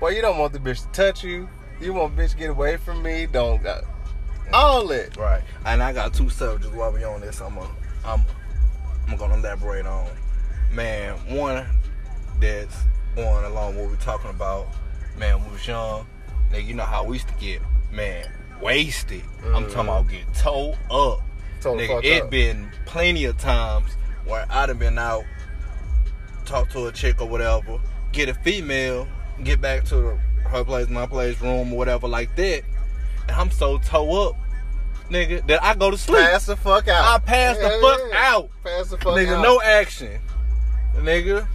boy, 0.00 0.10
you 0.10 0.22
don't 0.22 0.38
want 0.38 0.52
the 0.52 0.58
bitch 0.58 0.82
to 0.82 0.88
touch 0.92 1.24
you. 1.24 1.48
You 1.80 1.92
want 1.92 2.16
bitch 2.16 2.30
to 2.30 2.36
get 2.36 2.50
away 2.50 2.76
from 2.76 3.02
me. 3.02 3.26
Don't 3.26 3.62
got 3.62 3.84
all 4.52 4.86
that. 4.88 5.16
Right. 5.16 5.42
And 5.64 5.82
I 5.82 5.92
got 5.92 6.14
two 6.14 6.30
subjects 6.30 6.74
while 6.74 6.92
we 6.92 7.04
on 7.04 7.20
this. 7.20 7.40
I'm 7.40 7.54
gonna, 7.54 7.68
I'm, 8.04 8.24
I'm 9.08 9.16
gonna 9.16 9.34
elaborate 9.34 9.86
on. 9.86 10.08
Man, 10.72 11.14
one 11.36 11.66
that's 12.40 12.76
going 13.14 13.44
along 13.44 13.76
what 13.76 13.88
we're 13.88 13.96
talking 13.96 14.30
about. 14.30 14.68
Man, 15.18 15.38
when 15.40 15.46
we 15.48 15.52
was 15.54 15.66
young, 15.66 16.06
nigga, 16.52 16.66
you 16.66 16.74
know 16.74 16.84
how 16.84 17.04
we 17.04 17.16
used 17.16 17.28
to 17.28 17.34
get, 17.34 17.60
man, 17.92 18.26
wasted. 18.60 19.22
I'm 19.46 19.64
Mhm. 19.66 19.72
talking 19.72 19.80
about 19.88 20.08
get 20.08 20.34
towed 20.34 20.74
up. 20.90 21.20
Told 21.60 21.78
Nigga, 21.80 22.04
it 22.04 22.22
up. 22.24 22.30
been 22.30 22.70
plenty 22.84 23.24
of 23.24 23.38
times 23.38 23.96
where 24.24 24.46
I'd 24.50 24.68
have 24.68 24.78
been 24.78 24.98
out, 24.98 25.24
talk 26.44 26.68
to 26.70 26.86
a 26.86 26.92
chick 26.92 27.20
or 27.20 27.26
whatever, 27.28 27.78
get 28.12 28.28
a 28.28 28.34
female, 28.34 29.08
get 29.42 29.60
back 29.60 29.84
to 29.86 29.96
the, 29.96 30.18
her 30.48 30.64
place, 30.64 30.88
my 30.88 31.06
place, 31.06 31.40
room, 31.40 31.72
or 31.72 31.76
whatever 31.78 32.06
like 32.08 32.34
that, 32.36 32.62
and 33.28 33.36
I'm 33.36 33.50
so 33.50 33.78
toe 33.78 34.28
up, 34.28 34.36
nigga, 35.10 35.44
that 35.48 35.62
I 35.64 35.74
go 35.74 35.90
to 35.90 35.98
sleep. 35.98 36.24
Pass 36.24 36.46
the 36.46 36.56
fuck 36.56 36.86
out. 36.88 37.04
I 37.14 37.18
pass 37.18 37.56
the 37.56 37.64
Yeah, 37.64 37.80
fuck 37.80 38.00
yeah. 38.12 38.32
out. 38.34 38.50
Pass 38.62 38.88
the 38.90 38.98
fuck 38.98 39.06
nigga, 39.14 39.32
out. 39.36 39.38
Nigga, 39.38 39.42
no 39.42 39.60
action. 39.60 40.18
Nigga. 40.96 41.46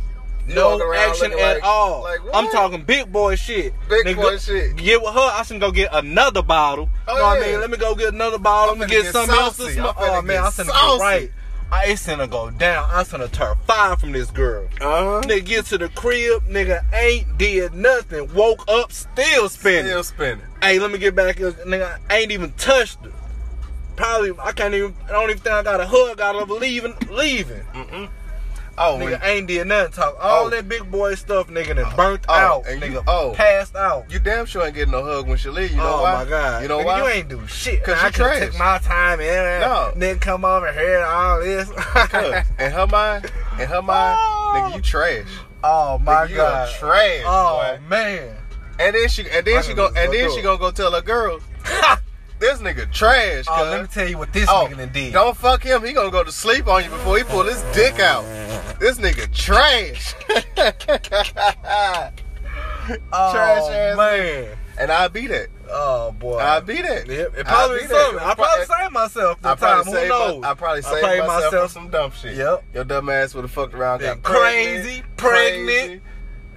No 0.48 0.94
action 0.94 1.32
at 1.32 1.38
like- 1.56 1.64
all. 1.64 2.04
like 2.04 2.20
I'm 2.34 2.50
talking 2.50 2.84
big 2.84 3.12
boy 3.12 3.36
shit. 3.36 3.74
Big 3.90 4.06
Nigga, 4.06 4.16
boy 4.16 4.38
shit. 4.38 4.76
Get 4.76 5.02
with 5.02 5.14
her. 5.14 5.20
I 5.20 5.44
should 5.44 5.60
go 5.60 5.72
get 5.72 5.90
another 5.94 6.42
bottle. 6.42 6.90
Oh, 7.08 7.16
know 7.16 7.22
what 7.24 7.40
yeah. 7.40 7.46
I 7.46 7.52
mean? 7.52 7.60
Let 7.62 7.70
me 7.72 7.78
go 7.78 7.96
get 7.96 8.14
another 8.14 8.38
bottle. 8.40 8.74
I'm 8.74 8.80
me 8.80 8.88
get, 8.88 9.04
get 9.04 9.14
something 9.14 9.36
else 9.36 9.58
to 9.58 9.64
saucy. 9.64 9.76
smoke. 9.76 9.96
I'm 10.00 10.10
Oh 10.10 10.22
man, 10.22 10.44
finna 10.44 10.66
saucy. 10.66 10.98
get 10.98 11.02
right. 11.04 11.32
I 11.74 11.86
ain't 11.86 12.00
finna 12.00 12.30
go 12.30 12.50
down. 12.50 12.90
I'm 12.92 13.06
finna 13.06 13.32
turn 13.32 13.56
fire 13.66 13.96
from 13.96 14.12
this 14.12 14.30
girl. 14.30 14.66
Uh-huh. 14.82 15.22
Nigga 15.24 15.46
get 15.46 15.66
to 15.68 15.78
the 15.78 15.88
crib, 15.88 16.44
nigga 16.50 16.84
ain't 16.94 17.38
did 17.38 17.74
nothing. 17.74 18.34
Woke 18.34 18.66
up 18.68 18.92
still 18.92 19.48
spinning. 19.48 19.86
Still 19.86 20.04
spinning. 20.04 20.42
Hey, 20.62 20.80
let 20.80 20.92
me 20.92 20.98
get 20.98 21.16
back 21.16 21.38
here. 21.38 21.52
Nigga, 21.54 21.98
I 22.10 22.18
ain't 22.18 22.32
even 22.32 22.52
touched 22.54 23.00
her. 23.06 23.12
Probably, 23.96 24.34
I 24.42 24.52
can't 24.52 24.74
even, 24.74 24.94
I 25.06 25.12
don't 25.12 25.30
even 25.30 25.42
think 25.42 25.54
I 25.56 25.64
got 25.64 25.80
a 25.80 25.86
hug 25.88 26.20
out 26.20 26.36
of 26.36 26.50
leaving. 26.50 26.94
leaving. 27.10 27.62
Mm-mm. 27.74 28.10
Oh, 28.78 28.98
Nigga 29.00 29.24
ain't 29.24 29.48
did 29.48 29.68
nothing. 29.68 29.92
Talk 29.92 30.18
all 30.20 30.46
Oh. 30.46 30.50
that 30.50 30.68
big 30.68 30.90
boy 30.90 31.14
stuff, 31.16 31.48
nigga, 31.48 31.76
then 31.76 31.86
oh. 31.86 31.96
burnt 31.96 32.26
Oh, 32.30 32.34
out. 32.34 32.68
and 32.68 32.82
you- 32.82 32.88
nigga, 33.00 33.04
oh. 33.06 33.34
passed 33.36 33.76
out. 33.76 34.06
you 34.10 34.18
damn 34.20 34.46
sure 34.46 34.66
ain't 34.66 34.74
getting 34.76 34.92
no 34.92 35.04
hug 35.04 35.28
when 35.28 35.38
she 35.38 35.50
leave. 35.50 35.72
You 35.72 35.78
know 35.78 35.96
oh 36.00 36.02
why? 36.04 36.24
my 36.24 36.30
god. 36.30 36.62
You 36.64 36.68
know 36.70 36.80
nigga, 36.80 36.86
why? 36.86 36.98
You 37.00 37.08
ain't 37.08 37.30
do 37.30 37.46
shit. 37.48 37.84
'Cause 37.84 37.98
I 38.02 38.06
you 38.08 38.12
trash. 38.14 38.40
take 38.40 38.58
my 38.58 38.78
time 38.80 39.20
and 39.20 39.62
No. 39.62 39.92
then 39.96 40.20
come 40.20 40.46
over 40.46 40.72
here 40.72 40.96
and 40.98 41.06
all 41.06 41.40
this. 41.42 41.70
In 42.60 42.72
her 42.72 42.88
mind, 42.88 43.32
in 43.60 43.68
her 43.68 43.82
mind, 43.82 44.18
oh. 44.20 44.54
nigga, 44.56 44.76
you 44.78 44.82
trash. 44.82 45.28
oh 45.64 46.00
my 46.00 46.26
Nigga, 46.26 46.30
you 46.30 46.36
god. 46.38 46.68
are 46.70 46.72
trash, 46.80 47.22
Oh 47.26 47.58
boy. 47.76 47.80
man. 47.90 48.38
And 48.80 48.96
then 48.96 49.10
she, 49.10 49.30
and 49.30 49.46
then 49.46 49.58
I 49.58 49.62
she 49.62 49.74
go, 49.76 49.88
and 49.88 50.12
then 50.14 50.32
she 50.34 50.42
gonna 50.42 50.58
go 50.58 50.72
tell 50.72 50.92
her 50.92 51.02
girls, 51.02 51.44
this 52.42 52.60
nigga 52.60 52.92
trash. 52.92 53.46
Oh, 53.48 53.64
let 53.72 53.82
me 53.84 53.88
tell 53.88 54.08
you 54.10 54.18
what 54.18 54.34
this 54.34 54.50
Oh, 54.50 54.68
nigga 54.70 54.78
done 54.78 54.92
did. 54.92 55.14
don't 55.14 55.38
fuck 55.38 55.64
him. 55.64 55.86
He 55.86 55.94
gonna 55.94 56.12
go 56.12 56.24
to 56.24 56.32
sleep 56.32 56.68
on 56.68 56.84
you 56.84 56.90
before 56.90 57.18
he 57.18 57.24
pull 57.24 57.44
his 57.44 57.62
dick 57.74 58.00
out. 58.00 58.24
This 58.80 58.98
nigga 58.98 59.34
trash. 59.34 60.14
oh, 63.14 63.32
trash 63.32 63.70
ass 63.72 63.98
man. 63.98 64.58
and 64.80 64.92
I 64.92 65.08
beat 65.08 65.32
it. 65.32 65.50
Oh 65.70 66.12
boy. 66.12 66.38
I 66.40 66.60
beat 66.60 66.84
it. 66.84 67.08
Yep, 67.08 67.34
it 67.38 67.40
I 67.40 67.44
probably 67.50 67.80
that. 67.80 67.90
something. 67.90 68.20
I 68.20 68.34
probably 68.36 68.66
saved 68.66 68.92
myself 68.92 69.38
I 69.44 69.50
that 69.56 69.60
probably 69.60 69.94
time. 69.94 70.02
Who 70.04 70.10
knows? 70.10 70.42
my, 70.42 70.50
I 70.50 70.54
probably 70.54 70.82
saved 70.82 71.00
played 71.02 71.20
myself, 71.26 71.54
from 71.54 71.68
some 71.70 71.90
dumb 71.90 72.12
shit. 72.12 72.36
Yep. 72.36 72.64
Your 72.74 72.84
dumb 72.84 73.10
ass 73.10 73.34
would 73.34 73.44
have 73.44 73.52
fucked 73.52 73.74
around, 73.74 74.02
got 74.02 74.22
crazy, 74.24 75.04
pregnant, 75.16 75.68
pregnant. 75.68 76.02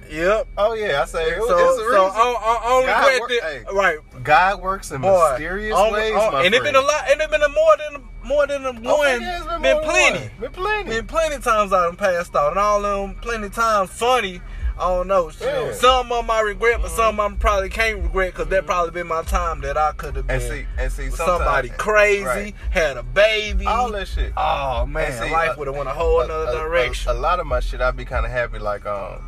Yep. 0.09 0.47
Oh 0.57 0.73
yeah, 0.73 1.01
I 1.01 1.05
say 1.05 1.31
it, 1.31 1.39
was- 1.39 1.49
So, 1.49 1.57
it's 1.57 1.77
a 1.77 1.79
so 1.79 1.85
reason. 1.85 1.97
I, 2.15 2.35
I, 2.39 2.81
I 2.81 2.85
God 2.85 3.05
regret 3.05 3.21
work- 3.21 3.31
hey. 3.31 3.63
Right. 3.73 4.23
God 4.23 4.61
works 4.61 4.91
in 4.91 5.01
Boy, 5.01 5.29
mysterious 5.31 5.75
on- 5.75 5.93
ways, 5.93 6.13
on- 6.15 6.45
and 6.45 6.53
it 6.53 6.59
friend. 6.61 6.63
been 6.63 6.75
a 6.75 6.85
lot, 6.85 7.09
and 7.11 7.21
it 7.21 7.29
been 7.31 7.41
a 7.43 7.49
more 7.49 7.77
than 7.77 8.03
more 8.23 8.47
than 8.47 8.65
a 8.65 8.69
Oh, 8.69 8.97
one. 8.97 9.21
yeah, 9.21 9.37
it's 9.37 9.45
been, 9.45 9.61
than 9.61 9.81
plenty. 9.83 10.19
one. 10.19 10.31
Been 10.39 10.51
plenty. 10.51 10.89
Been 10.89 11.07
plenty 11.07 11.37
times 11.39 11.71
I 11.73 11.85
done 11.85 11.95
passed 11.95 12.35
out, 12.35 12.51
and 12.51 12.59
all 12.59 12.81
them 12.81 13.15
plenty 13.21 13.49
times 13.49 13.89
funny. 13.91 14.41
I 14.77 14.89
don't 14.89 15.07
know. 15.07 15.31
Yeah. 15.39 15.71
Some 15.71 16.11
of 16.11 16.17
them 16.23 16.29
I 16.31 16.41
regret, 16.41 16.81
but 16.81 16.91
some 16.91 17.17
of 17.17 17.31
them 17.31 17.39
probably 17.39 17.69
can't 17.69 18.01
regret 18.01 18.33
because 18.33 18.49
that 18.49 18.65
probably 18.65 18.91
been 18.91 19.07
my 19.07 19.21
time 19.21 19.61
that 19.61 19.77
I 19.77 19.93
could 19.93 20.17
have 20.17 20.27
been 20.27 20.35
and 20.35 20.43
see, 20.43 20.65
and 20.77 20.91
see, 20.91 21.09
somebody 21.11 21.69
crazy, 21.69 22.25
Right. 22.25 22.55
had 22.71 22.97
a 22.97 23.03
baby. 23.03 23.65
all 23.67 23.89
that 23.93 24.07
shit. 24.09 24.33
Oh 24.35 24.85
man, 24.85 25.13
see, 25.13 25.31
life 25.31 25.51
uh, 25.51 25.55
would 25.59 25.67
have 25.67 25.77
went 25.77 25.87
a 25.87 25.93
whole 25.93 26.19
a- 26.19 26.25
another 26.25 26.45
a- 26.47 26.49
a- 26.49 26.69
direction. 26.69 27.09
A, 27.11 27.13
lot 27.13 27.39
of 27.39 27.47
my 27.47 27.61
shit, 27.61 27.79
I'd 27.79 27.95
be 27.95 28.03
kind 28.03 28.25
of 28.25 28.33
happy, 28.33 28.59
like 28.59 28.85
um, 28.85 29.21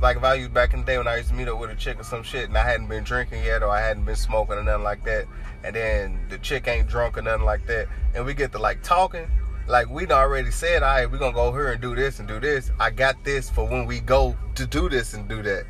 like 0.00 0.16
if 0.16 0.24
I 0.24 0.34
used 0.34 0.54
back 0.54 0.74
in 0.74 0.80
the 0.80 0.86
day 0.86 0.98
when 0.98 1.08
I 1.08 1.16
used 1.16 1.30
to 1.30 1.34
meet 1.34 1.48
up 1.48 1.58
with 1.58 1.70
a 1.70 1.74
chick 1.74 2.00
or 2.00 2.04
some 2.04 2.22
shit, 2.22 2.48
and 2.48 2.56
I 2.56 2.62
hadn't 2.62 2.86
been 2.86 3.04
drinking 3.04 3.42
yet, 3.42 3.62
or 3.62 3.70
I 3.70 3.80
hadn't 3.80 4.04
been 4.04 4.16
smoking 4.16 4.56
or 4.56 4.62
nothing 4.62 4.84
like 4.84 5.04
that, 5.04 5.26
and 5.64 5.74
then 5.74 6.20
the 6.28 6.38
chick 6.38 6.68
ain't 6.68 6.88
drunk 6.88 7.18
or 7.18 7.22
nothing 7.22 7.44
like 7.44 7.66
that, 7.66 7.88
and 8.14 8.24
we 8.24 8.34
get 8.34 8.52
to 8.52 8.58
like 8.58 8.82
talking. 8.82 9.26
Like 9.66 9.90
we'd 9.90 10.12
already 10.12 10.50
said, 10.50 10.82
all 10.82 10.88
right, 10.88 11.10
we're 11.10 11.18
gonna 11.18 11.34
go 11.34 11.52
here 11.52 11.72
and 11.72 11.80
do 11.80 11.94
this 11.94 12.20
and 12.20 12.28
do 12.28 12.40
this. 12.40 12.70
I 12.80 12.90
got 12.90 13.22
this 13.24 13.50
for 13.50 13.66
when 13.68 13.84
we 13.84 14.00
go 14.00 14.34
to 14.54 14.66
do 14.66 14.88
this 14.88 15.14
and 15.14 15.28
do 15.28 15.42
that. 15.42 15.64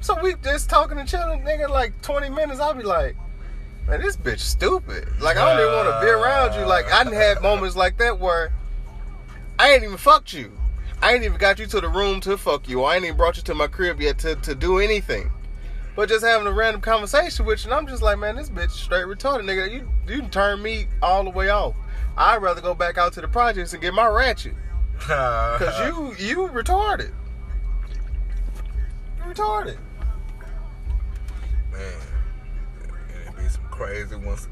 So 0.00 0.20
we 0.22 0.34
just 0.42 0.68
talking 0.68 0.98
and 0.98 1.08
chilling, 1.08 1.40
nigga, 1.40 1.70
like 1.70 2.00
20 2.02 2.28
minutes, 2.28 2.60
I'll 2.60 2.74
be 2.74 2.82
like, 2.82 3.16
man, 3.86 4.02
this 4.02 4.16
bitch 4.16 4.40
stupid. 4.40 5.08
Like 5.20 5.38
I 5.38 5.44
don't 5.44 5.60
even 5.60 5.72
want 5.72 5.88
to 5.88 6.00
be 6.04 6.10
around 6.10 6.60
you. 6.60 6.66
Like 6.66 6.92
I 6.92 7.04
done 7.04 7.14
had 7.14 7.40
moments 7.40 7.76
like 7.76 7.96
that 7.98 8.18
where 8.18 8.52
I 9.58 9.70
ain't 9.70 9.84
even 9.84 9.96
fucked 9.96 10.32
you. 10.34 10.52
I 11.04 11.12
ain't 11.12 11.22
even 11.22 11.36
got 11.36 11.58
you 11.58 11.66
to 11.66 11.82
the 11.82 11.88
room 11.90 12.20
to 12.22 12.38
fuck 12.38 12.66
you. 12.66 12.82
I 12.82 12.96
ain't 12.96 13.04
even 13.04 13.18
brought 13.18 13.36
you 13.36 13.42
to 13.42 13.54
my 13.54 13.66
crib 13.66 14.00
yet 14.00 14.16
to, 14.20 14.36
to 14.36 14.54
do 14.54 14.78
anything. 14.78 15.30
But 15.94 16.08
just 16.08 16.24
having 16.24 16.46
a 16.46 16.50
random 16.50 16.80
conversation 16.80 17.44
with 17.44 17.62
you, 17.62 17.70
and 17.70 17.78
I'm 17.78 17.86
just 17.86 18.02
like, 18.02 18.18
man, 18.18 18.36
this 18.36 18.48
bitch 18.48 18.70
straight 18.70 19.04
retarded, 19.04 19.42
nigga. 19.42 19.70
You 19.70 19.90
you 20.08 20.22
turn 20.28 20.62
me 20.62 20.86
all 21.02 21.22
the 21.22 21.28
way 21.28 21.50
off. 21.50 21.76
I'd 22.16 22.40
rather 22.40 22.62
go 22.62 22.74
back 22.74 22.96
out 22.96 23.12
to 23.12 23.20
the 23.20 23.28
projects 23.28 23.74
and 23.74 23.82
get 23.82 23.92
my 23.92 24.06
ratchet. 24.06 24.54
Cause 25.00 25.78
you 25.86 26.14
you 26.26 26.48
retarded. 26.48 27.12
You 29.18 29.24
retarded. 29.34 29.76
Man, 31.70 31.82
it'd 33.26 33.36
be 33.36 33.46
some 33.50 33.64
crazy 33.70 34.16
ones. 34.16 34.48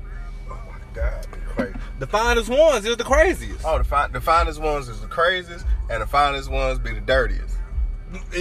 Oh 0.50 0.60
my 0.68 0.78
god, 0.92 1.26
crazy. 1.46 1.74
The 1.98 2.06
finest 2.06 2.50
ones 2.50 2.84
is 2.84 2.98
the 2.98 3.04
craziest. 3.04 3.64
Oh, 3.64 3.78
the 3.78 3.84
fi- 3.84 4.08
the 4.08 4.20
finest 4.20 4.60
ones 4.60 4.90
is 4.90 5.00
the 5.00 5.06
craziest, 5.06 5.64
and 5.90 6.02
the 6.02 6.06
finest 6.06 6.50
ones 6.50 6.78
be 6.78 6.92
the 6.92 7.00
dirtiest. 7.00 7.56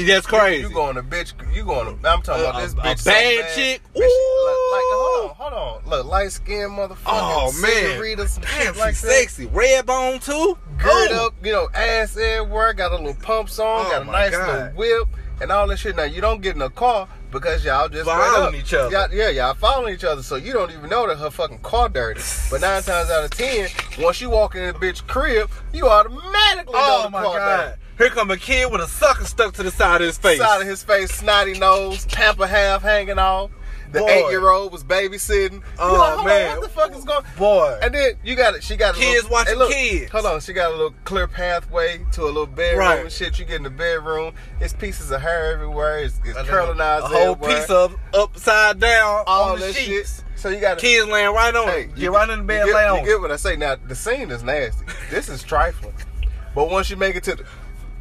That's 0.05 0.25
crazy. 0.27 0.63
You, 0.63 0.67
you 0.67 0.73
going 0.73 0.95
to 0.95 1.01
bitch? 1.03 1.33
You 1.55 1.63
going 1.63 1.85
to? 1.85 2.09
I'm 2.09 2.21
talking 2.21 2.43
about 2.43 2.55
uh, 2.55 2.59
A- 2.59 2.61
this 2.63 2.73
a 2.73 2.75
bitch. 2.77 2.99
so 2.99 3.11
bad 3.11 3.55
chick? 3.55 3.81
Bitch, 3.95 4.01
like, 4.01 4.59
like, 4.73 4.87
hold 4.91 5.29
on, 5.29 5.35
hold 5.37 5.53
on. 5.85 5.89
Look, 5.89 6.05
light 6.07 6.31
skinned 6.33 6.71
motherfucker. 6.71 6.97
oh 7.05 7.53
man, 7.61 7.99
Rita, 8.01 8.27
some 8.27 8.43
damn, 8.43 8.73
shit 8.73 8.77
like 8.77 8.89
she's 8.95 9.01
that. 9.03 9.11
sexy. 9.11 9.45
Red 9.45 9.85
bone 9.85 10.19
too. 10.19 10.57
Gird 10.77 11.11
Oh. 11.13 11.27
up, 11.27 11.33
you 11.45 11.53
know, 11.53 11.69
ass 11.73 12.17
everywhere. 12.17 12.73
Got 12.73 12.91
a 12.91 12.95
little 12.97 13.13
pumps 13.21 13.59
on. 13.59 13.85
Oh, 13.85 13.89
got 13.89 14.01
a 14.01 14.05
nice 14.05 14.31
God. 14.31 14.47
little 14.75 14.77
whip, 15.05 15.07
and 15.41 15.51
all 15.51 15.67
that 15.67 15.77
shit. 15.77 15.95
Now 15.95 16.03
you 16.03 16.21
don't 16.21 16.41
get 16.41 16.55
in 16.55 16.61
a 16.61 16.69
car 16.69 17.07
because 17.31 17.63
y'all 17.65 17.89
just 17.89 18.05
Following 18.05 18.55
each 18.55 18.73
other. 18.73 18.91
Y'all, 18.91 19.13
yeah, 19.13 19.29
y'all 19.29 19.53
following 19.53 19.93
each 19.93 20.03
other, 20.03 20.21
so 20.23 20.35
you 20.35 20.53
don't 20.53 20.71
even 20.71 20.89
know 20.89 21.07
that 21.07 21.17
her 21.17 21.29
fucking 21.31 21.59
car 21.59 21.89
dirty. 21.89 22.21
But 22.49 22.61
nine 22.61 22.81
times 22.83 23.09
out 23.09 23.23
of 23.25 23.31
ten, 23.31 23.69
once 23.99 24.21
you 24.21 24.29
walk 24.29 24.55
in 24.55 24.67
the 24.67 24.73
bitch 24.73 25.05
crib, 25.07 25.49
you 25.73 25.87
automatically 25.87 26.73
know 26.73 26.99
Oh 26.99 27.03
the 27.03 27.09
my 27.09 27.23
car 27.23 27.37
god. 27.37 27.65
dirty. 27.65 27.77
Here 27.97 28.09
come 28.09 28.31
a 28.31 28.37
kid 28.37 28.71
with 28.71 28.81
a 28.81 28.87
sucker 28.87 29.25
stuck 29.25 29.53
to 29.55 29.63
the 29.63 29.69
side 29.71 30.01
of 30.01 30.07
his 30.07 30.17
face. 30.17 30.39
Side 30.39 30.61
of 30.61 30.67
his 30.67 30.81
face, 30.81 31.11
snotty 31.11 31.59
nose, 31.59 32.05
pamper 32.05 32.47
half 32.47 32.81
hanging 32.81 33.19
off. 33.19 33.51
The 33.91 34.05
eight 34.07 34.29
year 34.29 34.49
old 34.49 34.71
was 34.71 34.83
babysitting. 34.83 35.61
Oh, 35.79 35.93
like, 35.93 36.09
hold 36.09 36.19
on, 36.19 36.25
man. 36.25 36.57
what 36.57 36.61
the 36.63 36.69
fuck 36.69 36.95
is 36.95 37.03
going? 37.03 37.23
Boy. 37.37 37.79
And 37.81 37.93
then 37.93 38.13
you 38.23 38.35
got 38.35 38.55
it. 38.55 38.63
She 38.63 38.75
got 38.77 38.95
a 38.95 38.97
Kids 38.97 39.23
little, 39.23 39.29
watching 39.31 39.53
hey, 39.53 39.59
look, 39.59 39.71
kids. 39.71 40.11
Hold 40.11 40.25
on, 40.25 40.39
she 40.39 40.53
got 40.53 40.69
a 40.69 40.75
little 40.75 40.93
clear 41.03 41.27
pathway 41.27 42.01
to 42.13 42.23
a 42.23 42.25
little 42.25 42.45
bedroom 42.45 42.79
Right. 42.79 42.99
and 43.01 43.11
shit. 43.11 43.37
You 43.39 43.45
get 43.45 43.55
in 43.57 43.63
the 43.63 43.69
bedroom, 43.69 44.33
it's 44.59 44.73
pieces 44.73 45.11
of 45.11 45.21
hair 45.21 45.51
everywhere. 45.53 45.99
It's, 45.99 46.19
it's 46.23 46.37
a 46.37 46.43
curling 46.43 46.79
eyes 46.79 47.03
a 47.03 47.07
whole 47.07 47.31
everywhere. 47.33 47.59
piece 47.59 47.69
of 47.69 47.95
upside 48.13 48.79
down 48.79 49.23
all 49.27 49.51
on 49.53 49.59
the 49.59 49.65
that 49.67 49.75
sheets. 49.75 50.17
shit. 50.17 50.25
So 50.35 50.49
you 50.49 50.59
got 50.59 50.79
to 50.79 50.81
Kids 50.81 51.07
laying 51.07 51.33
right 51.33 51.53
on 51.55 51.67
Hey, 51.67 51.81
it. 51.83 51.89
you 51.91 51.95
Get 51.97 52.11
right 52.13 52.29
in 52.29 52.39
the 52.39 52.45
bed, 52.45 52.65
you 52.65 52.73
get, 52.73 52.75
lay 52.75 52.85
you 52.85 52.99
on. 52.99 53.05
get 53.05 53.21
what 53.21 53.31
I 53.31 53.35
say. 53.35 53.55
Now 53.57 53.75
the 53.75 53.93
scene 53.95 54.31
is 54.31 54.41
nasty. 54.43 54.85
This 55.09 55.29
is 55.29 55.43
trifling, 55.43 55.93
but 56.55 56.69
once 56.69 56.89
you 56.89 56.95
make 56.97 57.15
it 57.15 57.23
to 57.25 57.35
the, 57.35 57.45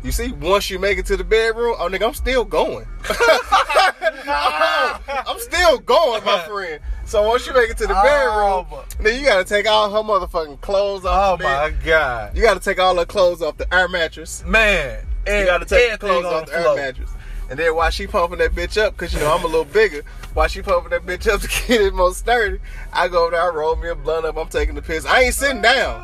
you 0.03 0.13
see, 0.13 0.33
once 0.33 0.71
you 0.71 0.79
make 0.79 0.97
it 0.97 1.05
to 1.07 1.17
the 1.19 1.25
bedroom, 1.25 1.77
oh 1.79 1.89
nigga, 1.91 2.07
I'm 2.07 2.15
still 2.15 2.45
going. 2.47 2.87
I'm 4.27 5.39
still 5.39 5.79
going, 5.79 6.25
my 6.25 6.41
friend. 6.41 6.81
So 7.05 7.27
once 7.27 7.47
you 7.47 7.53
make 7.55 7.71
it 7.71 7.77
to 7.79 7.87
the 7.87 7.95
Oh, 7.99 8.65
bedroom, 8.65 8.85
then 9.01 9.19
you 9.21 9.27
gotta 9.27 9.45
take 9.45 9.67
all 9.69 9.91
her 9.91 9.99
motherfucking 10.09 10.61
clothes 10.61 11.05
off. 11.05 11.41
Oh 11.41 11.43
my 11.45 11.71
god, 11.85 12.37
You 12.37 12.43
gotta 12.43 12.61
take 12.61 12.79
all 12.79 12.97
her 12.97 13.05
clothes 13.07 13.43
off 13.43 13.57
the 13.57 13.73
air 13.75 13.89
mattress. 13.89 14.45
man! 14.47 15.07
You 15.27 15.45
gotta 15.45 15.65
take 15.65 16.01
the 16.01 16.07
everything 16.07 16.23
clothes 16.23 16.25
off 16.27 16.47
the 16.47 16.53
the 16.53 16.59
air 16.69 16.77
mattress. 16.77 17.11
And 17.51 17.59
then 17.59 17.75
while 17.75 17.91
she 17.91 18.07
pumping 18.07 18.39
that 18.39 18.53
bitch 18.53 18.81
up, 18.81 18.97
cause 18.97 19.13
you 19.13 19.19
know 19.19 19.35
I'm 19.35 19.43
a 19.43 19.49
little 19.49 19.65
bigger, 19.65 20.03
while 20.35 20.49
she 20.49 20.63
pumping 20.63 20.91
that 20.91 21.07
bitch 21.07 21.31
up 21.31 21.41
to 21.41 21.49
get 21.67 21.81
it 21.81 21.95
most 21.95 22.19
sturdy, 22.19 22.59
I 22.93 23.09
go 23.09 23.23
over 23.23 23.33
there, 23.33 23.43
I 23.43 23.55
roll 23.55 23.77
me 23.77 23.89
a 23.89 23.95
blunt 23.95 24.27
up, 24.27 24.37
I'm 24.37 24.49
taking 24.49 24.75
the 24.75 24.83
piss. 24.83 25.05
I 25.05 25.23
ain't 25.23 25.35
sitting 25.35 25.63
down. 25.63 26.01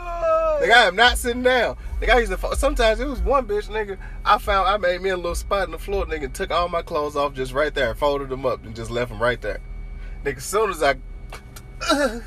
Nigga, 0.60 0.72
I 0.72 0.86
am 0.86 0.96
not 0.96 1.18
sitting 1.18 1.42
down. 1.42 1.76
Nigga, 2.00 2.14
I 2.14 2.18
used 2.20 2.32
to. 2.32 2.56
Sometimes 2.56 2.98
it 2.98 3.06
was 3.06 3.20
one 3.20 3.46
bitch, 3.46 3.68
nigga. 3.68 3.98
I 4.24 4.38
found 4.38 4.68
I 4.68 4.78
made 4.78 5.02
me 5.02 5.10
a 5.10 5.16
little 5.16 5.34
spot 5.34 5.64
in 5.64 5.72
the 5.72 5.78
floor, 5.78 6.06
nigga. 6.06 6.32
Took 6.32 6.50
all 6.50 6.68
my 6.68 6.80
clothes 6.82 7.14
off 7.14 7.34
just 7.34 7.52
right 7.52 7.74
there, 7.74 7.94
folded 7.94 8.30
them 8.30 8.46
up, 8.46 8.64
and 8.64 8.74
just 8.74 8.90
left 8.90 9.10
them 9.10 9.20
right 9.20 9.40
there. 9.40 9.60
Nigga, 10.24 10.38
as 10.38 10.44
soon 10.44 10.70
as 10.70 10.82
I 10.82 10.94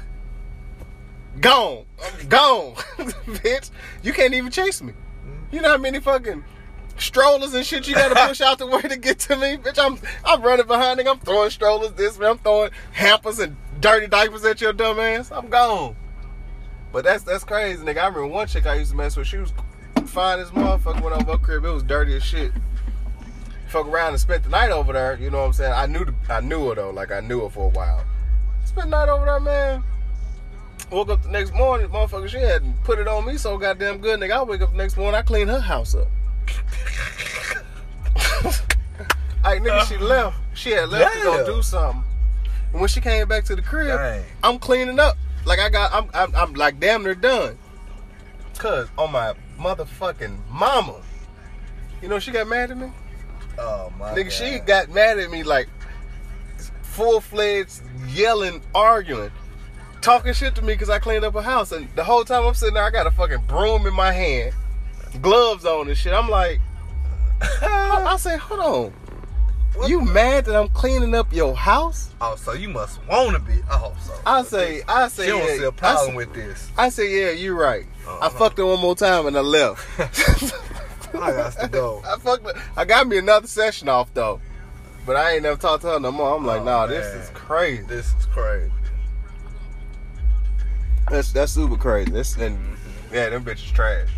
gone, 1.39 1.85
gone, 2.27 2.75
bitch. 3.07 3.71
You 4.03 4.13
can't 4.13 4.35
even 4.35 4.51
chase 4.51 4.81
me. 4.81 4.93
You 5.51 5.61
know 5.61 5.69
how 5.69 5.77
many 5.77 5.99
fucking 5.99 6.43
strollers 6.99 7.53
and 7.53 7.65
shit 7.65 7.87
you 7.87 7.95
gotta 7.95 8.15
push 8.27 8.41
out 8.41 8.57
the 8.57 8.67
way 8.67 8.81
to 8.81 8.97
get 8.97 9.19
to 9.19 9.35
me, 9.35 9.57
bitch. 9.57 9.79
I'm 9.79 9.99
I'm 10.25 10.41
running 10.41 10.67
behind, 10.67 10.99
nigga. 10.99 11.11
I'm 11.11 11.19
throwing 11.19 11.49
strollers 11.49 11.93
this 11.93 12.17
way. 12.17 12.27
I'm 12.27 12.37
throwing 12.37 12.71
hampers 12.91 13.39
and 13.39 13.55
dirty 13.79 14.07
diapers 14.07 14.45
at 14.45 14.61
your 14.61 14.73
dumb 14.73 14.99
ass. 14.99 15.31
I'm 15.31 15.49
gone. 15.49 15.95
But 16.91 17.03
that's 17.03 17.23
that's 17.23 17.43
crazy, 17.43 17.83
nigga. 17.83 17.97
I 17.97 18.07
remember 18.07 18.27
one 18.27 18.47
chick 18.47 18.65
I 18.65 18.75
used 18.75 18.91
to 18.91 18.97
mess 18.97 19.15
with. 19.15 19.27
She 19.27 19.37
was 19.37 19.53
fine 20.05 20.39
as 20.39 20.49
motherfucker 20.51 21.01
when 21.01 21.13
I 21.13 21.17
was 21.17 21.27
up 21.27 21.41
crib. 21.41 21.65
It 21.65 21.69
was 21.69 21.83
dirty 21.83 22.15
as 22.15 22.23
shit. 22.23 22.51
Fuck 23.67 23.87
around 23.87 24.13
and 24.13 24.19
spent 24.19 24.43
the 24.43 24.49
night 24.49 24.71
over 24.71 24.93
there. 24.93 25.17
You 25.19 25.29
know 25.29 25.39
what 25.39 25.45
I'm 25.45 25.53
saying? 25.53 25.73
I 25.73 25.85
knew 25.85 26.05
the, 26.05 26.15
I 26.27 26.41
knew 26.41 26.69
her 26.69 26.75
though. 26.75 26.89
Like 26.89 27.11
I 27.11 27.19
knew 27.19 27.41
her 27.41 27.49
for 27.49 27.67
a 27.67 27.69
while. 27.69 28.03
Spent 28.65 28.89
the 28.89 28.97
night 28.97 29.09
over 29.09 29.25
there, 29.25 29.39
man. 29.39 29.83
Woke 30.91 31.09
up 31.09 31.21
the 31.21 31.29
next 31.29 31.53
morning, 31.53 31.87
motherfucker. 31.89 32.27
She 32.27 32.39
hadn't 32.39 32.83
put 32.83 32.97
it 32.97 33.07
on 33.07 33.25
me 33.25 33.37
so 33.37 33.57
goddamn 33.57 33.99
good, 33.99 34.19
nigga. 34.19 34.31
I 34.31 34.43
wake 34.43 34.61
up 34.61 34.71
the 34.71 34.77
next 34.77 34.97
morning, 34.97 35.15
I 35.15 35.21
clean 35.21 35.47
her 35.47 35.59
house 35.59 35.93
up. 35.93 36.07
Like 39.49 39.63
nigga, 39.63 39.87
she 39.87 39.95
uh, 39.95 40.01
left. 40.01 40.37
She 40.53 40.71
had 40.71 40.89
left 40.89 41.15
to 41.15 41.23
go 41.23 41.45
do 41.45 41.61
something. 41.61 42.03
And 42.71 42.79
when 42.79 42.87
she 42.89 43.01
came 43.01 43.27
back 43.27 43.45
to 43.45 43.55
the 43.55 43.61
crib, 43.61 43.97
Dang. 43.97 44.23
I'm 44.43 44.59
cleaning 44.59 44.99
up. 44.99 45.17
Like 45.45 45.59
I 45.59 45.69
got, 45.69 45.91
I'm, 45.93 46.09
I'm, 46.13 46.35
I'm 46.35 46.53
like 46.53 46.79
damn 46.79 47.03
near 47.03 47.15
done. 47.15 47.57
Cause 48.57 48.89
on 48.97 49.11
my 49.11 49.33
motherfucking 49.57 50.37
mama, 50.49 51.01
you 52.01 52.09
know 52.09 52.19
she 52.19 52.31
got 52.31 52.47
mad 52.47 52.71
at 52.71 52.77
me. 52.77 52.91
Oh 53.57 53.91
my 53.97 54.11
Nigga, 54.11 54.25
god. 54.25 54.33
she 54.33 54.59
got 54.59 54.89
mad 54.89 55.17
at 55.17 55.31
me 55.31 55.43
like 55.43 55.67
full 56.81 57.21
fledged 57.21 57.81
yelling, 58.07 58.61
arguing, 58.75 59.31
talking 60.01 60.33
shit 60.33 60.55
to 60.55 60.61
me 60.61 60.73
because 60.73 60.89
I 60.89 60.99
cleaned 60.99 61.23
up 61.23 61.33
her 61.33 61.41
house. 61.41 61.71
And 61.71 61.87
the 61.95 62.03
whole 62.03 62.23
time 62.25 62.45
I'm 62.45 62.53
sitting 62.53 62.75
there, 62.75 62.83
I 62.83 62.89
got 62.89 63.07
a 63.07 63.11
fucking 63.11 63.43
broom 63.47 63.87
in 63.87 63.93
my 63.93 64.11
hand, 64.11 64.53
gloves 65.21 65.65
on 65.65 65.87
and 65.87 65.97
shit. 65.97 66.13
I'm 66.13 66.29
like, 66.29 66.59
I, 67.41 68.03
I 68.09 68.17
say, 68.17 68.37
hold 68.37 68.59
on. 68.59 68.93
You 69.87 70.01
mad 70.01 70.45
that 70.45 70.55
I'm 70.55 70.67
cleaning 70.69 71.15
up 71.15 71.31
your 71.31 71.55
house? 71.55 72.09
Oh, 72.19 72.35
so 72.35 72.53
you 72.53 72.67
must 72.69 72.99
want 73.07 73.33
to 73.33 73.39
be. 73.39 73.59
Oh, 73.71 73.95
so 74.03 74.13
I 74.25 74.43
say, 74.43 74.81
I 74.87 75.07
say, 75.07 75.23
she 75.25 75.29
don't 75.29 75.47
yeah, 75.47 75.57
see 75.57 75.63
a 75.63 75.71
problem 75.71 76.09
say- 76.11 76.15
with 76.17 76.33
this. 76.33 76.69
I 76.77 76.89
say, 76.89 77.09
yeah, 77.25 77.31
you're 77.31 77.55
right. 77.55 77.85
I 78.05 78.11
Uh-huh. 78.11 78.29
fucked 78.29 78.57
her 78.57 78.65
one 78.65 78.79
more 78.81 78.95
time 78.95 79.25
and 79.27 79.37
I 79.37 79.41
left. 79.41 79.87
I 81.13 81.31
got 81.31 81.53
to 81.59 81.67
go. 81.69 82.01
I 82.05 82.17
fucked. 82.17 82.45
her- 82.45 82.61
I 82.75 82.83
got 82.85 83.07
me 83.07 83.17
another 83.19 83.47
session 83.47 83.87
off 83.87 84.13
though, 84.13 84.41
but 85.05 85.15
I 85.15 85.33
ain't 85.35 85.43
never 85.43 85.57
talked 85.59 85.83
to 85.83 85.91
her 85.91 85.99
no 85.99 86.11
more. 86.11 86.35
I'm 86.35 86.45
like, 86.45 86.61
Oh, 86.61 86.65
nah, 86.65 86.85
this 86.87 87.05
is 87.15 87.29
crazy. 87.33 87.83
This 87.83 88.07
is 88.15 88.25
crazy. 88.25 88.71
That's 91.09 91.31
that's 91.31 91.53
super 91.53 91.77
crazy. 91.77 92.11
That's 92.11 92.35
and 92.37 92.57
yeah, 93.11 93.29
them 93.29 93.43
bitches 93.43 93.73
trash. 93.73 94.09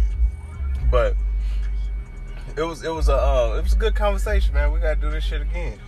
But 0.90 1.16
it 2.58 2.64
was 2.64 2.84
it 2.84 2.94
was 2.94 3.10
a 3.10 3.16
uh, 3.16 3.56
it 3.58 3.64
was 3.64 3.74
a 3.74 3.78
good 3.78 3.96
conversation, 3.96 4.54
man. 4.54 4.72
We 4.72 4.80
gotta 4.80 5.00
do 5.00 5.10
this 5.12 5.24
shit 5.24 5.42
again. 5.42 5.80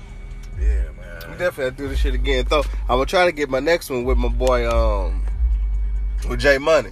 Yeah, 0.59 0.83
man. 0.97 1.31
We 1.31 1.37
definitely 1.37 1.71
gotta 1.71 1.75
do 1.75 1.87
this 1.87 1.99
shit 1.99 2.13
again. 2.13 2.45
Though 2.49 2.63
I'm 2.81 2.97
gonna 2.97 3.05
try 3.05 3.25
to 3.25 3.31
get 3.31 3.49
my 3.49 3.59
next 3.59 3.89
one 3.89 4.03
with 4.03 4.17
my 4.17 4.29
boy 4.29 4.69
um 4.69 5.23
with 6.29 6.39
Jay 6.39 6.57
Money. 6.57 6.91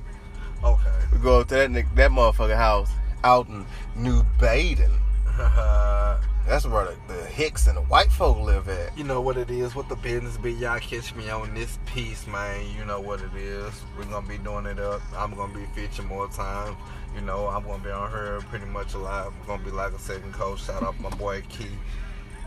Okay. 0.64 0.92
We 1.12 1.20
go 1.20 1.42
up 1.42 1.48
to 1.50 1.56
that 1.56 1.72
that 1.96 2.12
motherfucker 2.12 2.56
house 2.56 2.92
out 3.24 3.48
in 3.48 3.66
New 3.96 4.24
Baden. 4.40 4.92
That's 6.48 6.66
where 6.66 6.86
the, 6.86 7.14
the 7.14 7.26
Hicks 7.26 7.68
and 7.68 7.78
the 7.78 7.82
white 7.82 8.12
folk 8.12 8.38
live 8.40 8.68
at. 8.68 8.98
You 8.98 9.04
know 9.04 9.22
what 9.22 9.38
it 9.38 9.50
is, 9.50 9.76
what 9.76 9.88
the 9.90 9.96
business 9.96 10.38
be. 10.38 10.54
Y'all 10.54 10.80
catch 10.80 11.16
me 11.16 11.30
on 11.30 11.54
this 11.54 11.78
piece, 11.86 12.28
man. 12.28 12.66
You 12.78 12.84
know 12.86 13.00
what 13.00 13.22
it 13.22 13.34
is. 13.36 13.74
We're 13.98 14.06
gonna 14.06 14.28
be 14.28 14.38
doing 14.38 14.66
it 14.66 14.80
up. 14.80 15.02
I'm 15.16 15.34
gonna 15.36 15.54
be 15.54 15.66
featuring 15.76 16.08
more 16.08 16.28
times. 16.28 16.76
You 17.16 17.22
know, 17.22 17.48
I'm 17.48 17.64
gonna 17.64 17.84
be 17.84 17.92
on 17.92 18.10
her 18.10 18.42
pretty 18.50 18.66
much 18.66 18.94
a 18.96 18.98
lot. 18.98 19.32
We're 19.40 19.48
gonna 19.48 19.64
be 19.64 19.72
like 19.72 19.94
a 19.94 20.00
second 20.00 20.34
coach. 20.34 20.64
Shout 20.64 20.84
out 20.84 21.00
my 21.00 21.10
boy 21.10 21.42
Key. 21.50 21.72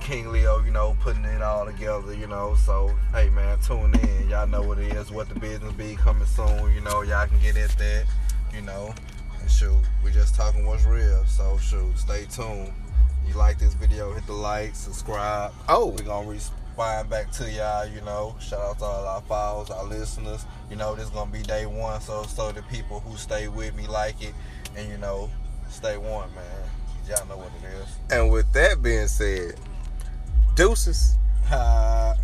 King 0.00 0.30
Leo, 0.30 0.62
you 0.62 0.70
know, 0.70 0.94
putting 1.00 1.24
it 1.24 1.40
all 1.40 1.64
together, 1.64 2.12
you 2.12 2.26
know. 2.26 2.54
So, 2.56 2.94
hey 3.14 3.30
man, 3.30 3.58
tune 3.60 3.94
in. 3.94 4.28
Y'all 4.28 4.46
know 4.46 4.60
what 4.60 4.78
it 4.78 4.92
is, 4.92 5.10
what 5.10 5.28
the 5.30 5.38
business 5.38 5.72
be 5.72 5.96
coming 5.96 6.26
soon, 6.26 6.74
you 6.74 6.82
know, 6.82 7.00
y'all 7.02 7.26
can 7.26 7.38
get 7.40 7.56
at 7.56 7.70
that, 7.78 8.04
you 8.52 8.60
know. 8.60 8.92
And 9.40 9.50
shoot, 9.50 9.78
we 10.04 10.10
just 10.10 10.34
talking 10.34 10.66
what's 10.66 10.84
real. 10.84 11.24
So 11.24 11.56
shoot, 11.58 11.96
stay 11.96 12.26
tuned. 12.26 12.72
You 13.26 13.34
like 13.34 13.58
this 13.58 13.74
video, 13.74 14.12
hit 14.12 14.26
the 14.26 14.32
like, 14.32 14.74
subscribe. 14.74 15.52
Oh. 15.68 15.88
We're 15.88 16.04
gonna 16.04 16.28
respond 16.28 17.08
back 17.08 17.30
to 17.32 17.50
y'all, 17.50 17.86
you 17.86 18.00
know. 18.02 18.36
Shout 18.40 18.60
out 18.60 18.78
to 18.78 18.84
all 18.84 19.06
our 19.06 19.20
followers, 19.22 19.70
our 19.70 19.84
listeners. 19.84 20.44
You 20.70 20.76
know, 20.76 20.94
this 20.94 21.08
gonna 21.10 21.30
be 21.30 21.42
day 21.42 21.66
one, 21.66 22.00
so 22.00 22.24
so 22.24 22.52
the 22.52 22.62
people 22.62 23.00
who 23.00 23.16
stay 23.16 23.48
with 23.48 23.74
me 23.74 23.86
like 23.86 24.22
it 24.22 24.34
and 24.76 24.88
you 24.88 24.98
know, 24.98 25.30
stay 25.68 25.96
warm, 25.96 26.34
man. 26.34 26.44
Y'all 27.08 27.26
know 27.26 27.36
what 27.36 27.52
it 27.62 27.82
is. 27.82 27.88
And 28.10 28.30
with 28.30 28.52
that 28.52 28.82
being 28.82 29.08
said, 29.08 29.54
deuces. 30.54 31.16
Ha. 31.44 32.14